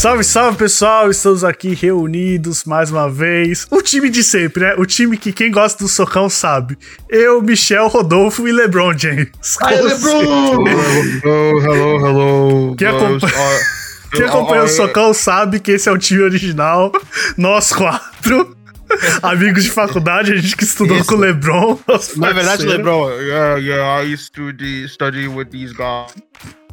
Salve, 0.00 0.24
salve 0.24 0.56
pessoal, 0.56 1.10
estamos 1.10 1.44
aqui 1.44 1.74
reunidos 1.74 2.64
mais 2.64 2.90
uma 2.90 3.06
vez. 3.06 3.66
O 3.70 3.82
time 3.82 4.08
de 4.08 4.24
sempre, 4.24 4.64
né? 4.64 4.74
O 4.78 4.86
time 4.86 5.14
que 5.18 5.30
quem 5.30 5.50
gosta 5.50 5.84
do 5.84 5.90
socão 5.90 6.26
sabe. 6.30 6.78
Eu, 7.06 7.42
Michel, 7.42 7.86
Rodolfo 7.86 8.48
e 8.48 8.50
LeBron 8.50 8.96
James. 8.96 9.28
Ai, 9.60 9.78
LeBron! 9.78 10.64
Hello, 11.22 11.60
hello, 11.62 12.06
hello. 12.06 12.76
Quem 12.76 12.88
acompanha, 12.88 13.60
quem 14.10 14.24
acompanha 14.24 14.62
o 14.62 14.68
socão 14.68 15.12
sabe 15.12 15.60
que 15.60 15.72
esse 15.72 15.86
é 15.86 15.92
o 15.92 15.98
time 15.98 16.22
original. 16.22 16.90
Nós 17.36 17.70
quatro. 17.70 18.56
Amigos 19.22 19.64
de 19.64 19.70
faculdade, 19.70 20.32
a 20.32 20.36
gente 20.36 20.56
que 20.56 20.64
estudou 20.64 20.96
Isso. 20.96 21.08
com 21.08 21.16
o 21.16 21.18
LeBron. 21.18 21.78
Na 22.16 22.32
verdade. 22.32 22.64
LeBron, 22.64 23.10
yeah, 23.20 23.56
yeah, 23.58 24.02
I 24.02 24.14
used 24.14 24.32
to 24.32 24.88
study 24.88 25.28
with 25.28 25.50
these 25.50 25.74
guys. 25.74 26.10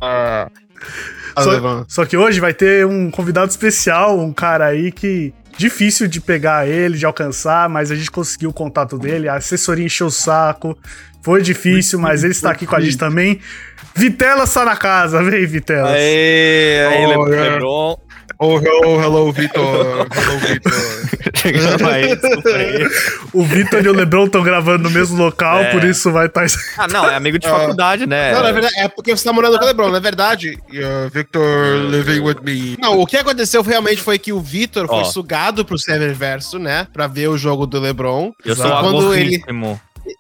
Uh, 0.02 0.50
Só, 1.44 1.86
só 1.88 2.06
que 2.06 2.18
hoje 2.18 2.40
vai 2.40 2.54
ter 2.54 2.86
um 2.86 3.12
convidado 3.12 3.50
especial, 3.50 4.20
um 4.20 4.34
cara 4.34 4.66
aí 4.66 4.92
que 4.92 5.34
difícil 5.58 6.08
de 6.08 6.22
pegar 6.22 6.68
ele, 6.68 6.98
de 6.98 7.06
alcançar, 7.06 7.68
mas 7.68 7.92
a 7.92 7.96
gente 7.96 8.12
conseguiu 8.12 8.52
o 8.52 8.54
contato 8.54 8.98
dele, 8.98 9.28
a 9.28 9.36
assessoria 9.36 9.86
encheu 9.86 10.08
o 10.08 10.12
saco. 10.12 10.78
Foi 11.22 11.42
difícil, 11.42 12.00
mas 12.00 12.24
ele 12.24 12.32
está 12.32 12.52
aqui 12.52 12.66
com 12.66 12.76
a 12.76 12.80
gente 12.80 12.98
também. 12.98 13.42
Vitela 13.94 14.44
está 14.44 14.64
na 14.64 14.78
casa, 14.78 15.22
vem, 15.24 15.46
Vitela. 15.46 15.90
Aê, 15.90 16.86
aí, 16.88 17.06
Oh. 17.18 17.24
Lebron. 17.26 17.98
Oh, 18.40 18.58
hello, 18.60 19.02
hello, 19.02 19.32
Vitor. 19.32 20.08
hello, 20.16 20.40
Vitor. 20.40 21.08
O 23.34 23.44
Vitor 23.44 23.86
e 23.86 23.90
o 23.90 23.94
Lebron 23.94 24.26
estão 24.26 24.42
gravando 24.44 24.84
no 24.84 24.90
mesmo 24.90 25.18
local, 25.18 25.60
É. 25.60 25.72
por 25.72 25.84
isso 25.84 26.12
vai 26.12 26.28
estar. 26.28 26.46
Ah, 26.78 26.88
não, 26.88 27.10
é 27.10 27.16
amigo 27.16 27.38
de 27.38 27.48
Ah. 27.48 27.52
faculdade, 27.52 28.08
né? 28.08 28.34
Não, 28.34 28.44
na 28.44 28.52
verdade, 28.52 28.74
é 28.80 28.88
porque 28.88 29.16
você 29.16 29.24
tá 29.24 29.34
morando 29.34 29.58
com 29.58 29.64
o 29.64 29.68
LeBron, 29.68 29.90
na 29.90 30.00
verdade. 30.00 30.58
Yeah, 30.72 31.10
Victor 31.10 31.76
living 31.90 32.20
with 32.22 32.38
me. 32.44 32.78
Não, 32.80 33.00
o 33.00 33.06
que 33.06 33.18
aconteceu 33.18 33.62
realmente 33.62 34.02
foi 34.02 34.18
que 34.18 34.32
o 34.34 34.40
Vitor 34.40 34.88
foi 34.88 35.06
sugado 35.06 35.66
pro 35.66 35.78
Serververso, 35.78 36.58
né? 36.60 36.88
Pra 36.94 37.08
ver 37.08 37.28
o 37.28 37.38
jogo 37.38 37.66
do 37.68 37.80
LeBron. 37.80 38.32
Eu 38.46 38.56
sou. 38.56 38.70
Quando 38.80 39.14
ele-. 39.14 39.42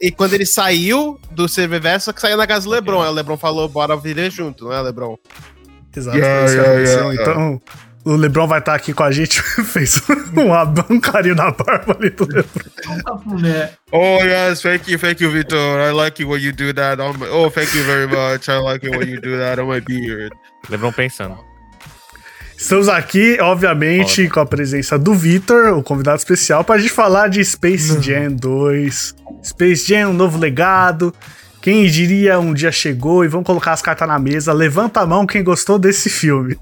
E 0.01 0.11
quando 0.11 0.33
ele 0.33 0.45
saiu 0.45 1.17
do 1.31 1.47
Serververso, 1.47 2.05
só 2.05 2.11
que 2.13 2.19
saiu 2.19 2.35
na 2.35 2.45
casa 2.45 2.65
do 2.65 2.71
LeBron. 2.71 3.01
Aí 3.01 3.09
o 3.09 3.13
LeBron 3.13 3.37
falou, 3.37 3.69
bora 3.69 3.95
viver 3.95 4.29
junto, 4.29 4.65
não 4.65 4.73
é, 4.73 4.81
LeBron? 4.81 5.15
Exato, 5.95 6.17
Yeah, 6.17 6.45
que 6.45 6.51
yeah, 6.51 6.71
aconteceu. 6.71 7.11
yeah. 7.13 7.31
Então, 7.31 7.61
o 8.07 8.15
Lebron 8.15 8.47
vai 8.47 8.59
estar 8.59 8.73
aqui 8.73 8.93
com 8.93 9.03
a 9.03 9.11
gente. 9.11 9.41
Fez 9.65 10.01
um, 10.09 10.93
um 10.93 10.99
carinho 10.99 11.35
na 11.35 11.51
barba 11.51 11.95
ali 11.97 12.09
do 12.09 12.25
Lebron. 12.25 13.69
Oh 13.91 14.23
yes, 14.23 14.61
thank 14.61 14.89
you, 14.89 14.97
thank 14.97 15.21
you, 15.21 15.29
Vitor. 15.31 15.79
I 15.81 15.91
like 15.91 16.21
it 16.21 16.25
when 16.25 16.41
you 16.41 16.53
do 16.53 16.73
that 16.73 17.01
on 17.01 17.17
my. 17.17 17.27
Oh, 17.27 17.49
thank 17.49 17.75
you 17.75 17.83
very 17.83 18.07
much. 18.07 18.49
I 18.49 18.59
like 18.59 18.85
it 18.85 18.95
when 18.95 19.09
you 19.09 19.19
do 19.19 19.37
that 19.37 19.59
on 19.59 19.67
my 19.67 19.81
beard. 19.81 20.33
Lebron 20.69 20.93
pensando. 20.93 21.37
Estamos 22.57 22.89
aqui, 22.89 23.37
obviamente, 23.39 24.27
com 24.29 24.39
a 24.39 24.45
presença 24.45 24.97
do 24.97 25.13
Vitor, 25.13 25.77
o 25.77 25.83
convidado 25.83 26.17
especial, 26.17 26.63
para 26.63 26.75
a 26.75 26.79
gente 26.79 26.91
falar 26.91 27.27
de 27.27 27.43
Space 27.45 28.01
Jam 28.01 28.31
2. 28.31 29.15
Space 29.43 29.87
Jam, 29.87 30.09
um 30.09 30.13
novo 30.13 30.39
legado. 30.39 31.13
Quem 31.61 31.85
diria 31.85 32.39
um 32.39 32.53
dia 32.53 32.71
chegou 32.71 33.23
e 33.23 33.27
vamos 33.27 33.45
colocar 33.45 33.73
as 33.73 33.81
cartas 33.81 34.07
na 34.07 34.17
mesa. 34.17 34.53
Levanta 34.53 35.01
a 35.01 35.05
mão 35.05 35.27
quem 35.27 35.43
gostou 35.43 35.77
desse 35.77 36.09
filme. 36.09 36.57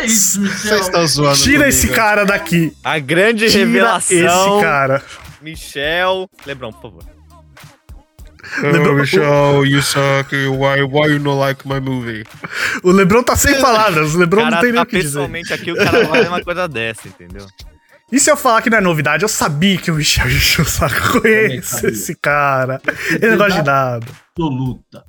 Que 0.00 0.06
isso, 0.06 0.40
Michel? 0.40 0.58
Vocês 0.58 0.80
estão 0.86 1.06
zoando. 1.06 1.36
Tira 1.38 1.58
comigo. 1.58 1.68
esse 1.68 1.88
cara 1.88 2.24
daqui. 2.24 2.72
A 2.82 2.98
grande 2.98 3.48
Tira 3.48 3.64
revelação. 3.64 4.16
esse 4.56 4.64
cara. 4.64 5.02
Michel. 5.40 6.28
Lebron, 6.46 6.72
por 6.72 6.82
favor. 6.82 7.04
Oh, 8.62 8.92
Michelle, 8.92 9.64
you 9.66 9.82
suck. 9.82 10.30
Why, 10.32 10.82
why 10.82 11.08
you 11.12 11.18
not 11.18 11.38
like 11.38 11.66
my 11.66 11.80
movie? 11.80 12.24
O 12.82 12.90
Lebron 12.90 13.22
tá 13.22 13.34
sem 13.36 13.58
palavras. 13.60 14.14
O 14.14 14.18
Lebron 14.18 14.42
cara 14.42 14.56
não 14.56 14.60
tem 14.60 14.72
nem 14.72 14.76
tá 14.76 14.82
o 14.82 14.86
que 14.86 14.96
dizer. 14.96 15.08
pessoalmente 15.08 15.52
aqui, 15.52 15.72
o 15.72 15.76
cara 15.76 16.06
faz 16.06 16.28
uma 16.28 16.42
coisa 16.42 16.68
dessa, 16.68 17.08
entendeu? 17.08 17.46
E 18.12 18.20
se 18.20 18.30
eu 18.30 18.36
falar 18.36 18.62
que 18.62 18.68
não 18.70 18.78
é 18.78 18.80
novidade? 18.80 19.22
Eu 19.24 19.28
sabia 19.28 19.78
que 19.78 19.90
o 19.90 19.94
Michel 19.94 20.26
o 20.60 20.64
saco. 20.64 21.20
Conheço 21.20 21.68
sabia. 21.76 21.90
esse 21.90 22.14
cara. 22.16 22.80
Ele 23.10 23.30
não 23.30 23.38
gosta 23.38 23.60
de 23.60 23.66
nada. 23.66 24.06
Absoluta. 24.36 25.04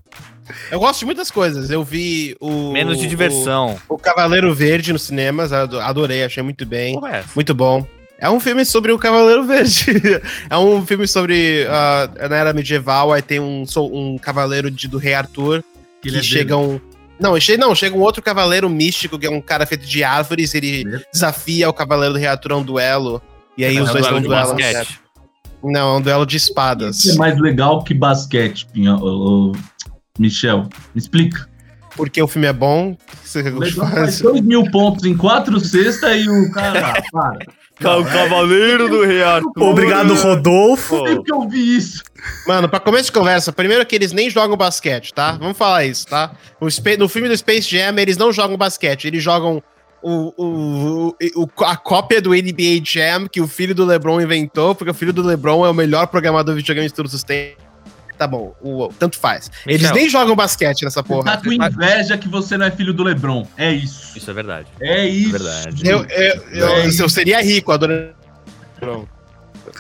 Eu 0.72 0.80
gosto 0.80 1.00
de 1.00 1.06
muitas 1.06 1.30
coisas. 1.32 1.70
Eu 1.70 1.84
vi 1.84 2.36
o. 2.40 2.72
Menos 2.72 2.98
de 2.98 3.08
diversão. 3.08 3.78
O, 3.90 3.96
o 3.96 3.98
Cavaleiro 3.98 4.54
Verde 4.54 4.92
nos 4.94 5.04
cinemas. 5.04 5.52
ado- 5.54 5.80
Adorei, 5.80 6.24
achei 6.24 6.42
muito 6.44 6.66
bem. 6.66 7.00
É 7.06 7.18
essa? 7.20 7.30
Muito 7.36 7.54
bom. 7.54 7.86
É 8.18 8.30
um 8.30 8.40
filme 8.40 8.64
sobre 8.66 8.92
o 8.92 8.98
Cavaleiro 9.00 9.44
Verde. 9.46 9.86
é 10.50 10.58
um 10.58 10.86
filme 10.86 11.08
sobre. 11.08 11.66
ah, 11.70 12.10
na 12.30 12.36
era 12.38 12.54
medieval, 12.54 13.12
aí 13.12 13.22
tem 13.22 13.40
um, 13.40 13.66
um 13.92 14.18
cavaleiro 14.18 14.70
de- 14.72 14.88
do 14.88 14.98
Rei 14.98 15.14
Arthur. 15.14 15.64
Que 16.02 16.10
Que, 16.12 16.18
é 16.18 16.24
chega 16.24 16.56
um. 16.58 16.80
Não, 17.20 17.40
che 17.40 17.56
não, 17.58 17.74
chega 17.74 17.96
um 17.96 18.02
outro 18.02 18.22
cavaleiro 18.22 18.70
místico, 18.70 19.18
que 19.18 19.26
é 19.26 19.30
um 19.30 19.40
cara 19.42 19.66
feito 19.66 19.86
de 19.86 20.04
árvores, 20.04 20.54
ele 20.54 20.84
Beleza. 20.84 21.06
desafia 21.14 21.70
o 21.70 21.74
cavaleiro 21.74 22.14
do 22.14 22.20
Rei 22.20 22.28
Arthur 22.28 22.52
a 22.52 22.58
um 22.58 22.64
duelo. 22.64 23.22
E 23.58 23.64
aí 23.64 23.78
É 23.78 23.82
os 23.82 23.90
um 23.90 23.94
dois 23.94 24.06
duelo 24.08 24.28
vão 24.28 24.30
basquete. 24.56 25.00
Não, 25.64 25.96
é 25.96 25.98
um 25.98 26.02
duelo 26.02 26.26
de 26.26 26.38
espadas. 26.38 27.00
Isso 27.00 27.14
é 27.14 27.16
mais 27.18 27.40
legal 27.40 27.84
que 27.84 27.94
basquete, 27.94 28.68
Pinha. 28.72 28.96
Michel, 30.20 30.64
me 30.94 31.00
explica. 31.00 31.48
Porque 31.96 32.22
o 32.22 32.28
filme 32.28 32.48
é 32.48 32.54
bom. 32.54 32.98
Você 33.24 33.44
faz 33.52 33.74
faz- 33.74 34.22
dois 34.22 34.42
mil 34.42 34.70
pontos 34.70 35.06
em 35.06 35.16
quatro 35.16 35.60
cestas 35.60 36.22
e 36.26 36.30
o 36.30 36.52
cara. 36.52 37.02
Para. 37.12 38.00
O 38.00 38.06
Cavaleiro 38.06 38.88
do 38.90 39.04
Rei 39.06 39.22
Arthur. 39.22 39.52
Obrigado, 39.64 40.14
Rodolfo. 40.16 41.04
Que 41.24 41.32
eu 41.34 41.48
vi 41.50 41.76
isso? 41.76 42.02
Mano, 42.48 42.70
pra 42.70 42.80
começo 42.80 43.06
de 43.06 43.12
conversa, 43.12 43.52
primeiro 43.52 43.86
que 43.86 43.94
eles 43.96 44.14
nem 44.14 44.30
jogam 44.30 44.56
basquete, 44.56 45.14
tá? 45.14 45.34
Vamos 45.34 45.58
falar 45.58 45.84
isso, 45.86 46.08
tá? 46.08 46.32
No, 46.98 47.10
filme 47.10 47.28
do 47.28 47.36
Space 47.38 47.70
Jam, 47.70 47.98
eles 47.98 48.16
não 48.18 48.32
jogam 48.32 48.56
basquete, 48.58 49.06
eles 49.06 49.22
jogam 49.22 49.62
o, 50.02 50.34
o, 50.38 51.16
o- 51.36 51.44
o- 51.44 51.64
a 51.66 51.76
cópia 51.76 52.22
do 52.22 52.30
NBA 52.30 52.82
Jam 52.84 53.28
que 53.30 53.42
o 53.42 53.48
filho 53.48 53.76
do 53.76 53.84
LeBron 53.84 54.22
inventou, 54.22 54.74
porque 54.74 54.92
o 54.92 54.94
filho 54.94 55.12
do 55.12 55.22
LeBron 55.22 55.66
é 55.66 55.70
o 55.70 55.74
melhor 55.74 56.08
programador 56.08 56.56
de 56.56 56.62
videogame 56.62 56.88
de 56.88 56.94
todos 56.94 57.14
os 57.14 57.24
tempos. 57.24 57.65
Tá 58.18 58.26
bom, 58.28 58.56
o, 58.62 58.88
tanto 58.98 59.18
faz. 59.20 59.52
Eles 59.68 59.82
Michel. 59.82 59.96
nem 59.96 60.10
jogam 60.10 60.36
basquete 60.36 60.84
nessa 60.84 61.04
Tá 61.04 61.08
porra. 61.08 61.38
com 61.38 61.52
inveja 61.52 62.18
que 62.18 62.30
você 62.30 62.58
não 62.58 62.66
é 62.66 62.72
filho 62.72 62.94
do 62.94 63.04
Lebron. 63.04 63.46
É 63.58 63.72
isso. 63.74 64.18
Isso 64.18 64.30
é 64.32 64.34
verdade. 64.34 64.68
É 64.80 65.06
isso. 65.06 65.32
Verdade. 65.32 65.88
Eu, 65.88 66.06
eu, 66.06 66.44
eu, 66.54 66.68
É 66.68 66.88
eu 66.88 67.10
seria 67.10 67.42
rico, 67.42 67.72
adorando. 67.72 68.14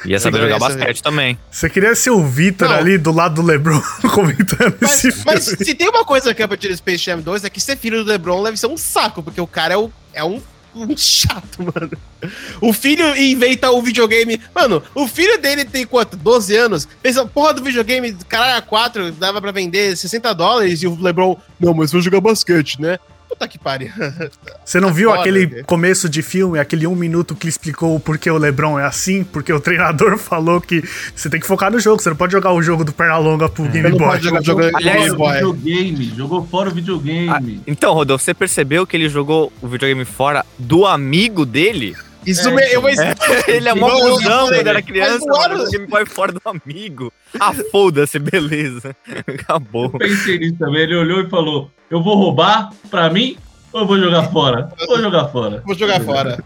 Ia 0.05 0.19
saber 0.19 0.39
jogar 0.41 0.59
basquete 0.59 1.01
também. 1.01 1.37
Você 1.49 1.69
queria 1.69 1.95
ser 1.95 2.09
o 2.09 2.23
Vitor 2.25 2.69
ali 2.71 2.97
do 2.97 3.11
lado 3.11 3.35
do 3.35 3.41
Lebron 3.41 3.81
comentando 4.13 4.75
esse 4.81 5.07
Mas, 5.07 5.13
filme. 5.15 5.21
mas 5.25 5.43
se 5.45 5.75
tem 5.75 5.87
uma 5.87 6.03
coisa 6.03 6.33
que 6.33 6.43
é 6.43 6.47
pra 6.47 6.57
tirar 6.57 6.75
Space 6.75 7.03
Jam 7.03 7.21
2 7.21 7.45
é 7.45 7.49
que 7.49 7.61
ser 7.61 7.77
filho 7.77 8.03
do 8.03 8.09
LeBron 8.09 8.43
deve 8.43 8.57
ser 8.57 8.67
um 8.67 8.77
saco, 8.77 9.23
porque 9.23 9.39
o 9.39 9.47
cara 9.47 9.73
é, 9.73 9.77
o, 9.77 9.89
é 10.13 10.23
um, 10.23 10.41
um 10.75 10.95
chato, 10.97 11.59
mano. 11.59 11.91
O 12.59 12.73
filho 12.73 13.15
inventa 13.15 13.71
o 13.71 13.81
videogame. 13.81 14.39
Mano, 14.53 14.83
o 14.93 15.07
filho 15.07 15.39
dele 15.39 15.63
tem 15.65 15.85
quanto? 15.85 16.17
12 16.17 16.55
anos? 16.55 16.87
Fez 17.01 17.17
a 17.17 17.25
porra 17.25 17.53
do 17.53 17.63
videogame, 17.63 18.13
caralho, 18.27 18.57
a 18.57 18.61
4, 18.61 19.11
dava 19.13 19.41
pra 19.41 19.51
vender 19.51 19.95
60 19.95 20.33
dólares 20.33 20.83
e 20.83 20.87
o 20.87 21.01
LeBron, 21.01 21.37
não, 21.59 21.73
mas 21.73 21.91
vou 21.91 22.01
jogar 22.01 22.19
basquete, 22.19 22.81
né? 22.81 22.99
Puta 23.27 23.47
que 23.47 23.57
pariu. 23.57 23.89
Você 24.63 24.79
não 24.79 24.93
viu 24.93 25.09
Foda, 25.09 25.21
aquele 25.21 25.45
velho. 25.45 25.65
começo 25.65 26.07
de 26.07 26.21
filme, 26.21 26.59
aquele 26.59 26.87
um 26.87 26.95
minuto 26.95 27.35
que 27.35 27.47
explicou 27.47 27.95
o 27.95 27.99
porquê 27.99 28.29
o 28.29 28.37
Lebron 28.37 28.79
é 28.79 28.85
assim? 28.85 29.23
Porque 29.23 29.51
o 29.51 29.59
treinador 29.59 30.17
falou 30.19 30.61
que 30.61 30.83
você 31.15 31.29
tem 31.29 31.39
que 31.39 31.47
focar 31.47 31.71
no 31.71 31.79
jogo, 31.79 32.01
você 32.01 32.09
não 32.09 32.15
pode 32.15 32.31
jogar 32.31 32.51
o 32.53 32.61
jogo 32.61 32.83
do 32.83 32.93
Pernalonga 32.93 33.49
pro 33.49 33.65
Game 33.67 33.89
não 33.89 33.97
Boy. 33.97 34.07
pode 34.07 34.23
jogar 34.23 34.41
jogo 34.43 34.61
Aliás, 34.73 35.03
Game 35.05 35.17
Boy. 35.17 35.33
videogame. 35.33 36.13
Jogou 36.15 36.45
fora 36.47 36.69
o 36.69 36.73
videogame. 36.73 37.61
Então, 37.67 37.93
Rodolfo, 37.93 38.23
você 38.23 38.33
percebeu 38.33 38.85
que 38.87 38.95
ele 38.95 39.09
jogou 39.09 39.51
o 39.61 39.67
videogame 39.67 40.05
fora 40.05 40.45
do 40.57 40.85
amigo 40.85 41.45
dele? 41.45 41.95
Isso 42.25 42.49
É, 42.49 42.51
me, 42.51 42.61
eu 42.73 42.81
vou 42.81 42.89
Ele 43.47 43.69
é 43.69 43.73
mó 43.73 43.89
cuzão 43.89 44.45
falei, 44.47 44.59
quando 44.59 44.67
era 44.67 44.73
mas 44.79 44.85
criança, 44.85 45.25
mano. 45.25 45.53
ano- 45.55 45.63
O 45.63 45.69
Game 45.69 45.87
Boy 45.87 46.05
fora 46.05 46.31
do 46.31 46.41
amigo. 46.45 47.13
Ah, 47.39 47.53
foda-se, 47.71 48.17
beleza. 48.19 48.95
Acabou. 49.27 49.85
Eu 49.93 49.99
pensei 49.99 50.39
nisso 50.39 50.55
também. 50.57 50.81
Ele 50.81 50.95
olhou 50.95 51.21
e 51.21 51.29
falou: 51.29 51.69
Eu 51.89 52.01
vou 52.01 52.15
roubar 52.15 52.71
pra 52.89 53.09
mim 53.09 53.37
ou 53.71 53.81
eu 53.81 53.87
vou 53.87 53.99
jogar 53.99 54.23
fora? 54.31 54.69
Vou 54.87 54.97
jogar 54.99 55.27
fora. 55.29 55.61
Vou 55.65 55.75
jogar 55.75 56.01
fora. 56.01 56.43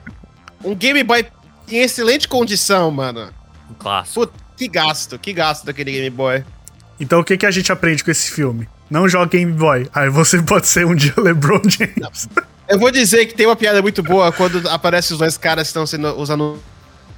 Um 0.64 0.76
Game 0.76 1.04
Boy 1.04 1.26
em 1.70 1.78
excelente 1.82 2.28
condição, 2.28 2.90
mano. 2.92 3.30
Um 3.70 3.74
clássico. 3.76 4.22
Puta, 4.28 4.34
que 4.58 4.68
gasto, 4.68 5.18
que 5.20 5.32
gasto 5.32 5.64
daquele 5.66 5.92
Game 5.92 6.10
Boy. 6.10 6.44
Então 7.00 7.20
o 7.22 7.24
que, 7.24 7.38
que 7.38 7.46
a 7.46 7.52
gente 7.52 7.72
aprende 7.72 8.04
com 8.04 8.12
esse 8.12 8.30
filme? 8.32 8.68
Não 8.90 9.08
joga 9.08 9.38
Game 9.38 9.52
Boy. 9.52 9.88
Aí 9.94 10.10
você 10.10 10.42
pode 10.44 10.68
ser 10.68 10.86
um 10.86 10.96
dia 10.96 11.14
LeBron 11.18 11.62
James. 11.68 12.30
Eu 12.68 12.80
vou 12.80 12.92
dizer 12.92 13.26
que 13.26 13.34
tem 13.34 13.46
uma 13.46 13.56
piada 13.56 13.82
muito 13.82 14.04
boa 14.04 14.32
quando 14.32 14.68
aparecem 14.70 15.14
os 15.14 15.20
dois 15.20 15.38
caras 15.38 15.64
que 15.64 15.70
estão 15.70 15.86
sendo 15.86 16.16
usando 16.20 16.60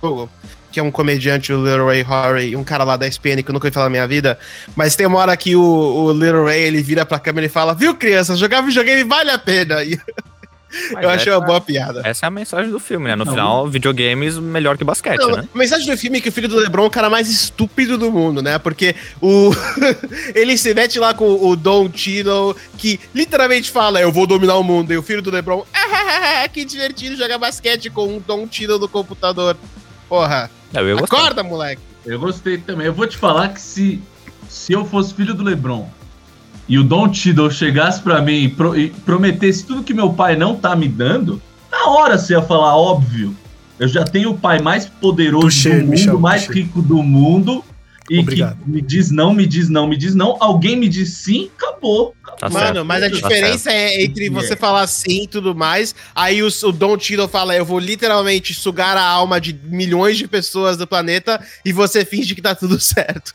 o 0.02 0.28
que 0.72 0.80
é 0.80 0.84
um 0.84 0.90
comediante, 0.90 1.52
o 1.52 1.64
Little 1.64 1.86
Ray 1.86 2.04
Horry, 2.04 2.56
um 2.56 2.64
cara 2.64 2.86
lá 2.86 2.96
da 2.96 3.06
SPN 3.06 3.44
que 3.44 3.50
eu 3.50 3.54
nunca 3.54 3.68
ouvi 3.68 3.74
falar 3.74 3.88
na 3.88 3.90
minha 3.90 4.08
vida. 4.08 4.40
Mas 4.76 4.96
tem 4.96 5.06
uma 5.06 5.20
hora 5.20 5.36
que 5.36 5.56
o, 5.56 5.62
o 5.62 6.14
Little 6.14 6.46
Ray 6.46 6.62
ele 6.62 6.82
vira 6.82 7.06
pra 7.06 7.20
câmera 7.20 7.46
e 7.46 7.50
fala: 7.50 7.76
Viu, 7.76 7.94
criança, 7.96 8.36
jogar 8.38 8.62
videogame 8.62 9.04
vale 9.04 9.32
a 9.32 9.38
pena. 9.38 9.84
E 9.84 10.00
Mas 10.94 11.04
Eu 11.04 11.10
achei 11.10 11.32
essa- 11.32 11.40
uma 11.40 11.46
boa 11.46 11.60
piada. 11.62 12.02
Essa 12.06 12.26
é 12.26 12.28
a 12.28 12.32
mensagem 12.32 12.72
do 12.72 12.80
filme, 12.80 13.08
né? 13.08 13.16
No 13.16 13.26
Não. 13.26 13.32
final, 13.34 13.68
videogames 13.68 14.38
melhor 14.38 14.78
que 14.78 14.84
basquete, 14.84 15.20
Não, 15.20 15.32
né? 15.38 15.48
A 15.54 15.58
mensagem 15.58 15.86
do 15.86 15.98
filme 15.98 16.18
é 16.20 16.22
que 16.22 16.30
o 16.30 16.32
filho 16.32 16.48
do 16.48 16.56
LeBron 16.58 16.84
é 16.84 16.88
o 16.88 16.90
cara 16.90 17.10
mais 17.10 17.30
estúpido 17.30 17.98
do 17.98 18.12
mundo, 18.12 18.42
né? 18.42 18.58
Porque 18.58 18.96
o 19.22 19.52
ele 20.36 20.58
se 20.58 20.74
mete 20.74 20.98
lá 21.00 21.14
com 21.14 21.26
o 21.46 21.56
Don 21.56 21.90
Tino, 21.90 22.56
que 22.78 23.00
literalmente 23.14 23.70
fala: 23.70 24.00
Eu 24.02 24.12
vou 24.12 24.26
dominar 24.26 24.56
o 24.56 24.64
mundo. 24.64 24.92
E 24.94 24.98
o 24.98 25.04
filho 25.04 25.22
do 25.22 25.32
LeBron, 25.32 25.66
ah, 25.74 26.48
que 26.52 26.64
divertido 26.66 27.16
jogar 27.16 27.38
basquete 27.38 27.90
com 27.90 28.08
um 28.08 28.20
Don 28.20 28.48
Tino 28.48 28.78
no 28.80 28.88
computador. 28.88 29.58
Porra, 30.08 30.50
Eu, 30.74 30.88
eu 30.88 30.98
gostei. 30.98 31.20
acorda, 31.20 31.44
moleque. 31.44 31.82
Eu 32.06 32.20
gostei 32.20 32.58
também. 32.58 32.88
Eu 32.88 32.94
vou 32.94 33.08
te 33.08 33.18
falar 33.18 33.50
que 33.50 33.62
se, 33.62 34.02
se 34.50 34.74
eu 34.74 34.86
fosse 34.86 35.14
filho 35.14 35.34
do 35.34 35.44
LeBron 35.44 35.88
e 36.68 36.78
o 36.78 36.84
Don 36.84 37.10
Tiddle 37.10 37.52
chegasse 37.52 38.02
pra 38.02 38.22
mim 38.22 38.44
e, 38.44 38.50
pro- 38.50 38.78
e 38.78 38.90
prometesse 38.90 39.66
tudo 39.66 39.84
que 39.84 39.94
meu 39.94 40.14
pai 40.14 40.36
não 40.36 40.56
tá 40.56 40.76
me 40.76 40.88
dando, 40.88 41.42
na 41.72 41.88
hora 41.90 42.18
você 42.18 42.34
ia 42.34 42.42
falar, 42.42 42.76
óbvio. 42.76 43.36
Eu 43.80 43.88
já 43.88 44.04
tenho 44.04 44.32
o 44.32 44.38
pai 44.38 44.60
mais 44.62 44.86
poderoso 44.86 45.64
do 45.70 45.76
mundo, 45.76 45.88
Michel, 45.90 46.20
mais 46.20 46.46
rico 46.48 46.82
do 46.82 47.02
mundo. 47.02 47.64
E 48.10 48.20
Obrigado. 48.20 48.58
que 48.64 48.70
me 48.70 48.82
diz 48.82 49.10
não, 49.10 49.34
me 49.34 49.46
diz 49.48 49.70
não, 49.70 49.88
me 49.88 49.96
diz 49.98 50.14
não. 50.14 50.36
Alguém 50.40 50.76
me 50.76 50.88
diz 50.90 51.14
sim, 51.18 51.50
acabou. 51.58 52.14
Tá 52.40 52.50
Mano, 52.50 52.66
certo. 52.66 52.86
mas 52.86 53.04
a 53.04 53.10
Tá 53.10 53.16
diferença 53.16 53.72
é 53.72 54.04
entre 54.04 54.30
você 54.30 54.56
falar 54.56 54.86
sim 54.88 55.24
e 55.24 55.28
tudo 55.28 55.56
mais, 55.56 55.96
aí 56.14 56.44
o, 56.44 56.48
o 56.64 56.72
Don 56.72 56.98
Tino 56.98 57.28
fala, 57.28 57.56
eu 57.56 57.64
vou 57.66 57.80
literalmente 57.80 58.54
sugar 58.54 58.98
a 58.98 59.04
alma 59.04 59.40
de 59.40 59.54
milhões 59.64 60.18
de 60.18 60.28
pessoas 60.28 60.76
do 60.78 60.86
planeta 60.86 61.42
e 61.66 61.72
você 61.72 62.04
finge 62.06 62.36
que 62.36 62.42
tá 62.42 62.54
tudo 62.54 62.78
certo. 62.82 63.34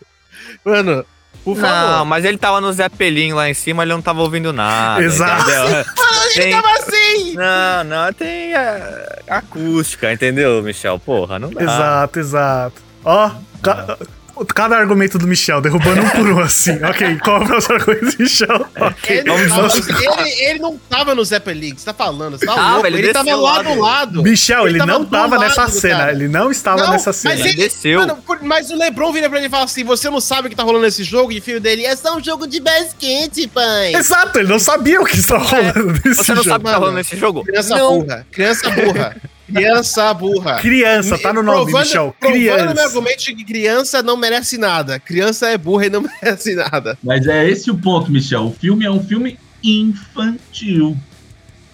Mano, 0.64 1.04
por 1.46 1.56
Não, 1.56 1.62
favor. 1.68 2.04
mas 2.06 2.24
ele 2.24 2.36
tava 2.36 2.60
no 2.60 2.72
Zeppelin 2.72 3.32
lá 3.32 3.48
em 3.48 3.54
cima, 3.54 3.84
ele 3.84 3.92
não 3.92 4.02
tava 4.02 4.20
ouvindo 4.20 4.52
nada. 4.52 5.00
Exato. 5.00 5.48
Ele 6.34 6.42
Tem- 6.42 6.50
tava 6.60 6.68
assim! 6.72 7.34
Não, 7.34 7.84
não, 7.84 8.12
tem 8.12 8.52
é, 8.52 9.20
acústica, 9.28 10.12
entendeu, 10.12 10.60
Michel? 10.62 10.98
Porra, 10.98 11.38
não 11.38 11.50
dá. 11.50 11.62
Exato, 11.62 12.18
exato. 12.18 12.82
Ó, 13.04 13.30
ca- 13.62 13.96
cada 14.44 14.76
argumento 14.76 15.18
do 15.18 15.26
Michel, 15.26 15.60
derrubando 15.60 16.02
um 16.02 16.08
por 16.10 16.26
um, 16.28 16.40
assim. 16.40 16.72
Ok, 16.84 17.18
qual 17.22 17.40
é 17.40 17.44
o 17.44 17.46
próximo 17.46 17.74
argumento 17.76 18.16
do 18.16 18.22
Michel? 18.22 18.66
Ok. 18.80 19.16
Ele, 19.18 19.46
Vamos- 19.46 19.72
tava- 19.86 20.22
ele, 20.22 20.30
ele 20.44 20.58
não 20.58 20.76
tava 20.90 21.14
no 21.14 21.24
Zeppelin, 21.24 21.74
você 21.76 21.84
tá 21.84 21.94
falando, 21.94 22.38
você 22.38 22.46
tá 22.46 22.54
Tava, 22.54 22.72
louco. 22.74 22.86
ele 22.86 22.98
Ele, 22.98 23.12
tava 23.12 23.34
lá 23.36 23.62
do 23.62 23.74
do- 23.74 23.80
lado. 23.80 24.22
Michel, 24.22 24.68
ele, 24.68 24.78
tava 24.78 24.92
não 24.92 25.04
tava 25.04 25.38
nessa 25.38 25.68
cena. 25.68 25.96
cara. 25.98 26.12
Ele 26.12 26.28
não 26.28 26.50
estava 26.50 26.84
Não, 26.84 26.90
nessa 26.92 27.10
mas 27.10 27.16
cena. 27.16 27.34
Ele 27.34 27.48
ele- 27.48 27.56
desceu. 27.56 28.00
Mano, 28.00 28.18
mas 28.42 28.70
o 28.70 28.76
LeBron 28.76 29.12
vira 29.12 29.28
pra 29.28 29.38
ele 29.38 29.46
e 29.46 29.50
fala 29.50 29.64
assim: 29.64 29.84
você 29.84 30.08
não 30.10 30.20
sabe 30.20 30.46
o 30.46 30.50
que 30.50 30.56
tá 30.56 30.62
rolando 30.62 30.84
nesse 30.84 31.02
jogo? 31.04 31.32
E 31.32 31.40
filho 31.40 31.60
dele 31.60 31.84
é 31.84 31.94
só 31.96 32.16
um 32.16 32.22
jogo 32.22 32.46
de 32.46 32.60
basquete, 32.60 33.48
pai. 33.48 33.94
Exato, 33.94 34.38
ele 34.38 34.48
não 34.48 34.58
sabia 34.58 35.00
o 35.00 35.04
que 35.04 35.16
estava 35.18 35.44
rolando 35.44 35.92
nesse 36.04 36.08
É. 36.08 36.14
Você 36.24 36.34
não 36.34 36.42
jogo. 36.42 36.48
sabe 36.50 36.64
o 36.64 36.66
que 36.66 36.72
tá 36.72 36.78
rolando 36.78 36.96
nesse 36.98 37.16
jogo? 37.16 37.44
Criança 37.44 37.76
não. 37.76 37.98
burra. 38.00 38.26
Criança 38.30 38.70
burra. 38.70 39.16
Criança 39.46 40.12
burra. 40.14 40.56
Criança, 40.60 41.16
tá 41.18 41.32
no 41.32 41.42
nome, 41.42 41.62
Provando- 41.70 41.84
Michel. 41.84 42.16
Provando 42.18 42.74
meu 42.74 42.84
argumento 42.84 43.18
de 43.24 43.34
que 43.34 43.44
criança 43.44 44.02
não 44.02 44.16
merece 44.16 44.58
nada. 44.58 44.98
Criança 44.98 45.48
é 45.48 45.56
burra 45.56 45.86
e 45.86 45.90
não 45.90 46.02
merece 46.22 46.54
nada. 46.54 46.98
Mas 47.02 47.26
é 47.26 47.48
esse 47.48 47.70
o 47.70 47.76
ponto, 47.78 48.10
Michel. 48.10 48.46
O 48.46 48.52
filme 48.52 48.84
é 48.84 48.90
um 48.90 49.02
filme 49.02 49.38
infantil. 49.62 50.96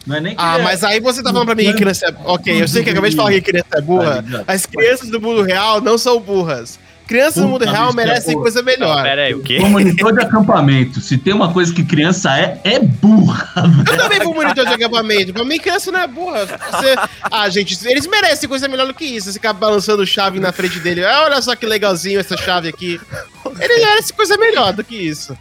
Não 0.06 0.16
é 0.16 0.20
nem 0.20 0.34
Ah, 0.36 0.58
é- 0.58 0.62
mas 0.62 0.82
aí 0.82 0.98
você 1.00 1.22
tá 1.22 1.30
falando 1.30 1.46
pra 1.46 1.54
mim 1.54 1.64
que 1.66 1.74
criança 1.74 2.06
é... 2.06 2.14
Ok, 2.24 2.60
eu 2.62 2.66
sei 2.66 2.82
que 2.82 2.90
acabei 2.90 3.10
de 3.10 3.16
falar 3.16 3.30
que 3.32 3.40
criança 3.40 3.68
é 3.72 3.80
burra. 3.80 4.24
As 4.46 4.66
crianças 4.66 5.08
do 5.10 5.20
mundo 5.20 5.42
real 5.42 5.80
não 5.80 5.96
são 5.96 6.18
burras. 6.20 6.78
Crianças 7.12 7.42
do 7.42 7.48
mundo 7.48 7.64
real 7.64 7.92
bicho, 7.92 7.96
merecem 7.96 8.34
é 8.34 8.40
coisa 8.40 8.62
melhor. 8.62 9.02
Pera 9.02 9.22
aí, 9.22 9.34
o 9.34 9.40
quê? 9.40 9.58
Como 9.58 9.70
monitor 9.70 10.12
de 10.12 10.20
acampamento, 10.20 11.00
se 11.00 11.18
tem 11.18 11.34
uma 11.34 11.52
coisa 11.52 11.72
que 11.72 11.84
criança 11.84 12.38
é, 12.38 12.60
é 12.64 12.78
burra. 12.78 13.52
Eu 13.90 13.96
também 13.96 14.18
vou 14.20 14.34
monitor 14.34 14.64
de 14.64 14.72
acampamento. 14.72 15.32
Pra 15.32 15.44
mim, 15.44 15.58
criança 15.58 15.92
não 15.92 16.00
é 16.00 16.06
burra. 16.06 16.46
Você... 16.46 16.94
Ah, 17.30 17.48
gente, 17.48 17.78
eles 17.86 18.06
merecem 18.06 18.48
coisa 18.48 18.66
melhor 18.68 18.86
do 18.86 18.94
que 18.94 19.04
isso. 19.04 19.26
Você 19.26 19.34
ficar 19.34 19.52
balançando 19.52 20.06
chave 20.06 20.40
na 20.40 20.52
frente 20.52 20.78
dele. 20.78 21.04
Ah, 21.04 21.24
olha 21.24 21.42
só 21.42 21.54
que 21.54 21.66
legalzinho 21.66 22.18
essa 22.18 22.36
chave 22.36 22.68
aqui. 22.68 23.00
Ele 23.60 23.84
merece 23.84 24.12
coisa 24.12 24.36
melhor 24.38 24.72
do 24.72 24.82
que 24.82 24.96
isso. 24.96 25.36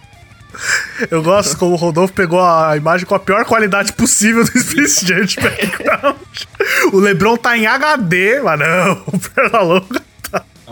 Eu 1.09 1.23
gosto 1.23 1.57
como 1.57 1.73
o 1.73 1.77
Rodolfo 1.77 2.13
pegou 2.13 2.41
a 2.41 2.75
imagem 2.75 3.05
com 3.05 3.15
a 3.15 3.19
pior 3.19 3.45
qualidade 3.45 3.93
possível 3.93 4.43
do 4.43 4.59
Space 4.59 5.05
Jam 5.05 5.23
de 5.23 5.37
background. 5.37 6.17
O 6.91 6.99
Lebron 6.99 7.37
tá 7.37 7.57
em 7.57 7.65
HD, 7.65 8.41
mas 8.41 8.59
não, 8.59 9.03
o 9.07 9.19
Pernalonga. 9.19 10.10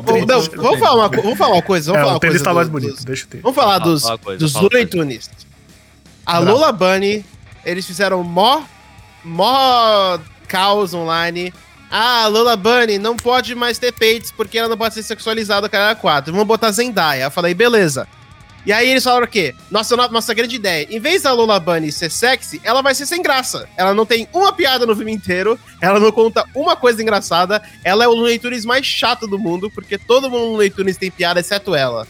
Vamos- 0.01 0.25
Não, 0.27 0.63
vamos 0.63 0.79
falar 0.79 0.95
uma, 0.95 1.07
vamos 1.09 1.37
falar 1.37 1.53
uma 1.55 1.61
coisa. 1.61 1.91
Vamos 1.91 2.01
É, 2.01 2.05
falar 2.05 2.17
o 2.17 2.19
tênis 2.19 2.41
tá 2.41 2.53
mais 2.53 2.67
dos- 2.67 2.71
bonito, 2.81 2.95
dos- 2.95 3.05
deixa 3.05 3.23
eu 3.25 3.29
ter. 3.29 3.41
Vamos 3.41 3.55
falar 3.55 3.79
Fala- 3.79 3.91
dos, 3.91 4.01
fala 4.03 4.17
coisa, 4.17 4.39
dos 4.39 4.51
fala 4.53 4.63
Looney. 4.71 4.85
Tunes. 4.85 5.29
A 6.25 6.41
Bravo. 6.41 6.57
Lola 6.57 6.71
Bunny, 6.71 7.25
eles 7.65 7.85
fizeram 7.85 8.23
mó, 8.23 8.61
mó 9.23 10.17
caos 10.47 10.93
online. 10.93 11.53
Ah, 11.91 12.23
a 12.25 12.27
Lola 12.27 12.55
Bunny 12.55 12.99
não 12.99 13.15
pode 13.15 13.55
mais 13.55 13.79
ter 13.79 13.91
peitos 13.91 14.31
porque 14.31 14.57
ela 14.59 14.67
não 14.69 14.77
pode 14.77 14.93
ser 14.93 15.01
sexualizada, 15.03 15.67
cara 15.67 15.95
4. 15.95 16.31
Vamos 16.31 16.47
botar 16.47 16.71
Zendaya. 16.71 17.23
Eu 17.25 17.31
falei, 17.31 17.53
beleza. 17.53 18.07
E 18.65 18.73
aí 18.73 18.89
eles 18.89 19.03
falaram 19.03 19.25
o 19.25 19.29
quê? 19.29 19.55
Nossa, 19.71 19.95
no- 19.95 20.09
nossa 20.09 20.33
grande 20.33 20.55
ideia. 20.57 20.85
Em 20.89 20.99
vez 20.99 21.21
da 21.23 21.31
Lola 21.31 21.59
Bunny 21.59 21.91
ser 21.91 22.11
sexy, 22.11 22.59
ela 22.63 22.81
vai 22.81 22.93
ser 22.93 23.05
sem 23.05 23.21
graça. 23.21 23.67
Ela 23.77 23.93
não 23.93 24.05
tem 24.05 24.27
uma 24.33 24.51
piada 24.51 24.85
no 24.85 24.95
filme 24.95 25.11
inteiro, 25.13 25.57
ela 25.81 25.99
não 25.99 26.11
conta 26.11 26.43
uma 26.53 26.75
coisa 26.75 27.01
engraçada. 27.01 27.61
Ela 27.83 28.03
é 28.03 28.07
o 28.07 28.13
Looney 28.13 28.37
Tunes 28.37 28.65
mais 28.65 28.85
chato 28.85 29.25
do 29.27 29.39
mundo, 29.39 29.71
porque 29.71 29.97
todo 29.97 30.29
mundo 30.29 30.45
no 30.47 30.51
Looney 30.53 30.69
Tunes 30.69 30.97
tem 30.97 31.09
piada, 31.09 31.39
exceto 31.39 31.73
ela. 31.73 32.05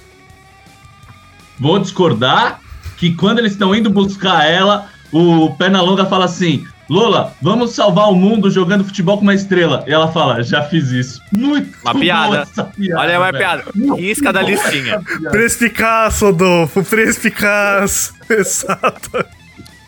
Vou 1.60 1.78
discordar 1.80 2.62
que 2.98 3.14
quando 3.16 3.40
eles 3.40 3.52
estão 3.54 3.74
indo 3.76 3.90
buscar 3.90 4.46
ela, 4.50 4.90
o 5.12 5.52
Pernalonga 5.56 6.06
fala 6.06 6.26
assim: 6.26 6.66
Lola, 6.90 7.34
vamos 7.42 7.72
salvar 7.76 8.10
o 8.12 8.16
mundo 8.16 8.50
jogando 8.50 8.84
futebol 8.84 9.18
com 9.18 9.24
uma 9.24 9.36
estrela. 9.36 9.84
E 9.88 9.92
ela 9.94 10.12
fala: 10.12 10.42
já 10.42 10.64
fiz 10.64 10.90
isso. 10.92 11.22
Muito 11.32 11.78
Uma 11.84 11.94
piada. 11.94 12.46
piada, 12.76 13.00
Olha, 13.02 13.20
uma 13.20 13.32
velho. 13.32 13.38
piada. 13.38 13.64
Muito 13.76 14.02
Isca 14.02 14.34
da 14.34 14.42
listinha. 14.42 15.00
Prespicaz, 15.30 16.20
Rodolfo, 16.20 16.84
prespicaz. 16.84 18.14
Exato. 18.30 19.26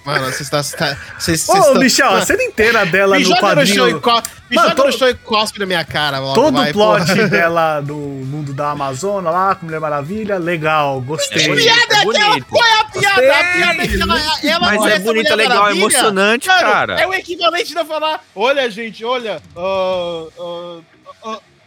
Mano, 0.03 0.25
você 0.25 0.41
está. 0.43 0.63
Você 0.63 0.73
está 0.75 0.97
vocês 1.19 1.47
Ô, 1.49 1.57
estão- 1.57 1.75
Michel, 1.75 2.09
a 2.09 2.25
cena 2.25 2.41
inteira 2.43 2.85
dela 2.85 3.17
me 3.17 3.23
no 3.23 3.29
joga 3.29 3.41
no 3.41 3.47
quadrinho. 3.55 4.01
co... 4.01 4.15
me 4.49 4.55
Mano, 4.55 4.69
joga 4.69 4.83
no 4.85 4.91
chão 4.91 5.09
e 5.09 5.13
cospe 5.13 5.59
na 5.59 5.65
minha 5.67 5.85
cara. 5.85 6.17
Logo, 6.19 6.33
Todo 6.33 6.59
o 6.59 6.73
plot 6.73 7.05
porra. 7.05 7.27
dela 7.29 7.81
do 7.81 7.95
mundo 7.95 8.51
da 8.53 8.71
Amazônia 8.71 9.29
lá, 9.29 9.53
com 9.55 9.65
Mulher 9.67 9.79
Maravilha, 9.79 10.37
legal, 10.39 10.99
Que 11.01 11.07
gostei. 11.07 11.47
bonito, 11.47 11.63
piada 11.65 11.93
é 11.93 11.97
é 11.97 12.01
aquela? 12.01 12.41
Qual 12.41 12.63
é 12.65 12.79
a 12.79 12.83
piada? 12.85 13.21
A 13.21 13.21
Gostei. 13.21 13.53
piada 13.61 13.83
é 13.83 13.87
que 13.87 14.01
ela, 14.01 14.15
ela 14.43 14.59
Mas 14.59 14.85
é 14.91 14.95
a 14.95 14.99
Mulher 14.99 15.25
é 15.31 15.35
legal, 15.35 15.55
é 15.55 15.59
Maravilha? 15.59 15.81
emocionante, 15.83 16.47
Mano, 16.47 16.61
cara. 16.61 16.99
É 17.01 17.07
o 17.07 17.13
equivalente 17.13 17.69
de 17.71 17.77
eu 17.79 17.85
falar: 17.85 18.23
olha, 18.35 18.69
gente, 18.71 19.05
olha. 19.05 19.41
ah, 19.55 20.23
ah, 20.39 20.79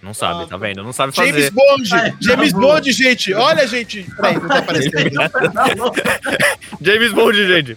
Não 0.05 0.12
sabe, 0.12 0.47
tá 0.47 0.59
vendo? 0.59 0.83
Não 0.85 0.93
sabe 0.93 1.17
James 1.17 1.33
fazer. 1.35 1.51
Bond, 1.51 1.95
Ai, 1.95 2.15
James 2.21 2.53
tá 2.53 2.59
bom. 2.59 2.67
Bond, 2.69 2.93
gente. 2.93 3.33
Olha, 3.33 3.67
gente. 3.67 4.03
Peraí, 4.17 4.35
não 4.35 4.49
tá 4.49 4.59
aparecendo. 4.59 5.11
James 6.81 7.12
Bond, 7.12 7.47
gente. 7.47 7.76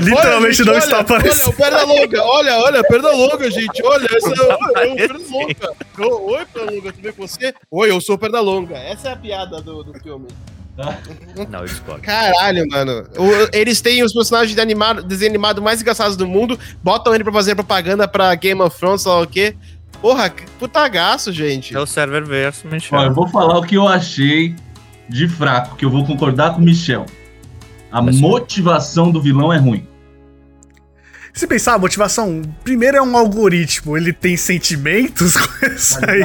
Literalmente 0.00 0.62
Olha, 0.62 0.72
não 0.72 0.74
gente, 0.74 0.84
está 0.84 0.96
olha, 0.96 1.00
aparecendo. 1.00 1.42
Olha, 1.42 1.48
o 1.50 1.52
perna 1.56 1.82
longa, 1.84 2.22
olha, 2.22 2.56
olha, 2.58 2.84
perna 2.84 3.10
longa, 3.10 3.50
gente, 3.50 3.82
olha, 3.84 4.06
essa 4.06 4.28
é 4.28 4.32
o 4.32 4.36
perna 4.36 4.54
aparecendo. 4.54 5.30
longa. 5.30 5.74
Ô, 5.98 6.30
Oi, 6.36 6.46
perna 6.52 6.70
longa, 6.70 6.92
tudo 6.92 7.02
bem 7.02 7.12
com 7.12 7.26
você? 7.26 7.54
Oi, 7.70 7.90
eu 7.90 8.00
sou 8.00 8.16
perna 8.16 8.40
longa. 8.40 8.76
Essa 8.76 9.08
é 9.08 9.12
a 9.12 9.16
piada 9.16 9.60
do, 9.60 9.82
do 9.82 9.98
filme. 10.00 10.28
Não, 11.48 11.60
eu 11.60 11.66
discordo. 11.66 12.02
Caralho, 12.02 12.66
mano. 12.68 13.08
O- 13.16 13.48
eles 13.56 13.80
têm 13.80 14.02
os 14.04 14.12
personagens 14.12 14.54
de 14.54 14.60
animado, 14.60 15.02
desenho 15.02 15.30
animado 15.30 15.62
mais 15.62 15.80
engraçados 15.80 16.16
do 16.18 16.26
mundo, 16.26 16.58
botam 16.82 17.14
ele 17.14 17.24
pra 17.24 17.32
fazer 17.32 17.54
propaganda 17.54 18.06
pra 18.06 18.34
Game 18.34 18.60
of 18.60 18.78
Thrones, 18.78 19.00
sei 19.02 19.10
lá 19.10 19.20
o 19.22 19.26
quê. 19.26 19.56
Porra, 20.00 20.30
que 20.30 20.44
putagaço, 20.58 21.32
gente. 21.32 21.74
É 21.74 21.80
o 21.80 21.86
server 21.86 22.24
verso, 22.24 22.66
Michel. 22.68 22.98
Ó, 22.98 23.04
eu 23.04 23.14
vou 23.14 23.28
falar 23.28 23.58
o 23.58 23.62
que 23.62 23.74
eu 23.76 23.86
achei 23.88 24.54
de 25.08 25.28
fraco, 25.28 25.76
que 25.76 25.84
eu 25.84 25.90
vou 25.90 26.04
concordar 26.04 26.54
com 26.54 26.60
o 26.60 26.64
Michel. 26.64 27.06
A 27.90 28.02
Mas- 28.02 28.20
motivação 28.20 29.10
do 29.10 29.20
vilão 29.20 29.52
é 29.52 29.58
ruim. 29.58 29.86
Se 31.36 31.46
pensar, 31.46 31.74
a 31.74 31.78
motivação, 31.78 32.40
primeiro 32.64 32.96
é 32.96 33.02
um 33.02 33.14
algoritmo, 33.16 33.94
ele 33.96 34.10
tem 34.12 34.36
sentimentos 34.38 35.36
com 35.36 35.66
isso 35.66 36.00
Tá 36.00 36.10
aí. 36.10 36.22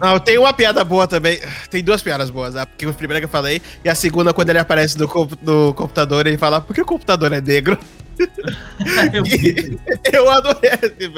Não, 0.00 0.18
tem 0.18 0.38
uma 0.38 0.52
piada 0.54 0.82
boa 0.82 1.06
também. 1.06 1.38
Tem 1.70 1.84
duas 1.84 2.02
piadas 2.02 2.30
boas, 2.30 2.54
né? 2.54 2.64
Porque 2.64 2.86
a 2.86 2.92
primeira 2.94 3.20
que 3.20 3.26
eu 3.26 3.30
falei, 3.30 3.60
e 3.84 3.88
a 3.88 3.94
segunda, 3.94 4.32
quando 4.32 4.48
ele 4.48 4.58
aparece 4.58 4.98
no, 4.98 5.06
comp- 5.06 5.38
no 5.42 5.74
computador, 5.74 6.26
ele 6.26 6.38
fala, 6.38 6.60
por 6.60 6.74
que 6.74 6.80
o 6.80 6.86
computador 6.86 7.32
é 7.34 7.40
negro? 7.42 7.78
Eu 10.12 10.30
adorei. 10.30 10.70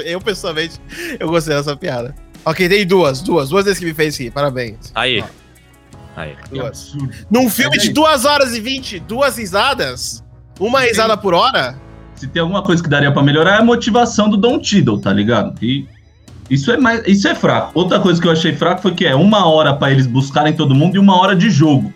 Eu, 0.04 0.20
pessoalmente, 0.20 0.80
eu 1.18 1.28
gostei 1.28 1.54
dessa 1.54 1.76
piada. 1.76 2.14
Ok, 2.44 2.68
tem 2.68 2.86
duas, 2.86 3.20
duas. 3.20 3.48
Duas 3.50 3.64
vezes 3.64 3.78
que 3.78 3.84
me 3.84 3.94
fez 3.94 4.18
rir. 4.18 4.30
Parabéns. 4.30 4.90
Aí. 4.94 5.22
Aí. 6.16 6.34
Duas. 6.50 6.94
Num 7.30 7.48
filme 7.50 7.76
de 7.78 7.88
aí- 7.88 7.92
2 7.94 8.24
horas 8.24 8.54
e 8.54 8.60
20, 8.60 9.00
duas 9.00 9.36
risadas? 9.36 10.24
Uma 10.58 10.80
risada 10.80 11.16
por 11.16 11.34
hora? 11.34 11.78
Se 12.16 12.26
tem 12.26 12.40
alguma 12.40 12.62
coisa 12.62 12.82
que 12.82 12.88
daria 12.88 13.12
pra 13.12 13.22
melhorar 13.22 13.56
é 13.56 13.58
a 13.58 13.64
motivação 13.64 14.28
do 14.28 14.36
Don 14.36 14.58
Tiddle, 14.58 14.98
tá 15.00 15.12
ligado? 15.12 15.54
E 15.62 15.86
isso 16.48 16.70
é 16.72 16.76
mais, 16.76 17.02
isso 17.06 17.28
é 17.28 17.34
fraco. 17.34 17.72
Outra 17.74 18.00
coisa 18.00 18.20
que 18.20 18.26
eu 18.26 18.32
achei 18.32 18.54
fraco 18.54 18.82
foi 18.82 18.94
que 18.94 19.04
é 19.06 19.14
uma 19.14 19.46
hora 19.46 19.74
pra 19.74 19.90
eles 19.90 20.06
buscarem 20.06 20.52
todo 20.54 20.74
mundo 20.74 20.96
e 20.96 20.98
uma 20.98 21.20
hora 21.20 21.34
de 21.36 21.50
jogo. 21.50 21.92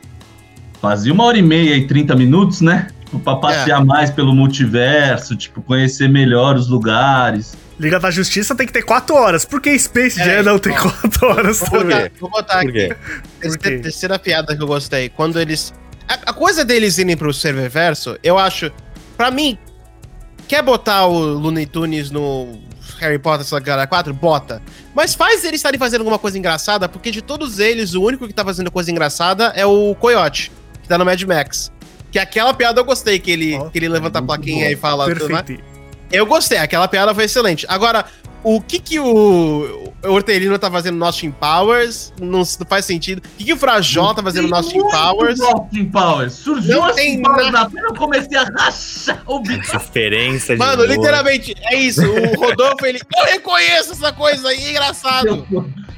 Fazia 0.81 1.12
uma 1.12 1.25
hora 1.25 1.39
e 1.39 1.43
meia 1.43 1.75
e 1.77 1.87
30 1.87 2.15
minutos, 2.17 2.61
né? 2.61 2.89
Tipo, 3.05 3.19
pra 3.21 3.37
passear 3.37 3.85
mais 3.85 4.11
pelo 4.11 4.35
multiverso, 4.35 5.37
tipo, 5.37 5.61
conhecer 5.62 6.09
melhor 6.09 6.57
os 6.57 6.69
lugares. 6.69 7.55
Liga 7.79 7.99
da 7.99 8.11
Justiça 8.11 8.55
tem 8.55 8.67
que 8.67 8.73
ter 8.73 8.83
4 8.83 9.15
horas. 9.15 9.45
Por 9.45 9.61
que 9.61 9.79
Space 9.79 10.21
É, 10.21 10.25
Jam 10.25 10.43
não 10.43 10.59
tem 10.59 10.73
ó. 10.73 10.91
4 10.91 11.27
horas 11.27 11.59
Vou 11.61 11.71
também? 11.71 11.97
botar, 11.97 12.11
vou 12.21 12.31
botar 12.31 12.61
Por 12.62 12.73
quê? 12.73 12.95
aqui. 13.43 13.59
Quê? 13.59 13.79
terceira 13.79 14.19
piada 14.19 14.55
que 14.55 14.62
eu 14.62 14.67
gostei. 14.67 15.09
Quando 15.09 15.41
eles. 15.41 15.73
A, 16.09 16.31
a 16.31 16.33
coisa 16.33 16.65
deles 16.65 16.99
irem 16.99 17.17
pro 17.17 17.33
serververso, 17.33 18.19
eu 18.23 18.39
acho. 18.39 18.71
Pra 19.17 19.31
mim, 19.31 19.59
quer 20.50 20.62
botar 20.64 21.07
o 21.07 21.16
Looney 21.16 21.64
Tunes 21.64 22.11
no 22.11 22.59
Harry 22.99 23.21
Potter 23.21 23.47
Saga 23.47 23.87
4? 23.87 24.12
Bota. 24.12 24.61
Mas 24.92 25.14
faz 25.14 25.45
eles 25.45 25.61
estarem 25.61 25.78
fazendo 25.78 26.00
alguma 26.00 26.19
coisa 26.19 26.37
engraçada, 26.37 26.88
porque 26.88 27.12
de 27.12 27.23
todos 27.23 27.61
eles, 27.61 27.95
o 27.95 28.02
único 28.02 28.26
que 28.26 28.35
tá 28.35 28.45
fazendo 28.45 28.69
coisa 28.69 28.90
engraçada 28.90 29.52
é 29.54 29.64
o 29.64 29.95
Coyote, 29.95 30.50
que 30.83 30.88
tá 30.88 30.99
no 30.99 31.04
Mad 31.04 31.23
Max. 31.23 31.71
Que 32.11 32.19
aquela 32.19 32.52
piada 32.52 32.80
eu 32.80 32.85
gostei, 32.85 33.21
que 33.21 33.30
ele, 33.30 33.54
Ó, 33.54 33.71
que 33.71 33.78
ele 33.78 33.88
levanta 33.88 34.19
a 34.19 34.23
plaquinha 34.23 34.69
e 34.69 34.75
fala. 34.75 35.04
tudo, 35.07 35.28
né? 35.28 35.40
Perfeito. 35.40 35.64
Eu 36.11 36.26
gostei, 36.26 36.59
aquela 36.59 36.88
piada 36.88 37.14
foi 37.14 37.26
excelente. 37.26 37.64
Agora, 37.69 38.04
o 38.43 38.61
que 38.61 38.79
que 38.79 38.99
o, 38.99 39.93
Hortelino 40.05 40.59
tá 40.59 40.71
fazendo 40.71 40.97
no 40.97 41.05
Austin 41.05 41.31
Powers? 41.31 42.13
Não, 42.21 42.39
não 42.39 42.67
faz 42.69 42.85
sentido. 42.85 43.19
O 43.19 43.37
que 43.39 43.45
que 43.45 43.53
o 43.53 43.57
Frajó 43.57 44.15
tá 44.15 44.23
fazendo 44.23 44.49
no 44.49 44.57
Austin 44.57 44.81
Powers? 44.81 45.41
Austin 45.41 45.85
Powers. 45.87 46.33
Surgiu 46.35 46.77
Não 46.77 46.85
Austin 46.87 47.03
tem 47.03 47.23
Powers 47.23 47.53
na 47.53 47.69
pena, 47.69 47.89
eu 47.89 47.95
comecei 47.95 48.39
a 48.39 48.45
rachar 48.45 49.23
o 49.27 49.41
bico. 49.41 49.61
Diferença 49.79 50.55
de 50.55 50.59
Mano, 50.59 50.85
humor. 50.85 50.97
literalmente, 50.97 51.55
é 51.59 51.77
isso. 51.77 52.03
O 52.03 52.41
Rodolfo, 52.41 52.87
ele. 52.87 53.01
Eu 53.17 53.25
reconheço 53.27 53.93
essa 53.93 54.13
coisa 54.13 54.49
aí, 54.49 54.65
é 54.65 54.71
engraçado. 54.71 55.47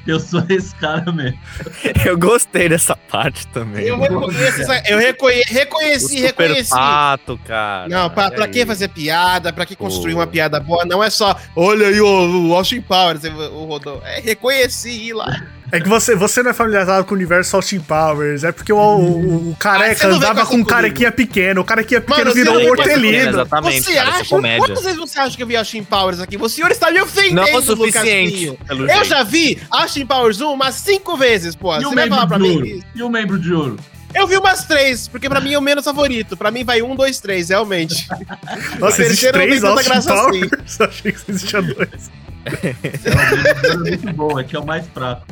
Eu, 0.06 0.18
sou- 0.18 0.44
esse 0.48 0.74
cara 0.76 1.12
mesmo. 1.12 1.38
Eu 2.04 2.18
gostei 2.18 2.68
dessa 2.68 2.96
parte 2.96 3.46
também. 3.48 3.84
Eu 3.86 3.96
mano. 3.98 4.26
reconheço 4.28 4.62
essa. 4.62 4.82
Eu 4.90 4.98
reconhe, 4.98 5.40
O 5.40 5.52
reconheci, 5.54 6.26
super 6.26 6.42
reconheci. 6.48 6.70
pato, 6.70 7.38
cara. 7.46 7.88
Não, 7.88 8.10
pra, 8.10 8.30
pra 8.30 8.46
E 8.46 8.48
que 8.48 8.66
fazer 8.66 8.88
piada? 8.88 9.52
Pra 9.52 9.64
que 9.66 9.76
construir 9.76 10.14
Pô. 10.14 10.18
uma 10.20 10.26
piada 10.26 10.58
boa? 10.60 10.84
Não 10.84 11.02
é 11.02 11.10
só, 11.10 11.36
olha 11.54 11.86
aí 11.88 12.00
o, 12.00 12.48
o 12.48 12.54
Austin 12.54 12.80
Powers, 12.80 13.22
o 13.24 13.64
Rodolfo. 13.66 14.04
É, 14.06 14.20
reconheci 14.20 14.90
ir 15.08 15.12
lá. 15.14 15.46
É 15.72 15.80
que 15.80 15.88
você, 15.88 16.14
você 16.14 16.42
não 16.42 16.50
é 16.50 16.54
familiarizado 16.54 17.06
com 17.06 17.14
o 17.14 17.16
universo 17.16 17.56
Austin 17.56 17.80
Powers. 17.80 18.44
É 18.44 18.52
porque 18.52 18.70
o, 18.70 18.76
o, 18.76 19.48
o 19.48 19.52
Ah, 19.54 19.56
careca 19.58 20.06
vem 20.06 20.16
andava 20.18 20.44
com 20.44 20.56
um 20.56 20.64
carequinha 20.64 21.10
pequeno. 21.10 21.62
O 21.62 21.64
carequinha 21.64 21.98
pequeno 22.02 22.24
Mano, 22.26 22.34
virou 22.34 22.54
um 22.56 22.60
essa 22.60 22.70
hortelino. 22.70 23.28
Exatamente, 23.30 23.82
Você 23.82 23.94
parece 23.94 24.20
acha? 24.20 24.28
comédia. 24.28 24.58
Quantas 24.58 24.84
vezes 24.84 24.98
você 25.00 25.18
acha 25.18 25.34
que 25.34 25.42
eu 25.42 25.46
vi 25.46 25.56
Austin 25.56 25.82
Powers 25.82 26.20
aqui? 26.20 26.36
O 26.36 26.46
senhor 26.46 26.70
está 26.70 26.90
me 26.90 27.00
ofendendo, 27.00 27.36
Não 27.36 27.48
é 27.48 27.56
o 27.56 27.62
suficiente. 27.62 28.58
Eu 28.68 28.86
jeito. 28.86 29.04
já 29.04 29.22
vi 29.22 29.58
Austin 29.70 30.04
Powers 30.04 30.42
1 30.42 30.52
umas 30.52 30.74
cinco 30.74 31.16
vezes, 31.16 31.56
pô. 31.56 31.74
E 31.74 31.80
Você 31.80 31.86
o 31.86 31.94
vai 31.94 32.06
falar 32.06 32.26
membro 32.26 32.38
pra 32.38 32.48
de 32.48 32.62
mim? 32.74 32.82
E 32.94 33.02
o 33.02 33.08
membro 33.08 33.38
de 33.38 33.54
ouro? 33.54 33.76
Eu 34.14 34.26
vi 34.26 34.36
umas 34.36 34.66
três, 34.66 35.08
porque 35.08 35.26
pra 35.26 35.40
mim 35.40 35.54
é 35.54 35.58
o 35.58 35.62
menos 35.62 35.86
favorito. 35.86 36.36
Pra 36.36 36.50
mim 36.50 36.64
vai 36.64 36.82
um, 36.82 36.94
dois, 36.94 37.18
três, 37.18 37.48
realmente. 37.48 38.06
Nossa, 38.78 39.00
existe 39.02 39.22
terceiro 39.22 39.38
não 39.38 39.46
tem 39.46 39.48
três 39.48 39.60
tanta 39.62 39.72
Austin 39.72 39.88
graça 39.88 40.14
assim. 40.14 40.48
Powers. 40.50 40.76
Eu 40.80 40.86
achei 40.86 41.12
que 41.12 41.30
existia 41.30 41.62
dois. 41.62 42.10
É, 42.44 43.68
o 43.68 43.72
é 43.72 43.76
muito 43.78 44.12
bom, 44.12 44.38
é 44.38 44.44
que 44.44 44.54
é 44.54 44.58
o 44.58 44.66
mais 44.66 44.86
fraco. 44.88 45.24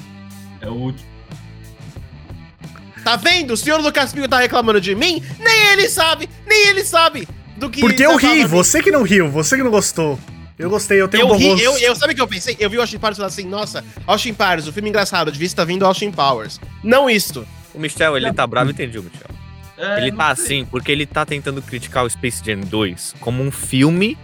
É 0.61 0.69
o 0.69 0.73
último. 0.75 1.09
Tá 3.05 3.17
vendo? 3.17 3.53
O 3.53 3.57
senhor 3.57 3.81
Lucas 3.81 4.13
Pinho 4.13 4.29
tá 4.29 4.39
reclamando 4.39 4.81
de 4.81 4.95
mim? 4.95 5.23
Nem 5.39 5.73
ele 5.73 5.89
sabe, 5.89 6.29
nem 6.47 6.69
ele 6.69 6.85
sabe 6.85 7.27
do 7.57 7.71
que. 7.71 7.81
Porque 7.81 8.05
eu 8.05 8.19
fala 8.19 8.35
ri, 8.35 8.45
você 8.45 8.83
que 8.83 8.91
não 8.91 9.03
riu, 9.03 9.31
você 9.31 9.57
que 9.57 9.63
não 9.63 9.71
gostou. 9.71 10.19
Eu 10.59 10.69
gostei, 10.69 11.01
eu 11.01 11.09
tenho 11.09 11.23
Eu 11.23 11.27
um 11.27 11.31
bom 11.31 11.37
ri, 11.39 11.49
gosto. 11.49 11.63
eu, 11.65 11.79
eu, 11.79 11.97
sabe 11.97 12.13
o 12.13 12.17
que 12.17 12.21
eu 12.21 12.29
pensei? 12.29 12.55
Eu 12.61 12.69
vi 12.69 12.77
o 12.77 12.81
Austin 12.83 12.99
Powers 12.99 13.17
e 13.17 13.21
falei 13.21 13.29
assim, 13.33 13.47
nossa, 13.47 13.83
Austin 14.07 14.35
Powers, 14.35 14.67
o 14.67 14.73
filme 14.75 14.91
engraçado, 14.91 15.33
devia 15.33 15.47
estar 15.47 15.65
vindo 15.65 15.87
Austin 15.87 16.11
Powers. 16.11 16.61
Não 16.85 17.09
isto. 17.09 17.49
O 17.75 17.79
Michel, 17.79 18.15
ele 18.19 18.31
tá 18.35 18.47
bravo, 18.47 18.71
entendeu, 18.71 19.03
Michel? 19.03 19.31
É, 19.79 20.03
Ele 20.03 20.11
não 20.11 20.19
tá 20.19 20.37
sei. 20.37 20.45
assim 20.59 20.65
porque 20.67 20.93
ele 20.93 21.07
tá 21.07 21.25
tentando 21.25 21.63
criticar 21.63 22.05
o 22.05 22.11
Space 22.11 22.43
Jam 22.45 22.61
2 22.61 23.15
como 23.21 23.43
um 23.43 23.51
filme 23.51 24.19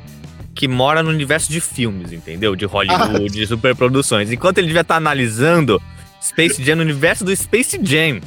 que 0.54 0.68
mora 0.68 1.02
no 1.02 1.08
universo 1.08 1.50
de 1.50 1.58
filmes, 1.62 2.12
entendeu? 2.12 2.54
De 2.54 2.66
Hollywood, 2.66 3.30
de 3.30 3.46
superproduções. 3.46 4.30
Enquanto 4.30 4.58
ele 4.58 4.66
devia 4.66 4.82
estar 4.82 4.96
analisando 4.96 5.80
Space 6.26 6.62
Jam 6.62 6.76
no 6.76 6.82
universo 6.82 7.24
do 7.24 7.34
Space 7.36 7.78
Jam, 7.82 8.20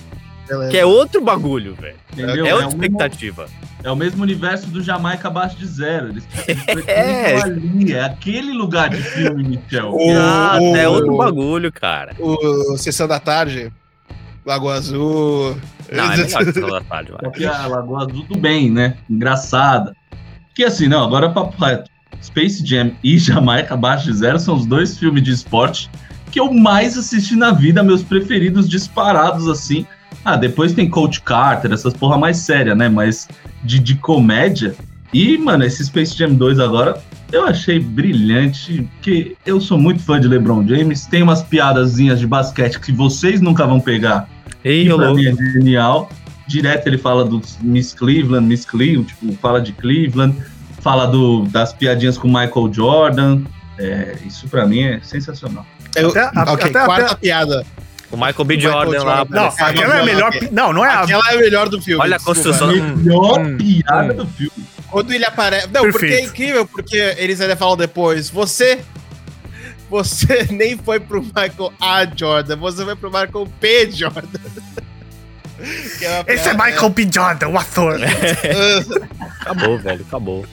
que 0.71 0.77
é 0.77 0.85
outro 0.85 1.21
bagulho, 1.21 1.75
velho. 1.75 1.95
Entendeu? 2.13 2.45
É 2.45 2.53
outra 2.53 2.67
o 2.69 2.77
mesmo- 2.77 2.83
expectativa. 2.83 3.47
É 3.81 3.89
o 3.89 3.95
mesmo 3.95 4.21
universo 4.23 4.67
do 4.67 4.81
Jamaica 4.83 5.27
abaixo 5.29 5.55
de 5.57 5.65
zero. 5.65 6.09
Eles, 6.09 6.23
eles 6.47 6.63
É. 6.67 6.73
pretendem 7.39 7.71
ali, 7.71 7.93
é 7.93 8.03
aquele 8.03 8.51
lugar 8.51 8.89
de 8.89 9.01
filme, 9.01 9.43
Michel. 9.43 9.93
O- 9.93 10.17
Ah, 10.17 10.57
o- 10.59 10.75
é 10.75 10.87
outro 10.89 11.15
bagulho, 11.15 11.71
cara. 11.71 12.13
O 12.19 12.77
Sessão 12.77 13.07
da 13.07 13.19
Tarde, 13.19 13.71
Lagoa 14.45 14.73
Azul. 14.75 15.55
Não, 15.91 16.03
é 16.03 16.07
melhor 16.17 16.25
que 16.25 16.45
Sessão 16.53 16.69
da 16.69 16.81
Tarde, 16.81 17.11
vai. 17.11 17.21
Porque 17.21 17.45
a 17.45 17.67
Lagoa 17.67 17.99
Azul 18.05 18.23
do 18.23 18.37
bem, 18.37 18.69
né? 18.69 18.97
Engraçada. 19.09 19.95
Porque 20.47 20.63
assim, 20.63 20.87
não, 20.87 21.03
agora 21.05 21.27
é 21.27 21.29
papo 21.29 21.63
reto. 21.63 21.89
Space 22.21 22.65
Jam 22.65 22.91
e 23.01 23.17
Jamaica 23.17 23.75
Abaixo 23.75 24.05
de 24.05 24.13
Zero 24.17 24.39
são 24.39 24.55
os 24.55 24.65
dois 24.65 24.97
filmes 24.97 25.23
de 25.23 25.31
esporte 25.31 25.89
que 26.31 26.39
eu 26.39 26.53
mais 26.53 26.97
assisti 26.97 27.35
na 27.35 27.51
vida, 27.51 27.83
meus 27.83 28.03
preferidos 28.03 28.69
disparados, 28.69 29.47
assim. 29.47 29.85
Ah, 30.23 30.35
depois 30.35 30.73
tem 30.73 30.89
Coach 30.89 31.21
Carter, 31.21 31.71
essas 31.71 31.93
porra 31.93 32.17
mais 32.17 32.37
séria, 32.37 32.75
né? 32.75 32.89
Mas 32.89 33.27
de, 33.63 33.79
de 33.79 33.95
comédia. 33.95 34.75
E, 35.13 35.37
mano, 35.37 35.63
esse 35.63 35.83
Space 35.85 36.15
Jam 36.15 36.33
2 36.33 36.59
agora, 36.59 37.01
eu 37.31 37.45
achei 37.45 37.79
brilhante, 37.79 38.87
porque 38.93 39.35
eu 39.45 39.59
sou 39.59 39.77
muito 39.77 40.01
fã 40.01 40.19
de 40.19 40.27
LeBron 40.27 40.67
James. 40.67 41.05
Tem 41.05 41.23
umas 41.23 41.41
piadazinhas 41.41 42.19
de 42.19 42.27
basquete 42.27 42.79
que 42.79 42.91
vocês 42.91 43.41
nunca 43.41 43.65
vão 43.65 43.79
pegar, 43.79 44.29
Ih, 44.63 44.87
que 44.87 44.95
pra 44.95 45.13
mim 45.13 45.25
é 45.25 45.35
genial. 45.35 46.09
Direto 46.47 46.87
ele 46.87 46.97
fala 46.97 47.23
do 47.23 47.41
Miss 47.61 47.93
Cleveland, 47.93 48.45
Miss 48.47 48.65
Cleveland, 48.65 49.07
tipo, 49.07 49.33
fala 49.33 49.61
de 49.61 49.71
Cleveland, 49.71 50.35
fala 50.81 51.05
do, 51.05 51.43
das 51.45 51.73
piadinhas 51.73 52.17
com 52.17 52.27
Michael 52.27 52.73
Jordan. 52.73 53.41
É, 53.77 54.17
isso 54.25 54.47
pra 54.47 54.65
mim 54.65 54.81
é 54.81 54.99
sensacional. 55.01 55.65
Eu, 55.95 56.09
Até 56.09 56.21
a- 56.21 56.31
ok, 56.53 56.69
até 56.69 56.79
a- 56.79 56.85
quarta 56.85 57.15
piada. 57.15 57.65
O 58.11 58.15
Michael 58.17 58.43
B. 58.45 58.55
Michael 58.55 58.73
Jordan 58.91 59.03
lá. 59.03 59.25
Não, 59.29 59.45
aquela 59.45 59.97
é 59.97 60.01
a 60.01 60.05
melhor. 60.05 60.31
pi- 60.31 60.49
Não, 60.51 60.73
não 60.73 60.83
é 60.83 60.89
a. 60.89 61.01
Aquela 61.01 61.31
é 61.31 61.35
a 61.35 61.37
melhor 61.37 61.69
do 61.69 61.79
filme. 61.81 62.01
Olha 62.01 62.15
a 62.15 62.19
construção. 62.19 62.69
Hum, 62.69 62.95
Melhor 62.95 63.39
hum, 63.39 63.57
piada 63.57 64.13
hum. 64.13 64.15
do 64.17 64.27
filme. 64.27 64.51
Quando 64.89 65.11
ele 65.13 65.25
aparece. 65.25 65.67
Não, 65.71 65.83
porque 65.91 66.05
é 66.05 66.09
Perfeito. 66.09 66.29
incrível, 66.29 66.65
porque 66.65 67.15
eles 67.17 67.39
ainda 67.39 67.55
falam 67.55 67.77
depois. 67.77 68.29
Você. 68.31 68.79
Você 69.91 70.47
nem 70.51 70.75
foi 70.77 70.99
pro 70.99 71.21
Michael 71.21 71.71
A. 71.79 72.05
Jordan, 72.15 72.55
você 72.57 72.83
foi 72.83 72.95
pro 72.95 73.09
Michael 73.11 73.47
P. 73.59 73.91
Jordan. 73.91 74.27
Que 75.97 76.07
uma 76.07 76.19
Esse 76.27 76.49
é 76.49 76.53
piada- 76.53 76.63
Michael 76.65 76.89
B. 76.89 77.09
Jordan, 77.13 77.47
o 77.49 77.57
ator. 77.57 77.99
Acabou, 79.41 79.79
velho, 79.79 80.05
acabou. 80.07 80.45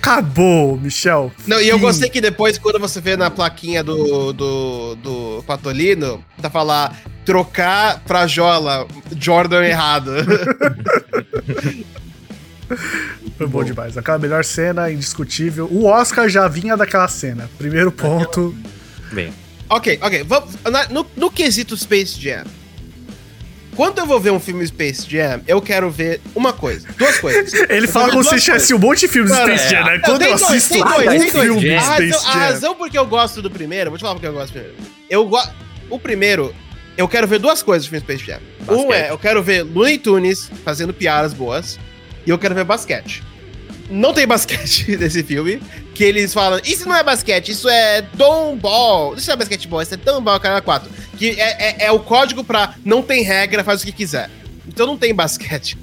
Acabou, 0.00 0.76
Michel. 0.78 1.32
Não, 1.46 1.60
e 1.60 1.68
eu 1.68 1.78
gostei 1.78 2.08
que 2.10 2.20
depois, 2.20 2.58
quando 2.58 2.78
você 2.78 3.00
vê 3.00 3.16
na 3.16 3.30
plaquinha 3.30 3.82
do, 3.84 4.32
do, 4.32 4.94
do 4.96 5.44
Patolino, 5.46 6.24
tá 6.40 6.50
falar 6.50 6.96
trocar 7.24 8.00
pra 8.00 8.26
Jola, 8.26 8.86
Jordan 9.18 9.64
errado. 9.64 10.12
Foi 13.36 13.46
bom 13.46 13.62
demais. 13.64 13.96
Aquela 13.98 14.18
melhor 14.18 14.44
cena, 14.44 14.90
indiscutível. 14.90 15.68
O 15.70 15.84
Oscar 15.86 16.28
já 16.28 16.48
vinha 16.48 16.76
daquela 16.76 17.08
cena. 17.08 17.48
Primeiro 17.58 17.92
ponto. 17.92 18.54
Bem, 19.12 19.32
ok, 19.68 19.98
ok. 20.00 20.22
Vamos, 20.24 20.54
no, 20.90 21.06
no 21.16 21.30
quesito 21.30 21.76
Space 21.76 22.18
Jam. 22.20 22.44
Quando 23.74 23.98
eu 23.98 24.06
vou 24.06 24.20
ver 24.20 24.30
um 24.30 24.38
filme 24.38 24.66
Space 24.66 25.08
Jam, 25.08 25.40
eu 25.46 25.60
quero 25.60 25.90
ver 25.90 26.20
uma 26.34 26.52
coisa. 26.52 26.86
Duas 26.98 27.18
coisas. 27.18 27.52
Ele 27.70 27.86
fala 27.86 28.10
como 28.10 28.22
se 28.22 28.38
tivesse 28.40 28.74
um 28.74 28.78
monte 28.78 29.00
de 29.00 29.08
filmes 29.08 29.32
Cara, 29.32 29.56
Space 29.56 29.70
Jam, 29.70 29.84
né? 29.84 29.94
Não, 29.94 30.00
Quando 30.02 30.22
eu 30.22 30.28
dois, 30.28 30.42
assisto 30.42 30.74
tem 30.74 30.82
um 30.82 30.86
dois, 30.88 31.08
tem 31.08 31.18
dois. 31.18 31.32
filme 31.32 31.74
A 31.74 31.80
Space 31.80 32.10
razão, 32.12 32.28
a 32.28 32.32
Jam. 32.32 32.40
razão 32.40 32.74
porque 32.74 32.98
eu 32.98 33.06
gosto 33.06 33.40
do 33.40 33.50
primeiro, 33.50 33.90
vou 33.90 33.98
te 33.98 34.02
falar 34.02 34.14
porque 34.14 34.26
eu 34.26 34.32
gosto 34.34 34.48
do 34.52 34.60
primeiro. 34.60 34.76
Eu 35.08 35.26
go... 35.26 35.38
O 35.90 35.98
primeiro, 35.98 36.54
eu 36.96 37.08
quero 37.08 37.26
ver 37.26 37.38
duas 37.38 37.62
coisas 37.62 37.86
do 37.86 37.90
filme 37.90 38.04
Space 38.04 38.24
Jam. 38.24 38.40
Um 38.68 38.86
Basquete. 38.88 38.92
é, 38.92 39.10
eu 39.10 39.18
quero 39.18 39.42
ver 39.42 39.62
Looney 39.62 39.98
Tunes 39.98 40.50
fazendo 40.64 40.92
piadas 40.92 41.32
boas, 41.32 41.78
e 42.26 42.30
eu 42.30 42.38
quero 42.38 42.54
ver 42.54 42.64
basquete. 42.64 43.22
Não 43.92 44.14
tem 44.14 44.26
basquete 44.26 44.96
nesse 44.96 45.22
filme, 45.22 45.62
que 45.94 46.02
eles 46.02 46.32
falam, 46.32 46.58
isso 46.64 46.88
não 46.88 46.96
é 46.96 47.02
basquete, 47.02 47.50
isso 47.52 47.68
é 47.68 48.02
Ball. 48.02 49.14
Isso 49.14 49.26
não 49.28 49.34
é 49.34 49.36
basquetebol, 49.36 49.82
isso 49.82 49.94
é 49.94 50.20
Ball, 50.20 50.40
cara 50.40 50.62
4. 50.62 50.90
Que 51.18 51.30
é, 51.38 51.84
é, 51.84 51.84
é 51.86 51.92
o 51.92 52.00
código 52.00 52.42
pra 52.42 52.74
não 52.84 53.02
tem 53.02 53.22
regra, 53.22 53.62
faz 53.62 53.82
o 53.82 53.84
que 53.84 53.92
quiser. 53.92 54.30
Então 54.66 54.86
não 54.86 54.96
tem 54.96 55.14
basquete. 55.14 55.76